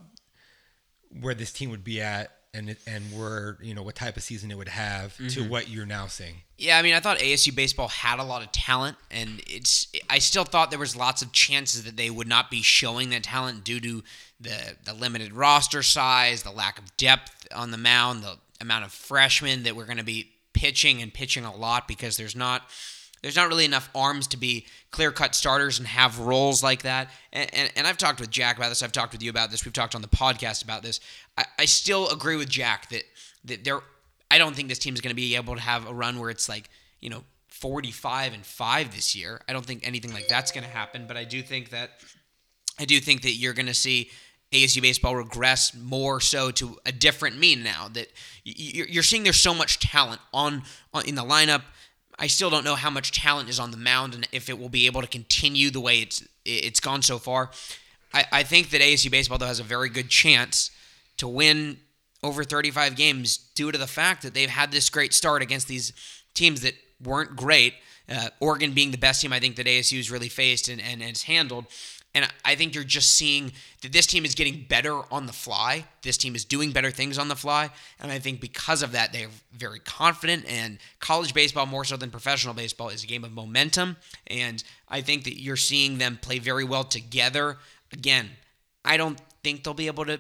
where 1.22 1.34
this 1.34 1.52
team 1.52 1.70
would 1.70 1.84
be 1.84 2.02
at 2.02 2.32
and 2.54 2.76
and 2.88 3.04
where, 3.14 3.58
you 3.62 3.76
know, 3.76 3.84
what 3.84 3.96
type 3.96 4.18
of 4.18 4.24
season 4.24 4.50
it 4.50 4.58
would 4.58 4.68
have 4.68 5.16
to 5.18 5.24
mm-hmm. 5.24 5.50
what 5.50 5.70
you're 5.70 5.86
now 5.86 6.08
seeing. 6.08 6.42
Yeah, 6.58 6.78
I 6.78 6.82
mean, 6.82 6.96
I 6.96 7.00
thought 7.00 7.20
ASU 7.20 7.56
baseball 7.56 7.88
had 7.88 8.20
a 8.20 8.24
lot 8.24 8.42
of 8.42 8.52
talent, 8.52 8.98
and 9.12 9.42
it's. 9.48 9.88
I 10.10 10.20
still 10.20 10.44
thought 10.44 10.72
there 10.72 10.80
was 10.80 10.96
lots 10.96 11.22
of 11.22 11.32
chances 11.32 11.84
that 11.84 11.96
they 11.96 12.10
would 12.10 12.28
not 12.28 12.50
be 12.50 12.62
showing 12.62 13.12
that 13.12 13.24
talent 13.24 13.64
due 13.64 13.80
to 13.80 14.04
the 14.40 14.76
the 14.84 14.94
limited 14.94 15.34
roster 15.34 15.84
size, 15.84 16.44
the 16.44 16.52
lack 16.52 16.80
of 16.80 16.98
depth 16.98 17.48
on 17.56 17.72
the 17.72 17.78
mound, 17.78 18.24
the 18.24 18.38
amount 18.62 18.86
of 18.86 18.92
freshmen 18.92 19.64
that 19.64 19.76
we're 19.76 19.86
going 19.86 19.98
to 19.98 20.04
be 20.04 20.32
pitching 20.54 21.02
and 21.02 21.14
pitching 21.14 21.46
a 21.46 21.56
lot 21.56 21.88
because 21.88 22.18
there's 22.18 22.36
not 22.36 22.64
there's 23.22 23.36
not 23.36 23.50
really 23.50 23.66
enough 23.66 23.90
arms 23.94 24.28
to 24.28 24.38
be 24.38 24.66
clear 24.92 25.12
cut 25.12 25.36
starters 25.36 25.78
and 25.80 25.88
have 25.88 26.20
roles 26.20 26.64
like 26.64 26.84
that. 26.84 27.10
And, 27.34 27.54
and, 27.54 27.72
and 27.76 27.88
I've 27.88 27.98
talked 27.98 28.20
with 28.20 28.30
Jack 28.30 28.56
about 28.58 28.70
this. 28.70 28.82
I've 28.82 28.94
talked 28.94 29.12
with 29.12 29.22
you 29.22 29.30
about 29.30 29.52
this. 29.52 29.66
We've 29.66 29.74
talked 29.74 29.94
on 29.94 30.02
the 30.02 30.08
podcast 30.08 30.64
about 30.64 30.84
this. 30.84 31.02
I, 31.38 31.46
I 31.60 31.66
still 31.66 32.08
agree 32.10 32.38
with 32.38 32.50
Jack 32.50 32.90
that 32.90 33.04
that 33.46 33.64
there. 33.64 33.82
I 34.32 34.38
don't 34.38 34.56
think 34.56 34.70
this 34.70 34.80
team 34.80 34.94
is 34.94 35.02
going 35.02 35.10
to 35.10 35.16
be 35.16 35.36
able 35.36 35.56
to 35.56 35.62
have 35.62 35.88
a 35.88 35.94
run 35.94 36.20
where 36.20 36.30
it's 36.30 36.48
like 36.48 36.70
you 37.02 37.10
know 37.10 37.24
45 37.50 38.34
and 38.34 38.46
five 38.46 38.96
this 38.96 39.16
year. 39.16 39.42
I 39.50 39.54
don't 39.54 39.66
think 39.66 39.86
anything 39.86 40.14
like 40.14 40.28
that's 40.28 40.52
going 40.52 40.64
to 40.64 40.70
happen. 40.70 41.06
But 41.08 41.18
I 41.18 41.26
do 41.26 41.42
think 41.42 41.72
that 41.72 41.92
I 42.80 42.86
do 42.86 43.00
think 43.00 43.24
that 43.24 43.34
you're 43.34 43.54
going 43.54 43.66
to 43.66 43.74
see 43.74 44.10
ASU 44.52 44.82
baseball 44.82 45.16
regress 45.16 45.76
more 45.76 46.20
so 46.20 46.50
to 46.52 46.78
a 46.86 46.92
different 46.92 47.38
mean 47.38 47.64
now 47.64 47.88
that 47.94 48.08
you're 48.44 49.04
seeing 49.04 49.24
there's 49.24 49.40
so 49.40 49.54
much 49.54 49.80
talent 49.80 50.22
on, 50.34 50.64
in 51.06 51.16
the 51.16 51.24
lineup. 51.24 51.62
I 52.18 52.28
still 52.28 52.50
don't 52.50 52.64
know 52.64 52.76
how 52.76 52.90
much 52.90 53.12
talent 53.12 53.48
is 53.48 53.60
on 53.60 53.72
the 53.72 53.78
mound 53.78 54.16
and 54.16 54.28
if 54.32 54.50
it 54.50 54.58
will 54.58 54.70
be 54.70 54.88
able 54.88 55.02
to 55.02 55.08
continue 55.08 55.70
the 55.70 55.80
way 55.80 56.00
it's 56.00 56.28
it's 56.46 56.80
gone 56.80 57.02
so 57.02 57.20
far. 57.20 57.52
I, 58.14 58.26
I 58.32 58.44
think 58.44 58.72
that 58.72 58.82
ASU 58.82 59.12
baseball 59.12 59.38
though 59.38 59.46
has 59.46 59.60
a 59.60 59.64
very 59.64 59.90
good 59.90 60.10
chance 60.10 60.72
to 61.18 61.28
win 61.28 61.78
over 62.24 62.44
35 62.44 62.96
games 62.96 63.38
due 63.38 63.72
to 63.72 63.78
the 63.78 63.88
fact 63.88 64.24
that 64.24 64.34
they've 64.34 64.50
had 64.50 64.72
this 64.72 64.90
great 64.90 65.14
start 65.14 65.42
against 65.42 65.68
these 65.68 65.94
teams 66.34 66.62
that 66.62 66.74
weren't 67.04 67.36
great. 67.36 67.76
Uh, 68.10 68.30
Oregon 68.40 68.74
being 68.74 68.92
the 68.92 68.98
best 68.98 69.22
team 69.22 69.32
I 69.32 69.40
think 69.40 69.56
that 69.58 69.68
ASU's 69.68 70.10
really 70.10 70.30
faced 70.30 70.68
and, 70.68 70.82
and, 70.82 71.02
and 71.02 71.04
has 71.04 71.24
handled. 71.24 71.66
And 72.20 72.30
I 72.44 72.56
think 72.56 72.76
you're 72.76 72.84
just 72.84 73.16
seeing 73.16 73.54
that 73.82 73.94
this 73.94 74.06
team 74.06 74.26
is 74.26 74.36
getting 74.36 74.66
better 74.68 75.02
on 75.10 75.26
the 75.26 75.32
fly. 75.32 75.86
This 76.02 76.18
team 76.18 76.36
is 76.36 76.44
doing 76.44 76.72
better 76.72 76.92
things 76.92 77.18
on 77.18 77.30
the 77.30 77.36
fly. 77.36 77.70
And 78.02 78.12
I 78.12 78.20
think 78.20 78.42
because 78.42 78.84
of 78.84 78.92
that, 78.92 79.14
they're 79.14 79.30
very 79.54 79.80
confident. 79.80 80.46
And 80.46 80.80
college 81.00 81.34
baseball, 81.34 81.66
more 81.66 81.86
so 81.86 81.96
than 81.96 82.12
professional 82.12 82.54
baseball, 82.54 82.90
is 82.90 83.06
a 83.06 83.08
game 83.08 83.24
of 83.24 83.32
momentum. 83.32 83.96
And 84.28 84.62
I 84.90 85.00
think 85.00 85.24
that 85.24 85.42
you're 85.42 85.56
seeing 85.56 85.98
them 85.98 86.20
play 86.22 86.40
very 86.40 86.66
well 86.66 86.84
together. 86.84 87.58
Again, 87.94 88.30
I 88.84 88.98
don't 88.98 89.18
think 89.42 89.64
they'll 89.64 89.74
be 89.74 89.88
able 89.88 90.06
to 90.06 90.20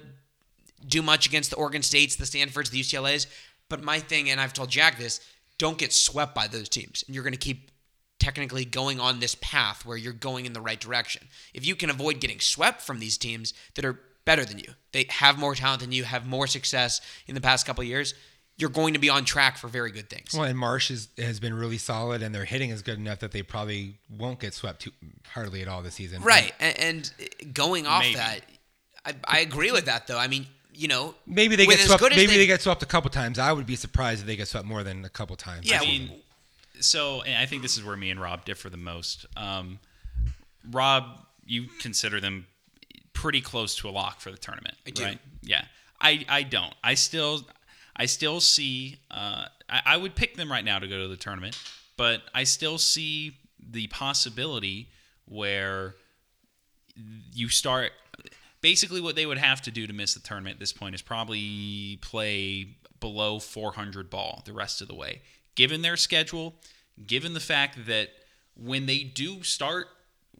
do 0.87 1.01
much 1.01 1.27
against 1.27 1.49
the 1.49 1.57
Oregon 1.57 1.81
States, 1.81 2.15
the 2.15 2.25
Stanfords, 2.25 2.69
the 2.69 2.79
UCLAs. 2.79 3.27
But 3.67 3.83
my 3.83 3.99
thing, 3.99 4.29
and 4.29 4.39
I've 4.39 4.53
told 4.53 4.69
Jack 4.69 4.97
this, 4.97 5.19
don't 5.57 5.77
get 5.77 5.91
swept 5.91 6.33
by 6.33 6.47
those 6.47 6.69
teams. 6.69 7.03
And 7.05 7.13
you're 7.13 7.25
going 7.25 7.33
to 7.33 7.37
keep 7.37 7.71
technically 8.19 8.65
going 8.65 8.99
on 8.99 9.19
this 9.19 9.35
path 9.35 9.85
where 9.85 9.97
you're 9.97 10.13
going 10.13 10.45
in 10.45 10.53
the 10.53 10.61
right 10.61 10.79
direction. 10.79 11.27
If 11.53 11.65
you 11.65 11.75
can 11.75 11.89
avoid 11.89 12.19
getting 12.19 12.39
swept 12.39 12.81
from 12.81 12.99
these 12.99 13.17
teams 13.17 13.53
that 13.75 13.85
are 13.85 13.99
better 14.25 14.45
than 14.45 14.59
you, 14.59 14.73
they 14.91 15.05
have 15.09 15.39
more 15.39 15.55
talent 15.55 15.81
than 15.81 15.91
you, 15.91 16.03
have 16.03 16.27
more 16.27 16.45
success 16.45 17.01
in 17.27 17.35
the 17.35 17.41
past 17.41 17.65
couple 17.65 17.83
years, 17.83 18.13
you're 18.57 18.69
going 18.69 18.93
to 18.93 18.99
be 18.99 19.09
on 19.09 19.23
track 19.23 19.57
for 19.57 19.69
very 19.69 19.89
good 19.89 20.09
things. 20.09 20.33
Well, 20.33 20.43
and 20.43 20.59
Marsh 20.59 20.91
is, 20.91 21.07
has 21.17 21.39
been 21.39 21.53
really 21.53 21.77
solid, 21.77 22.21
and 22.21 22.35
their 22.35 22.43
hitting 22.43 22.71
is 22.71 22.81
good 22.81 22.97
enough 22.99 23.19
that 23.19 23.31
they 23.31 23.41
probably 23.41 23.97
won't 24.09 24.39
get 24.39 24.53
swept 24.53 24.81
too, 24.81 24.91
hardly 25.33 25.61
at 25.61 25.69
all 25.69 25.81
this 25.81 25.93
season. 25.95 26.21
Right. 26.21 26.51
And, 26.59 26.77
and 26.77 27.53
going 27.53 27.87
off 27.87 28.01
Maybe. 28.01 28.15
that, 28.15 28.41
I, 29.05 29.13
I 29.25 29.39
agree 29.39 29.71
with 29.71 29.85
that, 29.85 30.07
though. 30.07 30.17
I 30.17 30.27
mean, 30.27 30.45
you 30.73 30.89
know, 30.89 31.15
Maybe 31.25 31.55
they 31.55 31.65
get 31.65 31.79
swept. 31.79 32.01
Maybe 32.03 32.25
they- 32.27 32.37
they 32.37 32.47
get 32.47 32.61
swept 32.61 32.83
a 32.83 32.85
couple 32.85 33.09
times. 33.09 33.39
I 33.39 33.53
would 33.53 33.65
be 33.65 33.77
surprised 33.77 34.21
if 34.21 34.27
they 34.27 34.35
get 34.35 34.49
swept 34.49 34.65
more 34.65 34.83
than 34.83 35.05
a 35.05 35.09
couple 35.09 35.37
times. 35.37 35.69
Yeah, 35.69 35.79
I 35.81 35.85
mean, 35.85 36.11
so 36.79 37.21
and 37.21 37.37
I 37.37 37.45
think 37.45 37.61
this 37.61 37.77
is 37.77 37.83
where 37.83 37.95
me 37.95 38.09
and 38.09 38.21
Rob 38.21 38.45
differ 38.45 38.69
the 38.69 38.77
most. 38.77 39.25
Um, 39.35 39.79
Rob, 40.71 41.19
you 41.45 41.67
consider 41.79 42.19
them 42.19 42.45
pretty 43.13 43.41
close 43.41 43.75
to 43.77 43.89
a 43.89 43.91
lock 43.91 44.21
for 44.21 44.31
the 44.31 44.37
tournament, 44.37 44.75
I 44.87 44.89
do. 44.91 45.03
right? 45.03 45.19
Yeah, 45.41 45.63
I 45.99 46.25
I 46.29 46.43
don't. 46.43 46.73
I 46.83 46.93
still 46.93 47.41
I 47.95 48.05
still 48.05 48.39
see. 48.39 48.97
Uh, 49.11 49.45
I, 49.69 49.81
I 49.85 49.97
would 49.97 50.15
pick 50.15 50.35
them 50.35 50.51
right 50.51 50.63
now 50.63 50.79
to 50.79 50.87
go 50.87 50.99
to 50.99 51.07
the 51.07 51.17
tournament, 51.17 51.61
but 51.97 52.21
I 52.33 52.43
still 52.43 52.77
see 52.77 53.37
the 53.59 53.87
possibility 53.87 54.89
where 55.25 55.95
you 57.33 57.49
start 57.49 57.91
basically 58.61 59.01
what 59.01 59.15
they 59.15 59.25
would 59.25 59.37
have 59.37 59.61
to 59.63 59.71
do 59.71 59.87
to 59.87 59.93
miss 59.93 60.13
the 60.13 60.19
tournament 60.19 60.55
at 60.55 60.59
this 60.59 60.73
point 60.73 60.95
is 60.95 61.01
probably 61.01 61.97
play 62.01 62.75
below 62.99 63.39
400 63.39 64.09
ball 64.09 64.41
the 64.45 64.53
rest 64.53 64.81
of 64.81 64.87
the 64.87 64.95
way 64.95 65.21
given 65.59 65.81
their 65.81 65.97
schedule 65.97 66.53
given 67.05 67.33
the 67.33 67.39
fact 67.41 67.85
that 67.85 68.07
when 68.55 68.85
they 68.85 68.99
do 69.03 69.43
start 69.43 69.87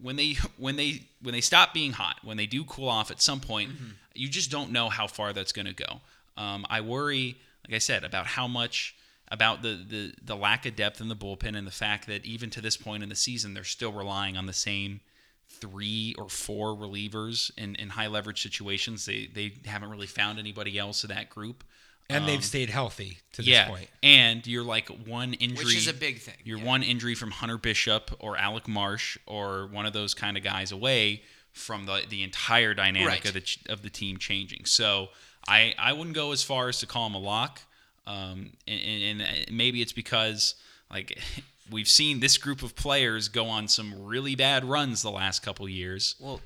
when 0.02 0.16
they 0.16 0.38
when 0.58 0.78
they 0.78 1.02
when 1.22 1.34
they 1.34 1.42
stop 1.42 1.74
being 1.74 1.92
hot 1.92 2.16
when 2.24 2.38
they 2.38 2.46
do 2.46 2.64
cool 2.64 2.88
off 2.88 3.12
at 3.12 3.22
some 3.22 3.42
point 3.42 3.70
you 4.16 4.30
just 4.30 4.50
don't 4.50 4.72
know 4.72 4.88
how 4.88 5.08
far 5.08 5.34
that's 5.34 5.52
going 5.52 5.66
to 5.66 5.74
go 5.74 6.00
um, 6.38 6.66
i 6.70 6.80
worry 6.80 7.36
like 7.68 7.76
i 7.76 7.80
said 7.80 8.06
about 8.06 8.28
how 8.28 8.48
much 8.48 8.96
about 9.30 9.62
the, 9.62 9.84
the 9.90 10.14
the 10.24 10.38
lack 10.38 10.66
of 10.66 10.78
depth 10.78 11.02
in 11.02 11.10
the 11.10 11.18
bullpen 11.18 11.54
and 11.54 11.68
the 11.68 11.72
fact 11.86 12.08
that 12.08 12.24
even 12.24 12.50
to 12.50 12.62
this 12.62 12.78
point 12.78 13.04
in 13.04 13.10
the 13.10 13.16
season 13.16 13.54
they're 13.54 13.66
still 13.66 13.92
relying 13.92 14.38
on 14.38 14.46
the 14.46 14.54
same 14.54 15.02
three 15.50 16.16
or 16.18 16.30
four 16.30 16.76
relievers 16.76 17.52
in, 17.58 17.76
in 17.76 17.90
high 17.90 18.08
leverage 18.08 18.42
situations. 18.42 19.06
They 19.06 19.28
they 19.34 19.54
haven't 19.66 19.90
really 19.90 20.08
found 20.08 20.40
anybody 20.40 20.78
else 20.78 21.04
of 21.04 21.10
that 21.10 21.30
group. 21.30 21.64
And 22.10 22.24
Um, 22.24 22.26
they've 22.30 22.44
stayed 22.44 22.70
healthy 22.70 23.20
to 23.34 23.44
yeah, 23.44 23.66
this 23.66 23.78
point. 23.78 23.90
and 24.04 24.46
you're 24.48 24.64
like 24.64 24.90
one 24.90 25.34
injury, 25.36 25.66
which 25.66 25.76
is 25.76 25.88
a 25.88 25.94
big 25.94 26.20
thing. 26.20 26.36
You're 26.44 26.58
yeah. 26.60 26.66
one 26.66 26.84
injury 26.84 27.16
from 27.16 27.32
Hunter 27.32 27.58
Bishop 27.58 28.12
or 28.20 28.36
Alec 28.38 28.68
Marsh 28.68 29.18
or 29.26 29.68
one 29.68 29.86
of 29.86 29.94
those 29.94 30.14
kind 30.14 30.36
of 30.38 30.44
guys 30.44 30.72
away 30.72 31.22
from 31.54 31.86
the 31.86 32.04
the 32.10 32.24
entire 32.24 32.74
dynamic 32.74 33.08
Right. 33.08 33.26
of 33.26 33.34
the 33.34 33.58
of 33.72 33.82
the 33.82 33.90
team 33.90 34.18
changing. 34.18 34.66
So 34.66 35.10
I 35.48 35.74
I 35.78 35.94
wouldn't 35.94 36.16
go 36.16 36.32
as 36.32 36.44
far 36.44 36.68
as 36.70 36.80
to 36.80 36.86
call 36.88 37.08
him 37.08 37.16
a 37.16 37.20
lock. 37.20 37.62
Um, 38.08 38.54
and, 38.68 38.82
and, 38.82 39.22
and 39.22 39.52
maybe 39.56 39.82
it's 39.84 39.92
because 39.94 40.56
like 40.92 41.20
we've 41.72 41.88
seen 41.88 42.20
this 42.22 42.38
group 42.40 42.64
of 42.64 42.76
players 42.76 43.28
go 43.30 43.46
on 43.46 43.68
some 43.68 44.06
really 44.06 44.34
bad 44.36 44.66
runs 44.66 45.04
the 45.04 45.12
last 45.12 45.44
couple 45.44 45.70
years. 45.70 46.16
Well, 46.20 46.42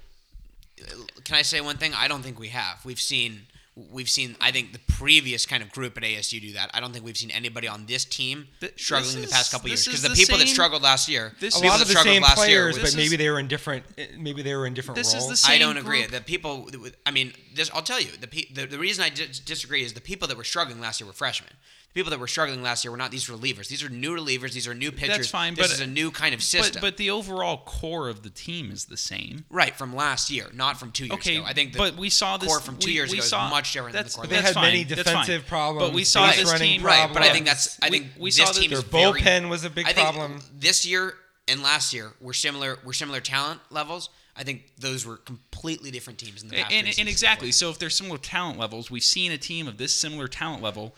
can 1.24 1.36
I 1.38 1.42
say 1.44 1.62
one 1.62 1.78
thing? 1.78 1.94
I 1.94 2.08
don't 2.10 2.22
think 2.22 2.38
we 2.40 2.50
have. 2.50 2.84
We've 2.84 3.00
seen 3.00 3.44
we've 3.76 4.10
seen 4.10 4.36
I 4.40 4.52
think 4.52 4.72
the 4.74 4.80
previous 4.88 5.46
kind 5.46 5.64
of 5.64 5.72
group 5.72 5.98
at 5.98 6.04
ASU 6.04 6.40
do 6.40 6.54
that. 6.54 6.70
I 6.74 6.80
don't 6.80 6.94
think 6.94 7.04
we've 7.06 7.18
seen 7.18 7.32
anybody 7.32 7.68
on 7.68 7.86
this 7.88 8.06
team 8.06 8.48
Th- 8.60 8.72
struggling 8.80 9.16
this 9.22 9.26
the 9.30 9.34
past 9.36 9.52
couple 9.52 9.68
years 9.70 9.86
because 9.86 10.02
the, 10.04 10.10
the 10.10 10.16
people 10.16 10.38
that 10.38 10.48
struggled 10.48 10.84
last 10.84 11.10
year, 11.10 11.34
this 11.40 11.60
A 11.60 11.66
lot 11.66 11.82
of 11.82 11.88
the 11.88 11.96
same 11.96 12.22
last 12.22 12.38
year 12.48 12.72
players, 12.72 12.80
was- 12.80 12.92
but 12.94 12.98
maybe 12.98 13.14
is- 13.16 13.18
they 13.18 13.30
were 13.30 13.40
in 13.40 13.48
different. 13.48 13.84
Maybe 14.18 14.42
they 14.44 14.56
were 14.56 14.68
in 14.68 14.74
different 14.74 14.98
This 14.98 15.10
is 15.10 15.16
roles. 15.16 15.30
the 15.30 15.38
same 15.38 15.56
I 15.56 15.58
don't 15.60 15.78
agree. 15.78 16.02
group. 16.02 16.12
The 16.12 16.22
people, 16.22 16.70
I 17.06 17.12
mean, 17.12 17.34
this. 17.56 17.72
I'll 17.74 17.82
tell 17.82 18.00
you. 18.00 18.10
The 18.20 18.28
the, 18.54 18.66
the 18.68 18.78
reason 18.80 19.04
I 19.04 19.10
disagree 19.10 19.84
is 19.84 19.94
the 19.94 20.02
people 20.02 20.28
that 20.28 20.38
were 20.38 20.44
struggling 20.44 20.80
last 20.80 21.00
year 21.02 21.08
were 21.08 21.14
freshmen. 21.14 21.50
The 21.94 22.00
people 22.00 22.10
that 22.10 22.20
were 22.20 22.28
struggling 22.28 22.64
last 22.64 22.84
year 22.84 22.90
were 22.90 22.98
not 22.98 23.12
these 23.12 23.28
relievers. 23.28 23.68
These 23.68 23.84
are 23.84 23.90
new 23.90 24.16
relievers. 24.16 24.54
These 24.54 24.68
are 24.68 24.74
new 24.74 24.92
pitchers. 24.92 25.18
That's 25.18 25.30
fine, 25.30 25.54
This 25.54 25.68
but- 25.68 25.74
is 25.76 25.80
a 25.80 25.86
new 25.86 26.10
kind 26.10 26.34
of 26.34 26.42
system. 26.42 26.82
But 26.82 26.88
but 26.94 26.98
the 26.98 27.12
overall 27.12 27.58
core 27.66 28.10
of 28.10 28.24
the 28.24 28.32
team 28.32 28.72
is 28.72 28.86
the 28.86 28.98
same. 28.98 29.46
right 29.52 29.76
from 29.76 29.96
last 29.96 30.32
year, 30.32 30.48
not 30.54 30.80
from 30.80 30.92
two 30.92 31.04
years 31.06 31.14
Okay, 31.20 31.36
ago. 31.38 31.46
I 31.46 31.54
think. 31.54 31.74
The 31.74 31.78
but 31.78 31.96
we 31.96 32.10
saw 32.10 32.38
this 32.38 32.50
core 32.50 32.60
from 32.60 32.78
two 32.78 32.88
we- 32.88 32.94
years 32.94 33.12
we 33.12 33.20
ago 33.20 33.28
saw- 33.28 33.46
is 33.46 33.52
much 33.52 33.74
different 33.74 33.94
than 33.94 34.00
the 34.06 34.10
that's- 34.10 34.16
core. 34.16 34.26
They 34.26 34.36
that's 34.38 34.48
had 34.48 34.54
fine, 34.56 34.64
many 34.64 34.84
that's 34.86 35.02
fine. 35.04 35.22
defensive 35.28 35.48
problems. 35.48 35.88
But 35.90 35.94
we 35.94 36.04
saw 36.04 36.28
base 36.28 36.38
this 36.38 36.52
running 36.52 36.72
team 36.80 36.84
right, 36.84 37.14
but 37.14 37.22
I 37.22 37.32
think 37.32 37.46
that's. 37.46 37.78
I 37.82 37.90
think 37.90 38.08
we 38.18 38.32
this 38.32 38.38
saw 38.38 38.46
that 38.52 38.56
team 38.60 38.72
their 38.72 38.80
is 38.80 38.86
very, 38.86 39.04
bullpen 39.22 39.50
was 39.50 39.64
a 39.64 39.70
big 39.70 39.86
I 39.86 39.94
think 39.94 40.08
problem. 40.10 40.42
This 40.58 40.86
year 40.88 41.14
and 41.48 41.62
last 41.62 41.94
year 41.94 42.14
were 42.20 42.34
similar. 42.34 42.80
Were 42.84 42.94
similar 42.94 43.20
talent 43.22 43.60
levels. 43.70 44.10
I 44.36 44.44
think 44.44 44.64
those 44.80 45.06
were 45.06 45.18
completely 45.18 45.92
different 45.92 46.18
teams 46.18 46.42
in 46.42 46.50
the 46.50 46.56
past. 46.56 46.72
and, 46.72 46.86
three 46.86 46.88
and 46.88 46.96
seasons. 46.96 47.10
exactly. 47.10 47.52
So 47.52 47.70
if 47.70 47.78
there's 47.78 47.96
similar 47.96 48.18
talent 48.18 48.58
levels, 48.58 48.90
we've 48.90 49.04
seen 49.04 49.32
a 49.32 49.38
team 49.38 49.68
of 49.68 49.78
this 49.78 49.94
similar 49.96 50.28
talent 50.28 50.64
level 50.64 50.96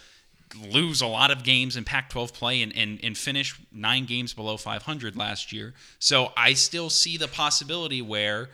lose 0.72 1.02
a 1.02 1.08
lot 1.08 1.32
of 1.32 1.44
games 1.44 1.76
in 1.76 1.84
Pac-12 1.84 2.34
play 2.34 2.62
and, 2.62 2.76
and, 2.76 3.00
and 3.04 3.18
finish 3.18 3.60
nine 3.72 4.06
games 4.06 4.34
below 4.34 4.58
500 4.58 5.16
last 5.16 5.52
year. 5.52 5.74
So 6.00 6.32
I 6.38 6.54
still 6.54 6.90
see 6.90 7.18
the 7.18 7.28
possibility 7.28 8.02
where 8.02 8.50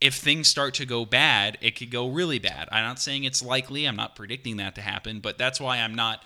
if 0.00 0.14
things 0.14 0.48
start 0.48 0.74
to 0.74 0.86
go 0.86 1.04
bad, 1.04 1.58
it 1.60 1.76
could 1.76 1.90
go 1.90 2.08
really 2.08 2.38
bad. 2.38 2.68
I'm 2.72 2.84
not 2.84 2.98
saying 2.98 3.24
it's 3.24 3.42
likely. 3.42 3.84
I'm 3.86 3.96
not 3.96 4.16
predicting 4.16 4.56
that 4.56 4.74
to 4.76 4.80
happen, 4.80 5.20
but 5.20 5.38
that's 5.38 5.60
why 5.60 5.78
I'm 5.78 5.94
not 5.94 6.22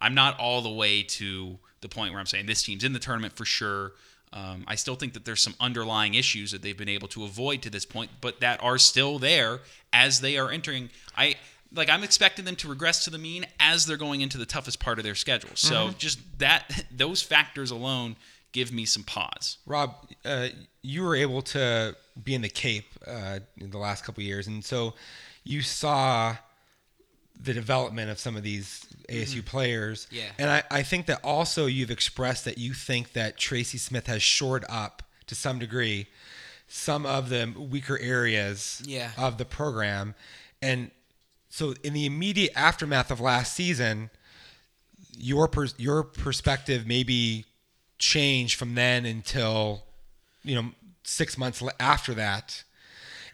I'm 0.00 0.14
not 0.14 0.38
all 0.38 0.62
the 0.62 0.70
way 0.70 1.02
to 1.02 1.58
the 1.80 1.88
point 1.88 2.12
where 2.12 2.20
I'm 2.20 2.26
saying 2.26 2.46
this 2.46 2.62
team's 2.62 2.84
in 2.84 2.92
the 2.92 2.98
tournament 2.98 3.36
for 3.36 3.44
sure. 3.44 3.92
Um, 4.32 4.64
I 4.66 4.74
still 4.74 4.94
think 4.94 5.14
that 5.14 5.24
there's 5.24 5.42
some 5.42 5.54
underlying 5.58 6.14
issues 6.14 6.52
that 6.52 6.62
they've 6.62 6.76
been 6.76 6.88
able 6.88 7.08
to 7.08 7.24
avoid 7.24 7.62
to 7.62 7.70
this 7.70 7.84
point, 7.84 8.10
but 8.20 8.40
that 8.40 8.62
are 8.62 8.78
still 8.78 9.18
there 9.18 9.60
as 9.92 10.20
they 10.20 10.36
are 10.36 10.50
entering. 10.50 10.90
I 11.16 11.36
like 11.74 11.88
I'm 11.90 12.02
expecting 12.02 12.44
them 12.44 12.56
to 12.56 12.68
regress 12.68 13.04
to 13.04 13.10
the 13.10 13.18
mean 13.18 13.46
as 13.60 13.86
they're 13.86 13.96
going 13.96 14.20
into 14.20 14.38
the 14.38 14.46
toughest 14.46 14.80
part 14.80 14.98
of 14.98 15.04
their 15.04 15.14
schedule. 15.14 15.50
So 15.54 15.90
just 15.98 16.18
that 16.38 16.84
those 16.90 17.22
factors 17.22 17.70
alone 17.70 18.16
give 18.52 18.72
me 18.72 18.84
some 18.86 19.02
pause. 19.02 19.58
Rob, 19.66 19.94
uh, 20.24 20.48
you 20.82 21.02
were 21.02 21.14
able 21.14 21.42
to 21.42 21.94
be 22.22 22.34
in 22.34 22.40
the 22.42 22.48
Cape 22.48 22.86
uh, 23.06 23.40
in 23.58 23.70
the 23.70 23.78
last 23.78 24.04
couple 24.04 24.22
of 24.22 24.26
years, 24.26 24.46
and 24.46 24.64
so 24.64 24.94
you 25.44 25.60
saw 25.62 26.36
the 27.40 27.54
development 27.54 28.10
of 28.10 28.18
some 28.18 28.36
of 28.36 28.42
these 28.42 28.84
ASU 29.08 29.44
players. 29.44 30.06
Mm-hmm. 30.06 30.16
Yeah. 30.16 30.22
And 30.38 30.50
I, 30.50 30.62
I 30.70 30.82
think 30.82 31.06
that 31.06 31.20
also 31.22 31.66
you've 31.66 31.90
expressed 31.90 32.44
that 32.46 32.58
you 32.58 32.72
think 32.72 33.12
that 33.12 33.36
Tracy 33.36 33.78
Smith 33.78 34.08
has 34.08 34.22
shored 34.22 34.64
up 34.68 35.02
to 35.28 35.34
some 35.36 35.58
degree 35.60 36.08
some 36.66 37.06
of 37.06 37.28
the 37.28 37.54
weaker 37.56 37.96
areas 37.98 38.82
Yeah. 38.84 39.10
of 39.16 39.38
the 39.38 39.44
program. 39.44 40.14
And 40.60 40.90
so 41.48 41.74
in 41.82 41.92
the 41.92 42.06
immediate 42.06 42.52
aftermath 42.54 43.10
of 43.10 43.20
last 43.20 43.54
season, 43.54 44.10
your 45.16 45.48
pers- 45.48 45.74
your 45.78 46.02
perspective 46.02 46.86
maybe 46.86 47.44
changed 47.98 48.56
from 48.58 48.74
then 48.74 49.04
until 49.04 49.82
you 50.44 50.54
know 50.54 50.70
six 51.02 51.36
months 51.38 51.62
after 51.80 52.14
that. 52.14 52.62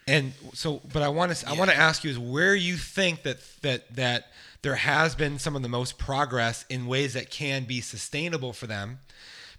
And 0.06 0.32
so 0.52 0.80
but 0.92 1.02
i 1.02 1.08
want 1.08 1.34
to 1.34 1.48
i 1.48 1.54
want 1.54 1.70
to 1.70 1.76
ask 1.76 2.04
you 2.04 2.10
is 2.10 2.18
where 2.18 2.54
you 2.54 2.76
think 2.76 3.22
that 3.22 3.38
that 3.62 3.96
that 3.96 4.26
there 4.60 4.74
has 4.74 5.14
been 5.14 5.38
some 5.38 5.56
of 5.56 5.62
the 5.62 5.68
most 5.68 5.96
progress 5.96 6.66
in 6.68 6.86
ways 6.86 7.14
that 7.14 7.30
can 7.30 7.64
be 7.64 7.80
sustainable 7.80 8.52
for 8.52 8.66
them 8.66 8.98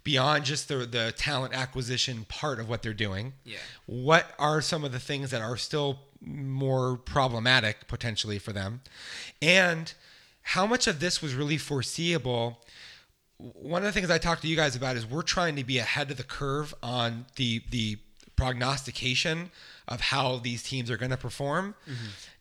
beyond 0.04 0.44
just 0.44 0.68
the 0.68 0.78
the 0.86 1.12
talent 1.16 1.52
acquisition 1.52 2.24
part 2.28 2.60
of 2.60 2.68
what 2.68 2.80
they're 2.82 2.94
doing. 2.94 3.32
Yeah. 3.44 3.58
what 3.86 4.24
are 4.38 4.60
some 4.60 4.84
of 4.84 4.92
the 4.92 5.00
things 5.00 5.32
that 5.32 5.42
are 5.42 5.56
still 5.56 5.98
more 6.20 6.96
problematic 6.96 7.88
potentially 7.88 8.38
for 8.38 8.52
them. 8.52 8.80
And 9.40 9.92
how 10.42 10.66
much 10.66 10.86
of 10.86 11.00
this 11.00 11.20
was 11.20 11.34
really 11.34 11.58
foreseeable 11.58 12.60
one 13.38 13.82
of 13.82 13.86
the 13.86 13.92
things 13.92 14.10
I 14.10 14.18
talked 14.18 14.42
to 14.42 14.48
you 14.48 14.56
guys 14.56 14.76
about 14.76 14.96
is 14.96 15.06
we're 15.06 15.22
trying 15.22 15.56
to 15.56 15.64
be 15.64 15.78
ahead 15.78 16.10
of 16.10 16.16
the 16.16 16.24
curve 16.24 16.74
on 16.82 17.26
the 17.36 17.62
the 17.70 17.98
prognostication 18.34 19.50
of 19.88 20.00
how 20.00 20.36
these 20.38 20.62
teams 20.62 20.90
are 20.90 20.96
going 20.96 21.10
to 21.10 21.16
perform, 21.16 21.74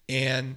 and 0.08 0.56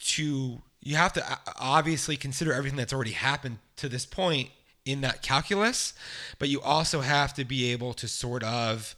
to 0.00 0.60
you 0.80 0.96
have 0.96 1.12
to 1.12 1.32
uh, 1.32 1.36
obviously 1.58 2.16
consider 2.16 2.52
everything 2.52 2.76
that's 2.76 2.92
already 2.92 3.12
happened 3.12 3.58
to 3.76 3.88
this 3.88 4.06
point 4.06 4.50
in 4.84 5.02
that 5.02 5.22
calculus, 5.22 5.92
but 6.38 6.48
you 6.48 6.60
also 6.60 7.00
have 7.02 7.34
to 7.34 7.44
be 7.44 7.70
able 7.70 7.92
to 7.92 8.08
sort 8.08 8.42
of 8.42 8.96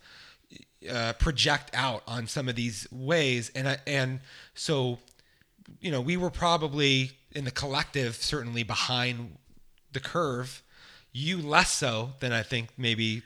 uh, 0.90 1.12
project 1.14 1.70
out 1.74 2.02
on 2.06 2.26
some 2.26 2.48
of 2.48 2.56
these 2.56 2.86
ways, 2.90 3.50
and 3.54 3.68
I, 3.68 3.78
and 3.86 4.20
so 4.54 4.98
you 5.80 5.90
know 5.90 6.00
we 6.00 6.16
were 6.16 6.30
probably 6.30 7.12
in 7.32 7.44
the 7.44 7.50
collective 7.50 8.16
certainly 8.16 8.62
behind 8.62 9.36
the 9.92 10.00
curve, 10.00 10.62
you 11.12 11.38
less 11.38 11.72
so 11.72 12.10
than 12.20 12.32
I 12.32 12.42
think 12.42 12.70
maybe 12.76 13.22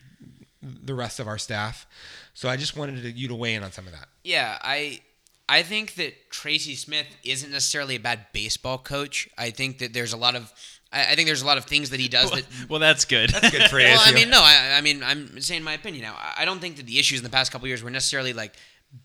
the 0.62 0.94
rest 0.94 1.20
of 1.20 1.28
our 1.28 1.38
staff. 1.38 1.86
So 2.34 2.48
I 2.48 2.56
just 2.56 2.76
wanted 2.76 3.02
to, 3.02 3.10
you 3.10 3.28
to 3.28 3.34
weigh 3.34 3.54
in 3.54 3.62
on 3.62 3.72
some 3.72 3.86
of 3.86 3.92
that. 3.92 4.08
Yeah, 4.24 4.58
I 4.62 5.00
I 5.48 5.62
think 5.62 5.94
that 5.94 6.30
Tracy 6.30 6.74
Smith 6.74 7.06
isn't 7.24 7.50
necessarily 7.50 7.96
a 7.96 8.00
bad 8.00 8.26
baseball 8.32 8.78
coach. 8.78 9.28
I 9.38 9.50
think 9.50 9.78
that 9.78 9.92
there's 9.92 10.12
a 10.12 10.16
lot 10.16 10.34
of 10.34 10.52
I, 10.92 11.12
I 11.12 11.14
think 11.14 11.26
there's 11.26 11.42
a 11.42 11.46
lot 11.46 11.58
of 11.58 11.64
things 11.64 11.90
that 11.90 12.00
he 12.00 12.08
does 12.08 12.30
that 12.30 12.44
Well, 12.68 12.80
that's 12.80 13.04
good. 13.04 13.30
That's 13.30 13.50
good 13.50 13.68
for 13.70 13.78
you. 13.80 13.86
well, 13.88 14.00
I 14.04 14.12
mean, 14.12 14.30
no, 14.30 14.40
I, 14.40 14.76
I 14.78 14.80
mean, 14.80 15.02
I'm 15.02 15.40
saying 15.40 15.62
my 15.62 15.74
opinion 15.74 16.02
now. 16.04 16.14
I- 16.16 16.42
I 16.42 16.44
don't 16.44 16.60
think 16.60 16.76
that 16.76 16.86
the 16.86 16.98
issues 16.98 17.18
in 17.20 17.24
the 17.24 17.30
past 17.30 17.50
couple 17.52 17.66
years 17.68 17.82
were 17.82 17.90
necessarily 17.90 18.32
like 18.32 18.54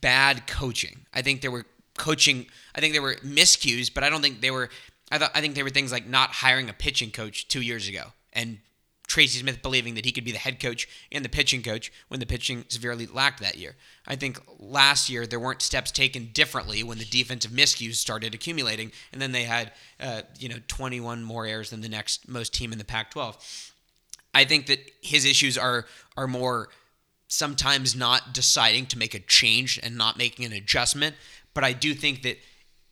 bad 0.02 0.48
coaching. 0.48 1.06
I 1.14 1.22
think 1.22 1.42
there 1.42 1.52
were 1.52 1.66
coaching. 1.98 2.46
I 2.76 2.80
think 2.82 2.94
there 2.94 3.02
were 3.02 3.16
miscues, 3.26 3.94
but 3.94 4.04
I 4.04 4.10
don't 4.10 4.22
think 4.22 4.42
they 4.42 4.52
were. 4.52 4.70
I 5.12 5.18
thought. 5.18 5.32
I 5.34 5.42
think 5.42 5.56
there 5.56 5.64
were 5.64 5.70
things 5.70 5.92
like 5.92 6.08
not 6.08 6.30
hiring 6.32 6.70
a 6.70 6.74
pitching 6.74 7.12
coach 7.12 7.48
two 7.48 7.62
years 7.62 7.88
ago, 7.90 8.14
and 8.34 8.60
Tracy 9.12 9.40
Smith 9.40 9.62
believing 9.62 9.96
that 9.96 10.06
he 10.06 10.14
could 10.14 10.24
be 10.24 10.32
the 10.32 10.38
head 10.38 10.58
coach 10.62 10.88
and 11.12 11.26
the 11.26 11.28
pitching 11.28 11.62
coach 11.62 11.92
when 12.08 12.22
the 12.22 12.26
pitching 12.26 12.64
severely 12.70 13.06
lacked 13.06 13.42
that 13.42 13.58
year. 13.58 13.76
I 14.08 14.16
think 14.16 14.40
last 14.58 15.10
year 15.10 15.28
there 15.28 15.38
weren't 15.38 15.62
steps 15.62 15.92
taken 15.92 16.30
differently 16.32 16.82
when 16.82 16.98
the 16.98 17.04
defensive 17.04 17.52
miscues 17.52 17.96
started 17.96 18.34
accumulating, 18.34 18.94
and 19.12 19.22
then 19.22 19.34
they 19.34 19.44
had, 19.44 19.74
uh, 20.00 20.22
you 20.40 20.48
know, 20.48 20.60
21 20.70 21.24
more 21.24 21.46
errors 21.46 21.72
than 21.72 21.82
the 21.82 21.90
next 21.90 22.30
most 22.30 22.54
team 22.54 22.72
in 22.72 22.78
the 22.78 22.86
Pac-12. 22.86 23.36
I 24.34 24.46
think 24.46 24.68
that 24.68 24.80
his 25.02 25.26
issues 25.26 25.58
are 25.58 25.88
are 26.16 26.28
more 26.28 26.70
sometimes 27.28 27.94
not 27.94 28.34
deciding 28.34 28.86
to 28.86 28.98
make 28.98 29.14
a 29.14 29.20
change 29.20 29.78
and 29.84 29.98
not 29.98 30.18
making 30.18 30.46
an 30.46 30.54
adjustment, 30.54 31.18
but 31.54 31.66
I 31.66 31.74
do 31.74 31.94
think 31.94 32.22
that 32.22 32.38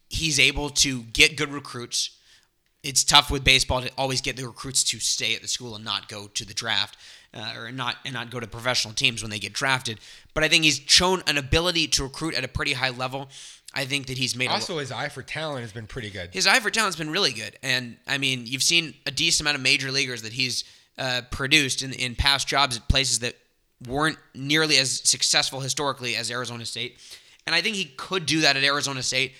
he's 0.09 0.37
able 0.37 0.69
to 0.69 1.03
get 1.03 1.37
good 1.37 1.53
recruits. 1.53 2.09
It's 2.83 3.03
tough 3.03 3.29
with 3.29 3.43
baseball 3.43 3.81
to 3.81 3.91
always 3.97 4.21
get 4.21 4.37
the 4.37 4.47
recruits 4.47 4.83
to 4.85 4.99
stay 4.99 5.35
at 5.35 5.41
the 5.41 5.47
school 5.47 5.75
and 5.75 5.83
not 5.83 6.07
go 6.07 6.27
to 6.27 6.45
the 6.45 6.53
draft. 6.53 6.97
Uh, 7.31 7.53
or 7.55 7.71
not 7.71 7.97
and 8.05 8.15
not 8.15 8.31
go 8.31 8.39
to 8.39 8.47
professional 8.47 8.91
teams 8.91 9.21
when 9.21 9.29
they 9.29 9.37
get 9.37 9.53
drafted, 9.53 9.99
but 10.33 10.43
I 10.43 10.47
think 10.47 10.63
he's 10.63 10.79
shown 10.87 11.21
an 11.27 11.37
ability 11.37 11.85
to 11.89 12.01
recruit 12.01 12.33
at 12.33 12.43
a 12.43 12.47
pretty 12.47 12.73
high 12.73 12.89
level. 12.89 13.29
I 13.71 13.85
think 13.85 14.07
that 14.07 14.17
he's 14.17 14.35
made 14.35 14.49
a, 14.49 14.53
Also, 14.53 14.79
his 14.79 14.91
eye 14.91 15.09
for 15.09 15.21
talent 15.21 15.61
has 15.61 15.71
been 15.71 15.85
pretty 15.85 16.09
good. 16.09 16.31
his 16.33 16.47
eye 16.47 16.59
for 16.59 16.71
talent's 16.71 16.97
been 16.97 17.11
really 17.11 17.31
good, 17.31 17.55
and 17.61 17.97
I 18.07 18.17
mean, 18.17 18.47
you've 18.47 18.63
seen 18.63 18.95
a 19.05 19.11
decent 19.11 19.41
amount 19.45 19.57
of 19.57 19.61
major 19.61 19.91
leaguers 19.91 20.23
that 20.23 20.33
he's 20.33 20.63
uh, 20.97 21.21
produced 21.29 21.83
in 21.83 21.93
in 21.93 22.15
past 22.15 22.47
jobs 22.47 22.77
at 22.77 22.87
places 22.89 23.19
that 23.19 23.35
weren't 23.87 24.17
nearly 24.33 24.77
as 24.77 25.07
successful 25.07 25.59
historically 25.59 26.15
as 26.15 26.31
Arizona 26.31 26.65
State, 26.65 26.97
and 27.45 27.53
I 27.53 27.61
think 27.61 27.75
he 27.75 27.85
could 27.95 28.25
do 28.25 28.41
that 28.41 28.57
at 28.57 28.63
Arizona 28.63 29.03
State. 29.03 29.33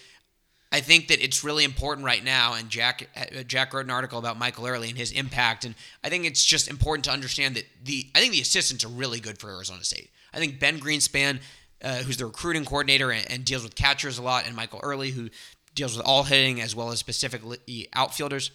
I 0.72 0.82
think 0.82 1.08
that 1.08 1.24
it's 1.24 1.44
really 1.44 1.64
important 1.64 2.06
right 2.06 2.24
now, 2.24 2.54
and 2.54 2.70
Jack 2.70 3.10
uh, 3.16 3.44
Jack 3.44 3.74
wrote 3.74 3.86
an 3.86 3.92
article 3.92 4.20
about 4.20 4.38
Michael 4.38 4.68
Earley 4.68 4.90
and 4.90 4.98
his 4.98 5.12
impact, 5.12 5.66
and 5.66 5.74
I 6.04 6.10
think 6.10 6.26
it's 6.26 6.44
just 6.44 6.70
important 6.70 7.06
to 7.06 7.12
understand 7.12 7.56
that 7.56 7.66
the 7.84 8.08
I 8.14 8.20
think 8.20 8.34
the 8.34 8.42
assistants 8.42 8.86
are 8.86 8.90
really 8.90 9.20
good 9.20 9.40
for 9.40 9.50
Arizona 9.50 9.84
State. 9.84 10.12
I 10.32 10.38
think 10.38 10.60
Ben 10.60 10.80
Greenspan, 10.80 11.40
uh, 11.84 11.98
who's 11.98 12.18
the 12.18 12.28
recruiting 12.28 12.66
coordinator 12.66 13.12
and, 13.12 13.30
and 13.32 13.46
deals 13.46 13.64
with 13.64 13.76
catchers 13.76 14.20
a 14.20 14.22
lot, 14.22 14.46
and 14.46 14.56
Michael 14.56 14.80
Earley, 14.84 15.10
who 15.10 15.30
deals 15.74 15.98
with 15.98 16.06
all 16.06 16.24
hitting 16.24 16.62
as 16.62 16.76
well 16.76 16.92
as 16.92 17.00
specifically 17.00 17.88
outfielders. 17.94 18.52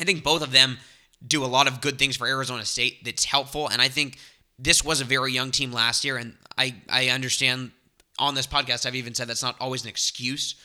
I 0.00 0.04
think 0.04 0.24
both 0.24 0.42
of 0.42 0.50
them 0.50 0.78
do 1.26 1.44
a 1.44 1.46
lot 1.46 1.68
of 1.68 1.80
good 1.80 1.98
things 1.98 2.16
for 2.16 2.26
Arizona 2.26 2.64
State 2.64 3.04
that's 3.04 3.24
helpful, 3.24 3.68
and 3.68 3.80
I 3.80 3.88
think 3.88 4.18
this 4.58 4.82
was 4.84 5.00
a 5.00 5.04
very 5.04 5.32
young 5.32 5.52
team 5.52 5.70
last 5.70 6.04
year, 6.04 6.16
and 6.16 6.36
I 6.58 6.74
I 6.88 7.10
understand 7.10 7.70
on 8.18 8.34
this 8.34 8.48
podcast 8.48 8.84
I've 8.84 8.96
even 8.96 9.14
said 9.14 9.28
that's 9.28 9.44
not 9.44 9.54
always 9.60 9.84
an 9.84 9.88
excuse, 9.88 10.56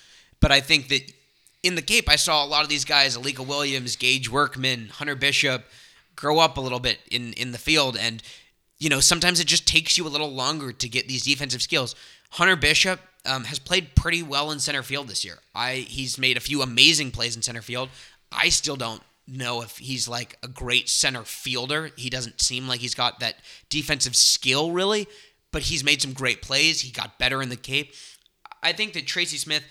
but 0.42 0.52
I 0.52 0.60
think 0.60 0.90
that 0.90 1.14
in 1.64 1.76
the 1.76 1.82
Cape 1.82 2.10
I 2.10 2.18
saw 2.18 2.44
a 2.44 2.48
lot 2.48 2.64
of 2.64 2.70
these 2.70 2.86
guys, 2.86 3.18
Alika 3.18 3.46
Williams, 3.46 3.96
Gage 3.96 4.30
Workman, 4.30 4.90
Hunter 4.90 5.16
Bishop, 5.16 5.64
grow 6.16 6.40
up 6.40 6.58
a 6.58 6.62
little 6.62 6.80
bit 6.80 7.00
in 7.10 7.34
in 7.34 7.52
the 7.52 7.58
field, 7.58 7.96
and 7.96 8.22
you 8.80 8.90
know 8.90 9.00
sometimes 9.00 9.40
it 9.40 9.48
just 9.48 9.68
takes 9.68 9.98
you 9.98 10.06
a 10.06 10.10
little 10.10 10.32
longer 10.32 10.74
to 10.74 10.90
get 10.90 11.08
these 11.08 11.24
defensive 11.24 11.62
skills. 11.62 11.96
Hunter 12.32 12.56
Bishop 12.56 13.00
um, 13.26 13.44
has 13.46 13.60
played 13.60 13.96
pretty 13.96 14.24
well 14.24 14.52
in 14.52 14.60
center 14.60 14.84
field 14.84 15.08
this 15.08 15.24
year. 15.24 15.40
I 15.54 15.76
he's 15.88 16.18
made 16.18 16.38
a 16.38 16.42
few 16.42 16.62
amazing 16.62 17.12
plays 17.12 17.36
in 17.36 17.42
center 17.42 17.62
field. 17.62 17.90
I 18.32 18.50
still 18.50 18.76
don't 18.76 19.02
know 19.28 19.62
if 19.62 19.78
he's 19.78 20.08
like 20.08 20.38
a 20.42 20.48
great 20.48 20.90
center 20.90 21.24
fielder. 21.24 21.92
He 21.96 22.10
doesn't 22.10 22.42
seem 22.42 22.68
like 22.68 22.80
he's 22.80 22.96
got 22.96 23.20
that 23.20 23.36
defensive 23.70 24.16
skill 24.16 24.72
really, 24.72 25.08
but 25.52 25.64
he's 25.64 25.84
made 25.84 26.02
some 26.02 26.14
great 26.14 26.42
plays. 26.42 26.82
He 26.82 26.92
got 26.92 27.20
better 27.20 27.42
in 27.42 27.50
the 27.50 27.56
Cape. 27.56 27.94
I 28.64 28.74
think 28.74 28.94
that 28.94 29.08
Tracy 29.08 29.38
Smith 29.38 29.64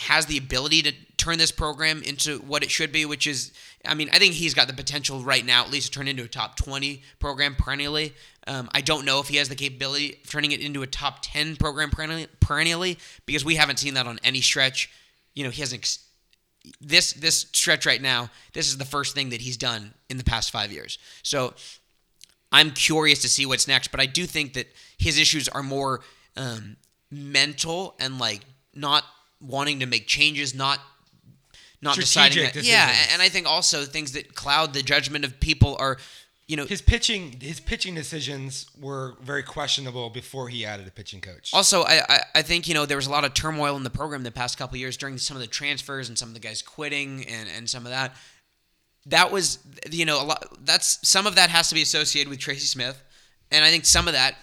has 0.00 0.26
the 0.26 0.38
ability 0.38 0.82
to 0.82 0.92
turn 1.18 1.36
this 1.36 1.52
program 1.52 2.02
into 2.02 2.38
what 2.38 2.62
it 2.62 2.70
should 2.70 2.90
be, 2.90 3.04
which 3.04 3.26
is, 3.26 3.52
I 3.84 3.94
mean, 3.94 4.08
I 4.12 4.18
think 4.18 4.32
he's 4.32 4.54
got 4.54 4.66
the 4.66 4.72
potential 4.72 5.20
right 5.20 5.44
now, 5.44 5.62
at 5.62 5.70
least, 5.70 5.92
to 5.92 5.98
turn 5.98 6.08
into 6.08 6.24
a 6.24 6.28
top 6.28 6.56
20 6.56 7.02
program 7.18 7.54
perennially. 7.54 8.14
Um, 8.46 8.70
I 8.72 8.80
don't 8.80 9.04
know 9.04 9.20
if 9.20 9.28
he 9.28 9.36
has 9.36 9.50
the 9.50 9.54
capability 9.54 10.14
of 10.14 10.30
turning 10.30 10.52
it 10.52 10.60
into 10.60 10.80
a 10.82 10.86
top 10.86 11.18
10 11.20 11.56
program 11.56 11.90
perennially, 11.90 12.98
because 13.26 13.44
we 13.44 13.56
haven't 13.56 13.78
seen 13.78 13.94
that 13.94 14.06
on 14.06 14.18
any 14.24 14.40
stretch. 14.40 14.90
You 15.34 15.44
know, 15.44 15.50
he 15.50 15.60
hasn't. 15.60 15.80
Ex- 15.80 16.06
this 16.80 17.14
this 17.14 17.46
stretch 17.52 17.86
right 17.86 18.02
now, 18.02 18.30
this 18.52 18.68
is 18.68 18.76
the 18.76 18.84
first 18.84 19.14
thing 19.14 19.30
that 19.30 19.40
he's 19.40 19.56
done 19.56 19.94
in 20.10 20.18
the 20.18 20.24
past 20.24 20.50
five 20.50 20.70
years. 20.70 20.98
So 21.22 21.54
I'm 22.52 22.70
curious 22.70 23.22
to 23.22 23.28
see 23.28 23.46
what's 23.46 23.66
next, 23.68 23.90
but 23.90 24.00
I 24.00 24.06
do 24.06 24.26
think 24.26 24.54
that 24.54 24.66
his 24.98 25.18
issues 25.18 25.48
are 25.48 25.62
more 25.62 26.00
um, 26.36 26.76
mental 27.10 27.94
and 27.98 28.18
like 28.18 28.42
not 28.74 29.04
wanting 29.40 29.80
to 29.80 29.86
make 29.86 30.06
changes, 30.06 30.54
not 30.54 30.80
not 31.82 31.96
deciding. 31.96 32.32
Strategic 32.32 32.54
That, 32.54 32.64
yeah, 32.64 32.94
and 33.12 33.22
I 33.22 33.28
think 33.28 33.46
also 33.46 33.84
things 33.84 34.12
that 34.12 34.34
cloud 34.34 34.74
the 34.74 34.82
judgment 34.82 35.24
of 35.24 35.40
people 35.40 35.76
are, 35.78 35.96
you 36.46 36.56
know, 36.56 36.66
His 36.66 36.82
pitching, 36.82 37.40
his 37.40 37.60
pitching 37.60 37.94
decisions 37.94 38.66
were 38.78 39.14
very 39.22 39.42
questionable 39.42 40.10
before 40.10 40.48
he 40.48 40.66
added 40.66 40.86
a 40.86 40.90
pitching 40.90 41.20
coach. 41.20 41.52
Also, 41.54 41.82
I, 41.82 42.02
I, 42.08 42.20
I 42.36 42.42
think 42.42 42.68
you 42.68 42.74
know 42.74 42.86
there 42.86 42.96
was 42.96 43.06
a 43.06 43.10
lot 43.10 43.24
of 43.24 43.34
turmoil 43.34 43.76
in 43.76 43.84
the 43.84 43.90
program 43.90 44.22
the 44.22 44.30
past 44.30 44.58
couple 44.58 44.74
of 44.74 44.80
years 44.80 44.96
during 44.96 45.16
some 45.16 45.36
of 45.36 45.40
the 45.40 45.46
transfers 45.46 46.08
and 46.08 46.18
some 46.18 46.28
of 46.28 46.34
the 46.34 46.40
guys 46.40 46.60
quitting 46.60 47.24
and, 47.26 47.48
and 47.56 47.68
some 47.68 47.86
of 47.86 47.92
that. 47.92 48.14
That 49.06 49.32
was 49.32 49.58
you 49.90 50.04
know 50.04 50.22
a 50.22 50.24
lot. 50.24 50.58
That's 50.64 50.98
some 51.08 51.26
of 51.26 51.36
that 51.36 51.50
has 51.50 51.68
to 51.70 51.74
be 51.74 51.82
associated 51.82 52.28
with 52.28 52.38
Tracy 52.38 52.66
Smith, 52.66 53.02
and 53.50 53.64
I 53.64 53.70
think 53.70 53.86
some 53.86 54.06
of 54.06 54.14
that 54.14 54.34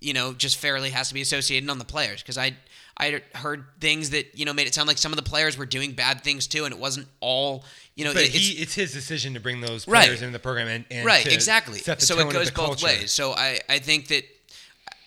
you 0.00 0.12
know 0.12 0.32
just 0.32 0.56
fairly 0.56 0.90
has 0.90 1.08
to 1.08 1.14
be 1.14 1.20
associated 1.20 1.70
on 1.70 1.78
the 1.78 1.84
players 1.84 2.20
because 2.20 2.36
I 2.36 2.56
I 2.96 3.20
heard 3.34 3.64
things 3.80 4.10
that 4.10 4.38
you 4.38 4.44
know 4.44 4.52
made 4.52 4.66
it 4.66 4.74
sound 4.74 4.86
like 4.88 4.98
some 4.98 5.12
of 5.12 5.16
the 5.16 5.22
players 5.22 5.58
were 5.58 5.66
doing 5.66 5.92
bad 5.92 6.22
things 6.22 6.46
too, 6.46 6.64
and 6.64 6.72
it 6.72 6.78
wasn't 6.80 7.08
all 7.20 7.64
you 7.96 8.04
know. 8.04 8.12
but 8.14 8.22
it- 8.22 8.34
it's, 8.34 8.48
he, 8.48 8.52
it's 8.62 8.74
his 8.74 8.92
decision 8.92 9.34
to 9.34 9.40
bring 9.40 9.60
those 9.60 9.86
Right. 9.88 10.04
players 10.04 10.22
into 10.22 10.32
the 10.32 10.38
program 10.38 10.68
and, 10.68 10.84
and 10.90 11.04
right 11.06 11.26
exactly 11.26 11.78
so 11.80 11.92
it 11.92 12.32
goes 12.32 12.50
both 12.50 12.54
culture. 12.54 12.86
ways 12.86 13.12
so 13.12 13.32
i 13.32 13.58
i 13.68 13.78
think 13.78 14.08
that 14.08 14.24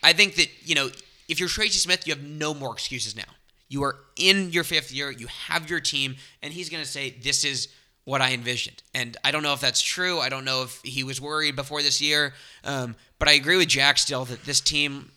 i 0.04 0.14
think 0.14 0.36
that 0.36 0.48
you 0.66 0.76
know 0.76 0.90
if 1.28 1.40
you're 1.40 1.50
tracy 1.50 1.80
smith 1.80 2.06
you 2.08 2.14
have 2.14 2.24
no 2.24 2.54
more 2.54 2.74
excuses 2.74 3.16
now 3.16 3.24
you 3.70 3.84
are 3.84 3.98
in 4.16 4.52
your 4.52 4.64
fifth 4.64 4.92
year 4.94 5.12
you 5.12 5.28
have 5.28 5.70
your 5.70 5.80
team 5.82 6.16
and 6.42 6.54
he's 6.54 6.70
going 6.70 6.82
to 6.84 6.90
say 6.90 7.10
this 7.10 7.44
is 7.44 7.68
what 8.06 8.22
i 8.22 8.32
envisioned 8.34 8.82
and 8.94 9.18
i 9.26 9.32
don't 9.32 9.44
know 9.44 9.52
if 9.54 9.60
that's 9.60 9.82
true 9.82 10.20
i 10.20 10.30
don't 10.30 10.46
know 10.46 10.64
if 10.64 10.80
he 10.84 11.04
was 11.04 11.20
worried 11.20 11.56
before 11.58 11.82
this 11.82 12.02
year 12.02 12.34
um, 12.64 12.96
but 13.20 13.28
i 13.28 13.34
agree 13.34 13.58
with 13.58 13.68
jack 13.68 13.98
still 13.98 14.24
that 14.24 14.44
this 14.46 14.62
team 14.62 15.12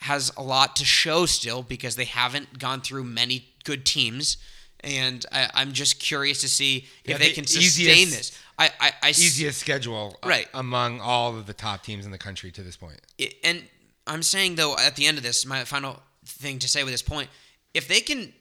has 0.00 0.32
a 0.36 0.42
lot 0.42 0.76
to 0.76 0.84
show 0.84 1.26
still 1.26 1.62
because 1.62 1.96
they 1.96 2.04
haven't 2.04 2.58
gone 2.58 2.80
through 2.80 3.04
many 3.04 3.48
good 3.64 3.84
teams 3.84 4.36
and 4.80 5.26
I, 5.32 5.50
I'm 5.54 5.72
just 5.72 5.98
curious 5.98 6.40
to 6.42 6.48
see 6.48 6.86
Yeah, 7.04 7.14
if 7.14 7.20
they 7.20 7.28
the 7.30 7.34
can 7.34 7.46
sustain 7.46 7.96
easiest- 7.96 8.16
this. 8.16 8.38
I, 8.60 8.70
I, 8.80 8.92
I 9.02 9.08
Easiest 9.10 9.58
schedule 9.60 10.16
uh, 10.22 10.28
Right. 10.28 10.48
among 10.54 11.00
all 11.00 11.36
of 11.36 11.46
the 11.46 11.52
top 11.52 11.82
teams 11.82 12.04
in 12.04 12.12
the 12.12 12.18
country 12.18 12.50
to 12.52 12.62
this 12.62 12.76
point. 12.76 13.00
it- 13.18 13.34
and 13.42 13.64
I'm 14.06 14.22
saying 14.22 14.54
though 14.54 14.76
at 14.78 14.94
the 14.96 15.06
end 15.06 15.16
of 15.18 15.24
this, 15.24 15.44
my 15.44 15.64
final 15.64 16.00
thing 16.24 16.58
to 16.60 16.68
say 16.68 16.84
with 16.84 16.92
this 16.92 17.02
point, 17.02 17.28
if 17.74 17.88
they 17.88 18.00
can 18.00 18.32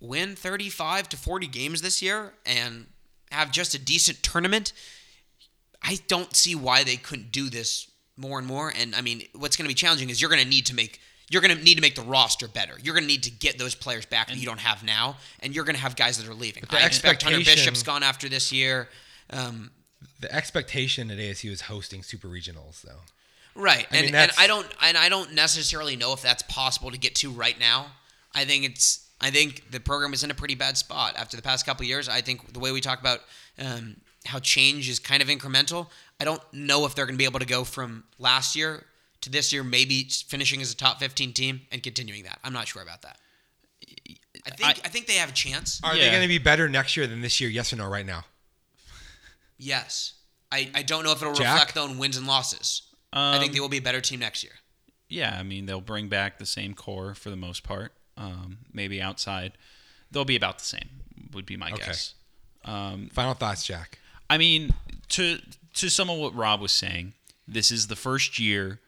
win 0.00 0.36
35 0.36 1.08
to 1.08 1.16
40 1.16 1.46
games 1.48 1.80
this 1.82 2.02
year 2.02 2.32
and 2.46 2.86
have 3.32 3.50
just 3.50 3.74
a 3.74 3.78
decent 3.78 4.22
tournament, 4.22 4.72
I 5.82 5.98
don't 6.06 6.36
see 6.36 6.54
why 6.54 6.84
they 6.84 6.96
couldn't 6.96 7.32
do 7.32 7.48
this 7.50 7.90
more 8.18 8.38
and 8.38 8.46
more. 8.46 8.72
And 8.76 8.94
I 8.94 9.00
mean, 9.00 9.22
what's 9.34 9.56
going 9.56 9.64
to 9.64 9.68
be 9.68 9.74
challenging 9.74 10.10
is 10.10 10.20
you're 10.20 10.30
going 10.30 10.42
to 10.42 10.48
need 10.48 10.66
to 10.66 10.74
make 10.74 11.00
you're 11.30 11.42
going 11.42 11.56
to 11.56 11.62
need 11.62 11.74
to 11.74 11.82
make 11.82 11.94
the 11.94 12.02
roster 12.02 12.48
better. 12.48 12.74
You're 12.82 12.94
going 12.94 13.04
to 13.04 13.08
need 13.08 13.24
to 13.24 13.30
get 13.30 13.58
those 13.58 13.74
players 13.74 14.06
back 14.06 14.28
that 14.28 14.38
you 14.38 14.46
don't 14.46 14.60
have 14.60 14.82
now, 14.82 15.18
and 15.40 15.54
you're 15.54 15.64
going 15.64 15.76
to 15.76 15.82
have 15.82 15.94
guys 15.94 16.16
that 16.18 16.28
are 16.28 16.34
leaving. 16.34 16.64
I 16.70 16.86
expect 16.86 17.22
Hunter 17.22 17.38
Bishop's 17.38 17.82
gone 17.82 18.02
after 18.02 18.28
this 18.28 18.50
year. 18.50 18.88
Um, 19.30 19.70
The 20.20 20.34
expectation 20.34 21.10
at 21.10 21.18
ASU 21.18 21.50
is 21.50 21.62
hosting 21.62 22.02
super 22.02 22.28
regionals, 22.28 22.80
though. 22.80 23.00
Right, 23.54 23.86
I 23.90 23.96
and, 23.96 24.06
mean, 24.06 24.14
and 24.14 24.30
I 24.38 24.46
don't 24.46 24.66
and 24.80 24.96
I 24.96 25.08
don't 25.08 25.34
necessarily 25.34 25.96
know 25.96 26.12
if 26.12 26.22
that's 26.22 26.42
possible 26.42 26.90
to 26.92 26.98
get 26.98 27.16
to 27.16 27.30
right 27.30 27.58
now. 27.58 27.86
I 28.34 28.44
think 28.44 28.64
it's 28.64 29.08
I 29.20 29.30
think 29.30 29.70
the 29.70 29.80
program 29.80 30.14
is 30.14 30.22
in 30.22 30.30
a 30.30 30.34
pretty 30.34 30.54
bad 30.54 30.76
spot 30.76 31.16
after 31.16 31.36
the 31.36 31.42
past 31.42 31.66
couple 31.66 31.84
years. 31.84 32.08
I 32.08 32.20
think 32.20 32.52
the 32.52 32.60
way 32.60 32.70
we 32.70 32.80
talk 32.80 33.00
about 33.00 33.20
um, 33.58 33.96
how 34.24 34.38
change 34.38 34.88
is 34.88 35.00
kind 35.00 35.22
of 35.22 35.28
incremental. 35.28 35.88
I 36.20 36.24
don't 36.24 36.42
know 36.52 36.84
if 36.84 36.94
they're 36.94 37.06
going 37.06 37.14
to 37.14 37.18
be 37.18 37.24
able 37.24 37.38
to 37.40 37.46
go 37.46 37.64
from 37.64 38.04
last 38.18 38.56
year 38.56 38.84
to 39.20 39.30
this 39.30 39.52
year, 39.52 39.62
maybe 39.62 40.04
finishing 40.26 40.60
as 40.60 40.72
a 40.72 40.76
top 40.76 40.98
15 41.00 41.32
team 41.32 41.60
and 41.72 41.82
continuing 41.82 42.24
that. 42.24 42.38
I'm 42.44 42.52
not 42.52 42.66
sure 42.68 42.82
about 42.82 43.02
that. 43.02 43.18
I 44.46 44.50
think 44.50 44.68
I, 44.68 44.70
I- 44.70 44.88
think 44.88 45.06
they 45.06 45.14
have 45.14 45.28
a 45.28 45.32
chance. 45.32 45.80
Are 45.84 45.94
they 45.94 46.08
going 46.10 46.22
to 46.22 46.28
be 46.28 46.38
better 46.38 46.68
next 46.68 46.96
year 46.96 47.06
than 47.06 47.20
this 47.20 47.40
year? 47.40 47.50
Yes 47.50 47.72
or 47.72 47.76
no? 47.76 47.88
Right 47.88 48.06
now. 48.06 48.24
Yes. 49.58 50.14
I, 50.50 50.70
I 50.74 50.82
don't 50.82 51.04
know 51.04 51.12
if 51.12 51.20
it'll 51.20 51.34
Jack? 51.34 51.52
reflect 51.54 51.74
though 51.74 51.86
in 51.86 51.98
wins 51.98 52.16
and 52.16 52.26
losses. 52.26 52.82
I 53.12 53.38
think 53.38 53.50
Um, 53.50 53.54
they 53.54 53.60
will 53.60 53.68
be 53.68 53.78
a 53.78 53.82
better 53.82 54.00
team 54.00 54.20
next 54.20 54.42
year. 54.42 54.52
Yeah, 55.08 55.36
I 55.38 55.42
mean 55.42 55.66
they'll 55.66 55.80
bring 55.80 56.08
back 56.08 56.38
the 56.38 56.46
same 56.46 56.74
core 56.74 57.14
for 57.14 57.30
the 57.30 57.36
most 57.36 57.62
part. 57.64 57.92
Um, 58.16 58.58
maybe 58.72 59.00
outside, 59.00 59.52
they'll 60.10 60.24
be 60.24 60.36
about 60.36 60.58
the 60.58 60.64
same. 60.64 60.88
Would 61.32 61.46
be 61.46 61.56
my 61.56 61.70
Okay. 61.72 61.86
guess. 61.86 62.14
Um, 62.64 63.08
Final 63.12 63.34
thoughts, 63.34 63.64
Jack. 63.64 63.98
I 64.28 64.36
mean, 64.38 64.74
to 65.10 65.38
to 65.78 65.90
some 65.90 66.10
of 66.10 66.18
what 66.18 66.34
Rob 66.34 66.60
was 66.60 66.72
saying, 66.72 67.14
this 67.46 67.70
is 67.70 67.86
the 67.86 67.96
first 67.96 68.38
year 68.38 68.80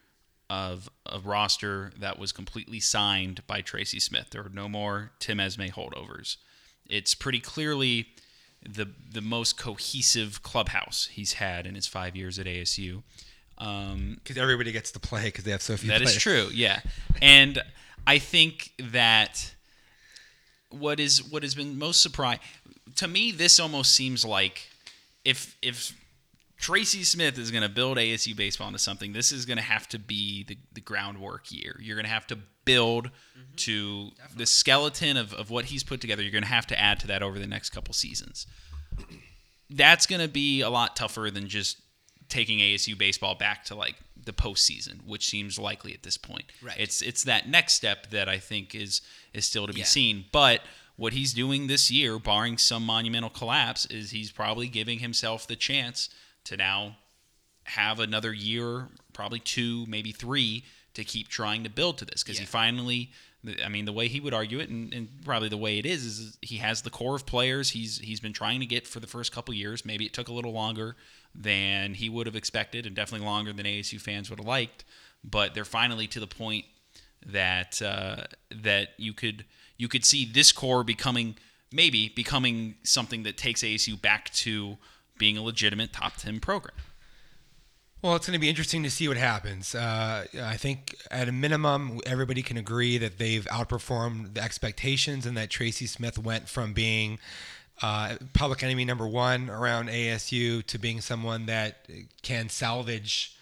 of 0.49 0.89
a 1.07 1.19
roster 1.21 1.93
that 1.99 2.19
was 2.19 2.33
completely 2.33 2.81
signed 2.81 3.47
by 3.47 3.61
Tracy 3.61 4.01
Smith. 4.01 4.31
There 4.31 4.43
are 4.43 4.51
no 4.53 4.69
more 4.69 5.13
Tim 5.21 5.39
Esmay 5.39 5.73
holdovers. 5.73 6.37
It's 6.89 7.15
pretty 7.15 7.41
clearly 7.41 8.07
the 8.69 8.89
the 9.13 9.21
most 9.23 9.57
cohesive 9.57 10.43
clubhouse 10.43 11.09
he's 11.13 11.35
had 11.35 11.67
in 11.67 11.75
his 11.77 11.87
five 11.87 12.17
years 12.17 12.39
at 12.39 12.47
ASU. 12.47 13.03
Um, 13.59 14.17
Because 14.23 14.39
everybody 14.39 14.73
gets 14.73 14.91
to 14.93 14.99
play 15.01 15.25
because 15.25 15.45
they 15.45 15.51
have 15.53 15.63
so 15.63 15.77
few. 15.77 15.89
that 15.91 16.03
is 16.03 16.11
players. 16.11 16.23
true, 16.23 16.49
yeah. 16.53 16.81
And 17.23 17.63
I 18.07 18.19
think 18.19 18.73
that 18.79 19.55
what 20.71 20.99
is 20.99 21.23
what 21.23 21.43
has 21.43 21.55
been 21.55 21.79
most 21.79 22.01
surprising 22.01 22.41
to 22.97 23.07
me, 23.09 23.31
this 23.31 23.61
almost 23.61 23.95
seems 23.95 24.25
like 24.25 24.69
if 25.25 25.57
if 25.63 25.95
Tracy 26.61 27.05
Smith 27.05 27.39
is 27.39 27.51
going 27.51 27.63
to 27.63 27.71
build 27.71 27.97
ASU 27.97 28.37
baseball 28.37 28.69
into 28.69 28.79
something, 28.79 29.15
this 29.15 29.33
is 29.33 29.47
going 29.47 29.57
to 29.57 29.63
have 29.63 29.89
to 29.89 29.99
be 29.99 30.45
the, 30.45 30.59
the 30.75 30.81
groundwork 30.83 31.51
year. 31.51 31.81
You're 31.81 31.97
going 31.97 32.05
to 32.05 32.13
have 32.13 32.27
to 32.27 32.39
build 32.67 33.07
mm-hmm. 33.07 33.55
to 33.57 34.11
the 34.37 34.45
skeleton 34.45 35.17
of, 35.17 35.33
of 35.33 35.49
what 35.49 35.67
he's 35.67 35.83
put 35.83 36.03
together. 36.03 36.23
You're 36.23 36.33
going 36.33 36.43
to 36.43 36.49
have 36.49 36.67
to 36.67 36.79
add 36.79 37.01
to 37.01 37.07
that 37.07 37.23
over 37.23 37.39
the 37.39 37.47
next 37.47 37.71
couple 37.71 37.95
seasons. 37.95 38.47
That's 39.71 40.07
going 40.07 40.21
to 40.21 40.29
be 40.29 40.61
a 40.61 40.69
lot 40.69 40.97
tougher 40.97 41.31
than 41.31 41.49
just 41.49 41.81
taking 42.29 42.59
ASU 42.59 42.97
baseball 42.97 43.35
back 43.35 43.65
to 43.65 43.75
like 43.75 43.97
the 44.23 44.33
postseason, 44.33 45.07
which 45.07 45.29
seems 45.29 45.59
likely 45.59 45.95
at 45.95 46.03
this 46.03 46.19
point. 46.19 46.45
Right. 46.63 46.77
It's 46.79 47.01
it's 47.01 47.25
that 47.25 47.49
next 47.49 47.73
step 47.73 48.11
that 48.11 48.29
I 48.29 48.39
think 48.39 48.75
is 48.75 49.01
is 49.33 49.47
still 49.47 49.67
to 49.67 49.73
be 49.73 49.81
Yeah. 49.81 49.87
seen. 49.87 50.27
But 50.31 50.61
what 50.97 51.15
he's 51.15 51.33
doing 51.33 51.69
this 51.69 51.91
year, 51.91 52.19
barring 52.19 52.59
some 52.59 52.85
monumental 52.85 53.31
collapse, 53.31 53.87
is 53.87 54.11
he's 54.11 54.31
probably 54.31 54.69
giving 54.69 54.99
himself 54.99 55.47
the 55.47 55.57
chance 55.57 56.11
to 56.45 56.57
now 56.57 56.97
have 57.65 58.01
another 58.01 58.33
year, 58.33 58.89
probably 59.13 59.39
two, 59.39 59.85
maybe 59.87 60.13
three, 60.13 60.65
to 60.95 61.05
keep 61.05 61.29
trying 61.29 61.65
to 61.65 61.71
build 61.71 61.99
to 61.99 62.05
this 62.05 62.23
because 62.23 62.39
he 62.39 62.47
finally. 62.47 63.11
I 63.65 63.71
mean, 63.71 63.87
the 63.87 63.93
way 63.93 64.09
he 64.09 64.21
would 64.21 64.35
argue 64.35 64.59
it, 64.59 64.69
and, 64.69 64.93
and 64.93 65.09
probably 65.25 65.49
the 65.49 65.57
way 65.57 65.79
it 65.79 65.87
is, 65.87 66.05
is 66.05 66.39
he 66.43 66.59
has 66.59 66.83
the 66.83 66.91
core 66.91 67.17
of 67.17 67.25
players 67.25 67.71
he's 67.71 67.97
he's 67.99 68.21
been 68.21 68.35
trying 68.35 68.61
to 68.61 68.67
get 68.67 68.87
for 68.87 69.01
the 69.01 69.07
first 69.07 69.33
couple 69.33 69.55
years. 69.55 69.85
Maybe 69.85 70.05
it 70.05 70.13
took 70.13 70.29
a 70.29 70.33
little 70.33 70.53
longer 70.53 70.95
than 71.35 71.95
he 71.95 72.11
would 72.11 72.27
have 72.27 72.37
expected, 72.37 72.85
and 72.85 72.95
definitely 72.95 73.27
longer 73.27 73.53
than 73.53 73.65
ASU 73.65 73.99
fans 73.99 74.29
would 74.29 74.41
have 74.41 74.47
liked. 74.47 74.85
But 75.25 75.55
they're 75.55 75.65
finally 75.65 76.07
to 76.09 76.21
the 76.21 76.27
point 76.27 76.67
that 77.25 77.81
uh, 77.81 78.25
that 78.51 78.91
you 78.99 79.15
could 79.15 79.45
you 79.79 79.89
could 79.89 80.05
see 80.05 80.25
this 80.25 80.53
core 80.53 80.85
becoming 80.85 81.37
maybe 81.73 82.11
becoming 82.15 82.75
something 82.83 83.23
that 83.23 83.37
takes 83.37 83.63
ASU 83.63 84.01
back 84.01 84.31
to 84.35 84.77
being 85.21 85.37
a 85.37 85.43
legitimate 85.43 85.93
top 85.93 86.17
ten 86.17 86.41
program. 86.41 86.75
Well, 88.03 88.17
it's 88.17 88.27
going 88.27 88.35
to 88.37 88.41
be 88.41 88.49
interesting 88.49 88.83
to 88.85 88.91
see 88.91 89.09
what 89.09 89.19
happens. 89.19 89.75
Uh, 89.75 90.25
I 90.43 90.57
think 90.57 90.97
at 91.11 91.29
a 91.29 91.33
minimum, 91.33 92.01
everybody 92.07 92.41
can 92.43 92.57
agree 92.57 92.97
that 92.97 93.19
they've 93.19 93.45
outperformed 93.45 94.33
the 94.35 94.43
expectations 94.43 95.27
and 95.27 95.37
that 95.37 95.51
Tracy 95.51 95.87
Smith 95.87 96.19
went 96.19 96.49
from 96.49 96.73
being 96.73 97.19
uh, 97.83 98.17
public 98.33 98.63
enemy 98.63 98.87
number 98.87 99.07
one 99.07 99.51
around 99.51 99.91
ASU 99.91 100.65
to 100.65 100.79
being 100.79 101.03
someone 101.03 101.45
that 101.47 101.87
can 102.23 102.49
salvage 102.49 103.37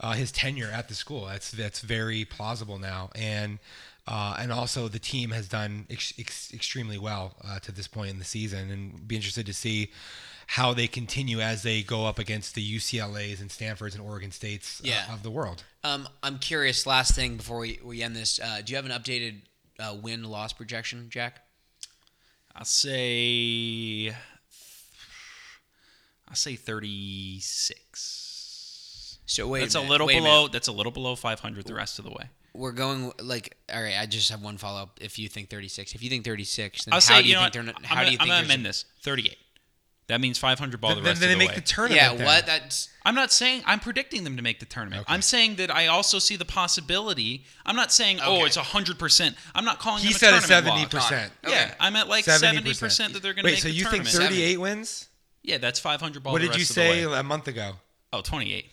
uh, 0.00 0.12
his 0.12 0.30
tenure 0.30 0.70
at 0.70 0.88
the 0.88 0.94
school. 0.94 1.24
That's 1.24 1.50
that's 1.50 1.80
very 1.80 2.26
plausible 2.26 2.78
now, 2.78 3.10
and 3.14 3.58
uh, 4.06 4.36
and 4.38 4.52
also 4.52 4.88
the 4.88 4.98
team 4.98 5.30
has 5.30 5.48
done 5.48 5.86
ex- 5.88 6.12
ex- 6.18 6.52
extremely 6.52 6.98
well 6.98 7.36
uh, 7.44 7.60
to 7.60 7.72
this 7.72 7.88
point 7.88 8.10
in 8.10 8.18
the 8.18 8.24
season, 8.24 8.70
and 8.70 9.08
be 9.08 9.16
interested 9.16 9.46
to 9.46 9.54
see 9.54 9.90
how 10.52 10.74
they 10.74 10.86
continue 10.86 11.40
as 11.40 11.62
they 11.62 11.82
go 11.82 12.04
up 12.04 12.18
against 12.18 12.54
the 12.54 12.76
UCLA's 12.76 13.40
and 13.40 13.50
Stanford's 13.50 13.94
and 13.94 14.04
Oregon 14.04 14.30
States 14.30 14.82
uh, 14.86 15.10
of 15.10 15.22
the 15.22 15.30
world. 15.30 15.64
Um, 15.82 16.06
I'm 16.22 16.38
curious. 16.38 16.86
Last 16.86 17.14
thing 17.14 17.38
before 17.38 17.60
we, 17.60 17.80
we 17.82 18.02
end 18.02 18.14
this, 18.14 18.38
uh, 18.38 18.60
do 18.62 18.70
you 18.70 18.76
have 18.76 18.84
an 18.84 18.92
updated 18.92 19.40
uh, 19.80 19.96
win 20.02 20.24
loss 20.24 20.52
projection, 20.52 21.06
Jack? 21.08 21.40
I'll 22.54 22.66
say 22.66 24.08
I'll 26.28 26.34
say 26.34 26.56
36. 26.56 29.18
So 29.24 29.48
wait, 29.48 29.60
that's 29.60 29.74
a, 29.74 29.78
a, 29.78 29.80
minute, 29.80 29.92
little 29.92 30.06
wait 30.08 30.18
below 30.18 30.40
minute. 30.40 30.52
that's 30.52 30.68
a 30.68 30.72
little 30.72 30.92
below 30.92 31.16
500 31.16 31.64
the 31.64 31.74
rest 31.74 31.98
of 31.98 32.04
the 32.04 32.10
way. 32.10 32.28
We're 32.52 32.72
going 32.72 33.10
like 33.22 33.56
all 33.72 33.82
right. 33.82 33.96
I 33.98 34.04
just 34.04 34.30
have 34.30 34.42
one 34.42 34.58
follow 34.58 34.82
up. 34.82 34.98
If 35.00 35.18
you 35.18 35.28
think 35.28 35.48
36, 35.48 35.94
if 35.94 36.02
you 36.02 36.10
think 36.10 36.26
36, 36.26 36.84
then 36.84 36.92
I'll 36.92 36.96
how 36.96 37.00
say 37.00 37.22
do 37.22 37.28
you 37.28 37.30
you 37.30 37.36
know 37.36 37.40
think 37.40 37.46
what? 37.46 37.52
they're 37.54 37.62
not? 37.62 37.76
I'm 37.78 37.84
How 37.84 37.94
gonna, 37.94 38.06
do 38.08 38.12
you 38.12 38.18
I'm 38.20 38.26
think 38.26 38.28
gonna 38.28 38.40
there's 38.42 38.50
a- 38.50 38.52
amend 38.52 38.66
this 38.66 38.84
38. 39.00 39.38
That 40.12 40.20
means 40.20 40.38
500 40.38 40.80
ball 40.80 40.90
Then, 40.90 40.98
the 40.98 41.02
then 41.02 41.10
rest 41.10 41.20
they 41.20 41.26
of 41.26 41.32
the 41.32 41.36
make 41.38 41.48
way. 41.48 41.54
the 41.56 41.60
tournament. 41.62 42.00
Yeah, 42.00 42.14
then. 42.14 42.26
what? 42.26 42.46
That's 42.46 42.88
I'm 43.04 43.14
not 43.16 43.32
saying 43.32 43.62
I'm 43.66 43.80
predicting 43.80 44.22
them 44.24 44.36
to 44.36 44.42
make 44.42 44.60
the 44.60 44.66
tournament. 44.66 45.02
Okay. 45.02 45.12
I'm 45.14 45.22
saying 45.22 45.56
that 45.56 45.74
I 45.74 45.88
also 45.88 46.18
see 46.18 46.36
the 46.36 46.44
possibility. 46.44 47.44
I'm 47.66 47.74
not 47.76 47.90
saying 47.92 48.20
oh 48.22 48.36
Okay. 48.36 48.44
it's 48.46 48.56
100. 48.56 48.98
percent 48.98 49.36
I'm 49.54 49.64
not 49.64 49.78
calling 49.80 50.02
He 50.02 50.08
them 50.08 50.16
a 50.16 50.18
said 50.18 50.28
a 50.28 50.40
tournament 50.40 50.48
seventy 50.48 50.82
lock. 50.82 50.90
percent. 50.90 51.32
Okay. 51.44 51.52
Yeah, 51.54 51.74
I'm 51.80 51.96
at 51.96 52.08
like 52.08 52.24
70 52.24 52.74
percent 52.74 53.12
that 53.14 53.22
they're 53.22 53.34
going 53.34 53.44
to 53.44 53.48
Wait, 53.48 53.52
make 53.54 53.62
so 53.62 53.68
the 53.68 53.74
you 53.74 53.84
think 53.84 54.04
tournament. 54.06 54.30
thirty-eight 54.30 54.60
wins? 54.60 55.08
Yeah, 55.42 55.58
that's 55.58 55.80
500 55.80 56.22
ball. 56.22 56.32
What 56.34 56.40
did 56.42 56.54
you 56.54 56.60
rest 56.60 56.70
of 56.70 56.74
say 56.76 57.02
a 57.02 57.22
month 57.22 57.48
ago? 57.48 57.72
Oh, 58.12 58.20
28. 58.20 58.66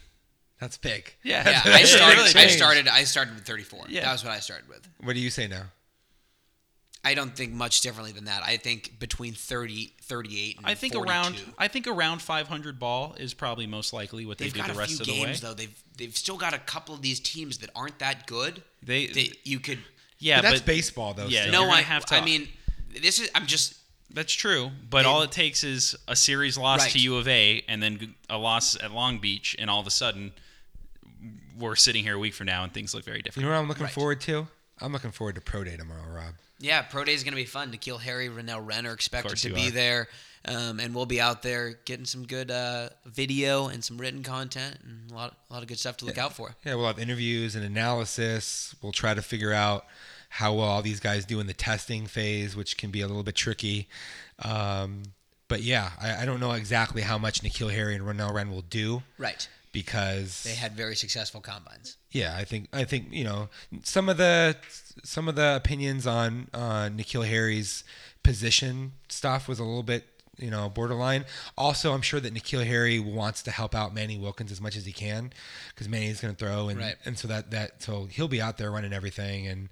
That's 0.59 0.77
big. 0.77 1.13
Yeah, 1.23 1.49
yeah. 1.49 1.61
It 1.65 1.73
I 1.73 1.83
started. 1.83 2.37
I 2.37 2.47
started. 2.47 2.87
I 2.89 3.03
started 3.05 3.33
with 3.35 3.45
34. 3.45 3.85
Yeah. 3.89 4.01
that 4.01 4.11
was 4.11 4.23
what 4.23 4.33
I 4.33 4.39
started 4.39 4.67
with. 4.67 4.87
What 5.01 5.13
do 5.13 5.19
you 5.19 5.29
say 5.29 5.47
now? 5.47 5.63
I 7.03 7.13
don't 7.13 7.33
think 7.35 7.53
much 7.53 7.79
differently 7.81 8.11
than 8.11 8.25
that. 8.25 8.43
I 8.43 8.57
think 8.57 8.99
between 8.99 9.33
30, 9.33 9.93
38, 10.01 10.57
and 10.57 10.65
I 10.65 10.75
think 10.75 10.93
42. 10.93 11.09
around 11.09 11.41
I 11.57 11.67
think 11.69 11.87
around 11.87 12.21
500 12.21 12.77
ball 12.77 13.15
is 13.17 13.33
probably 13.33 13.67
most 13.67 13.93
likely 13.93 14.25
what 14.25 14.37
They've 14.37 14.51
they 14.53 14.59
do 14.59 14.67
got 14.67 14.73
the 14.73 14.77
a 14.77 14.79
rest 14.79 14.91
few 14.91 14.99
of 15.01 15.05
the 15.07 15.13
way. 15.13 15.25
games 15.27 15.41
though. 15.41 15.53
They've 15.53 15.83
they've 15.97 16.15
still 16.17 16.37
got 16.37 16.53
a 16.53 16.59
couple 16.59 16.93
of 16.93 17.01
these 17.01 17.19
teams 17.21 17.59
that 17.59 17.69
aren't 17.75 17.99
that 17.99 18.27
good. 18.27 18.61
They- 18.83 19.07
that 19.07 19.37
you 19.47 19.59
could. 19.59 19.79
Yeah, 20.19 20.37
but 20.41 20.49
that's 20.49 20.59
but 20.59 20.65
baseball, 20.67 21.13
though. 21.13 21.27
Yeah, 21.27 21.43
still. 21.47 21.53
No, 21.65 21.69
I 21.71 21.81
have 21.81 22.05
to- 22.07 22.15
I 22.15 22.21
mean, 22.25 22.49
this 23.01 23.19
is. 23.19 23.29
I'm 23.33 23.45
just. 23.47 23.75
That's 24.11 24.33
true, 24.33 24.71
but 24.89 25.03
They- 25.03 25.07
all 25.07 25.21
it 25.21 25.31
takes 25.31 25.63
is 25.63 25.95
a 26.07 26.15
series 26.15 26.57
loss 26.57 26.81
Right. 26.81 26.91
to 26.91 26.99
U 26.99 27.15
of 27.17 27.27
A 27.29 27.63
and 27.69 27.81
then 27.81 28.15
a 28.29 28.37
loss 28.37 28.75
at 28.75 28.91
Long 28.91 29.19
Beach, 29.19 29.55
and 29.59 29.69
all 29.69 29.79
of 29.79 29.87
a 29.87 29.91
sudden 29.91 30.33
we're 31.57 31.75
sitting 31.75 32.03
here 32.03 32.15
a 32.15 32.19
week 32.19 32.33
from 32.33 32.47
now 32.47 32.63
and 32.63 32.73
things 32.73 32.93
look 32.93 33.05
very 33.05 33.21
different. 33.21 33.43
You 33.45 33.49
know 33.49 33.55
what 33.55 33.61
I'm 33.61 33.67
looking 33.67 33.83
Right. 33.83 33.93
forward 33.93 34.19
to? 34.21 34.47
I'm 34.81 34.91
looking 34.93 35.11
forward 35.11 35.35
to 35.35 35.41
Pro 35.41 35.63
Day 35.63 35.75
tomorrow, 35.77 36.03
Rob. 36.13 36.33
Yeah, 36.59 36.81
Pro 36.81 37.03
Day 37.05 37.13
is 37.13 37.23
going 37.23 37.31
to 37.33 37.37
be 37.37 37.45
fun. 37.45 37.71
N'Keal 37.71 37.99
Harry, 38.01 38.27
Renell 38.29 38.65
Wren 38.65 38.85
are 38.85 38.93
expected 38.93 39.37
to 39.37 39.53
be 39.53 39.69
are. 39.69 39.71
there, 39.71 40.07
um, 40.45 40.79
and 40.81 40.93
we'll 40.93 41.05
be 41.05 41.21
out 41.21 41.41
there 41.41 41.79
getting 41.85 42.05
some 42.05 42.25
good 42.25 42.51
uh, 42.51 42.89
video 43.05 43.67
and 43.67 43.81
some 43.83 43.97
written 43.97 44.23
content 44.23 44.77
and 44.83 45.09
a 45.09 45.13
lot, 45.13 45.35
a 45.49 45.53
lot 45.53 45.61
of 45.61 45.67
good 45.69 45.79
stuff 45.79 45.95
to 45.97 46.05
look 46.05 46.17
out 46.17 46.33
for. 46.33 46.55
Yeah, 46.65 46.75
we'll 46.75 46.87
have 46.87 46.99
interviews 46.99 47.55
and 47.55 47.63
analysis. 47.63 48.75
We'll 48.81 48.91
try 48.91 49.13
to 49.13 49.21
figure 49.21 49.53
out 49.53 49.85
how 50.29 50.53
well 50.53 50.65
all 50.67 50.81
these 50.81 50.99
guys 50.99 51.25
do 51.25 51.39
in 51.39 51.47
the 51.47 51.53
testing 51.53 52.05
phase, 52.05 52.55
which 52.55 52.77
can 52.77 52.91
be 52.91 53.01
a 53.01 53.07
little 53.07 53.23
bit 53.23 53.35
tricky. 53.35 53.87
Um, 54.43 55.03
but 55.47 55.61
yeah, 55.61 55.91
I, 56.01 56.23
I 56.23 56.25
don't 56.25 56.39
know 56.39 56.51
exactly 56.51 57.01
how 57.01 57.17
much 57.17 57.41
N'Keal 57.41 57.71
Harry 57.73 57.95
and 57.95 58.03
Renell 58.05 58.33
Wren 58.33 58.51
will 58.51 58.61
do 58.61 59.01
Right. 59.17 59.47
because 59.71 60.43
They 60.43 60.53
had 60.55 60.73
very 60.73 60.95
successful 60.95 61.41
combines. 61.41 61.95
Yeah, 62.11 62.35
I 62.35 62.43
think 62.43 62.67
I 62.73 62.83
think 62.85 63.07
you 63.11 63.23
know 63.23 63.49
some 63.83 64.09
of 64.09 64.17
the 64.17 64.55
some 65.03 65.27
of 65.27 65.35
the 65.35 65.55
opinions 65.55 66.07
on 66.07 66.47
uh, 66.53 66.89
N'Keal 66.89 67.27
Harry's 67.27 67.83
position 68.23 68.93
stuff 69.09 69.47
was 69.47 69.59
a 69.59 69.63
little 69.63 69.83
bit 69.83 70.05
you 70.37 70.49
know 70.49 70.69
borderline. 70.69 71.25
Also, 71.57 71.93
I'm 71.93 72.01
sure 72.01 72.19
that 72.19 72.33
N'Keal 72.33 72.65
Harry 72.65 72.99
wants 72.99 73.43
to 73.43 73.51
help 73.51 73.75
out 73.75 73.93
Manny 73.93 74.17
Wilkins 74.17 74.51
as 74.51 74.59
much 74.61 74.75
as 74.75 74.85
he 74.85 74.91
can 74.91 75.31
because 75.69 75.87
Manny's 75.87 76.19
going 76.21 76.35
to 76.35 76.45
throw 76.45 76.69
and 76.69 76.79
Right. 76.79 76.95
and 77.05 77.17
so 77.17 77.27
that 77.27 77.51
that 77.51 77.81
so 77.83 78.05
he'll 78.05 78.27
be 78.27 78.41
out 78.41 78.57
there 78.57 78.71
running 78.71 78.93
everything 78.93 79.47
and 79.47 79.69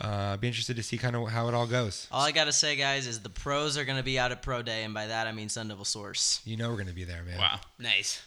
uh, 0.00 0.36
be 0.38 0.46
interested 0.48 0.76
to 0.76 0.82
see 0.82 0.96
kind 0.98 1.14
of 1.16 1.28
how 1.28 1.48
it 1.48 1.54
all 1.54 1.66
goes. 1.66 2.06
All 2.10 2.22
I 2.24 2.32
gotta 2.32 2.52
say, 2.52 2.76
guys, 2.76 3.06
is 3.06 3.20
the 3.20 3.28
pros 3.28 3.76
are 3.76 3.84
gonna 3.84 4.02
be 4.02 4.18
out 4.18 4.32
at 4.32 4.40
pro 4.40 4.62
day, 4.62 4.84
and 4.84 4.94
by 4.94 5.06
that 5.08 5.26
I 5.26 5.32
mean 5.32 5.48
Sun 5.48 5.68
Devil 5.68 5.84
Source. 5.84 6.40
You 6.44 6.56
know 6.56 6.70
we're 6.70 6.76
going 6.76 6.86
to 6.86 6.94
be 6.94 7.04
there, 7.04 7.22
man. 7.24 7.38
Wow. 7.38 7.60
Nice. 7.78 8.22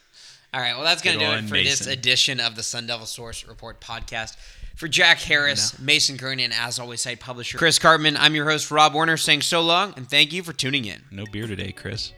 All 0.56 0.62
right, 0.62 0.74
well, 0.74 0.86
that's 0.86 1.01
going 1.01 1.20
to 1.20 1.26
do 1.26 1.30
it 1.30 1.36
on 1.36 1.47
for 1.47 1.58
this 1.58 1.86
edition 1.86 2.39
of 2.39 2.56
the 2.56 2.64
Sun 2.64 2.88
Devil 2.88 3.06
Source 3.06 3.45
Report 3.45 3.82
podcast. 3.82 4.38
For 4.78 4.88
Jack 4.88 5.20
Harris, 5.20 5.78
Mason 5.80 6.18
Kearney, 6.18 6.45
and 6.45 6.53
as 6.53 6.80
always, 6.80 7.01
site 7.01 7.20
publisher 7.20 7.58
Chris 7.58 7.78
Karpman, 7.78 8.16
I'm 8.18 8.36
your 8.36 8.49
host, 8.49 8.72
Rob 8.72 8.93
Warner, 8.93 9.18
saying 9.18 9.41
so 9.41 9.60
long 9.60 9.93
and 9.97 10.10
thank 10.10 10.32
you 10.32 10.43
for 10.43 10.53
tuning 10.53 10.86
in. 10.86 11.01
No 11.12 11.26
beer 11.30 11.45
today, 11.45 11.74
Chris. 11.74 12.14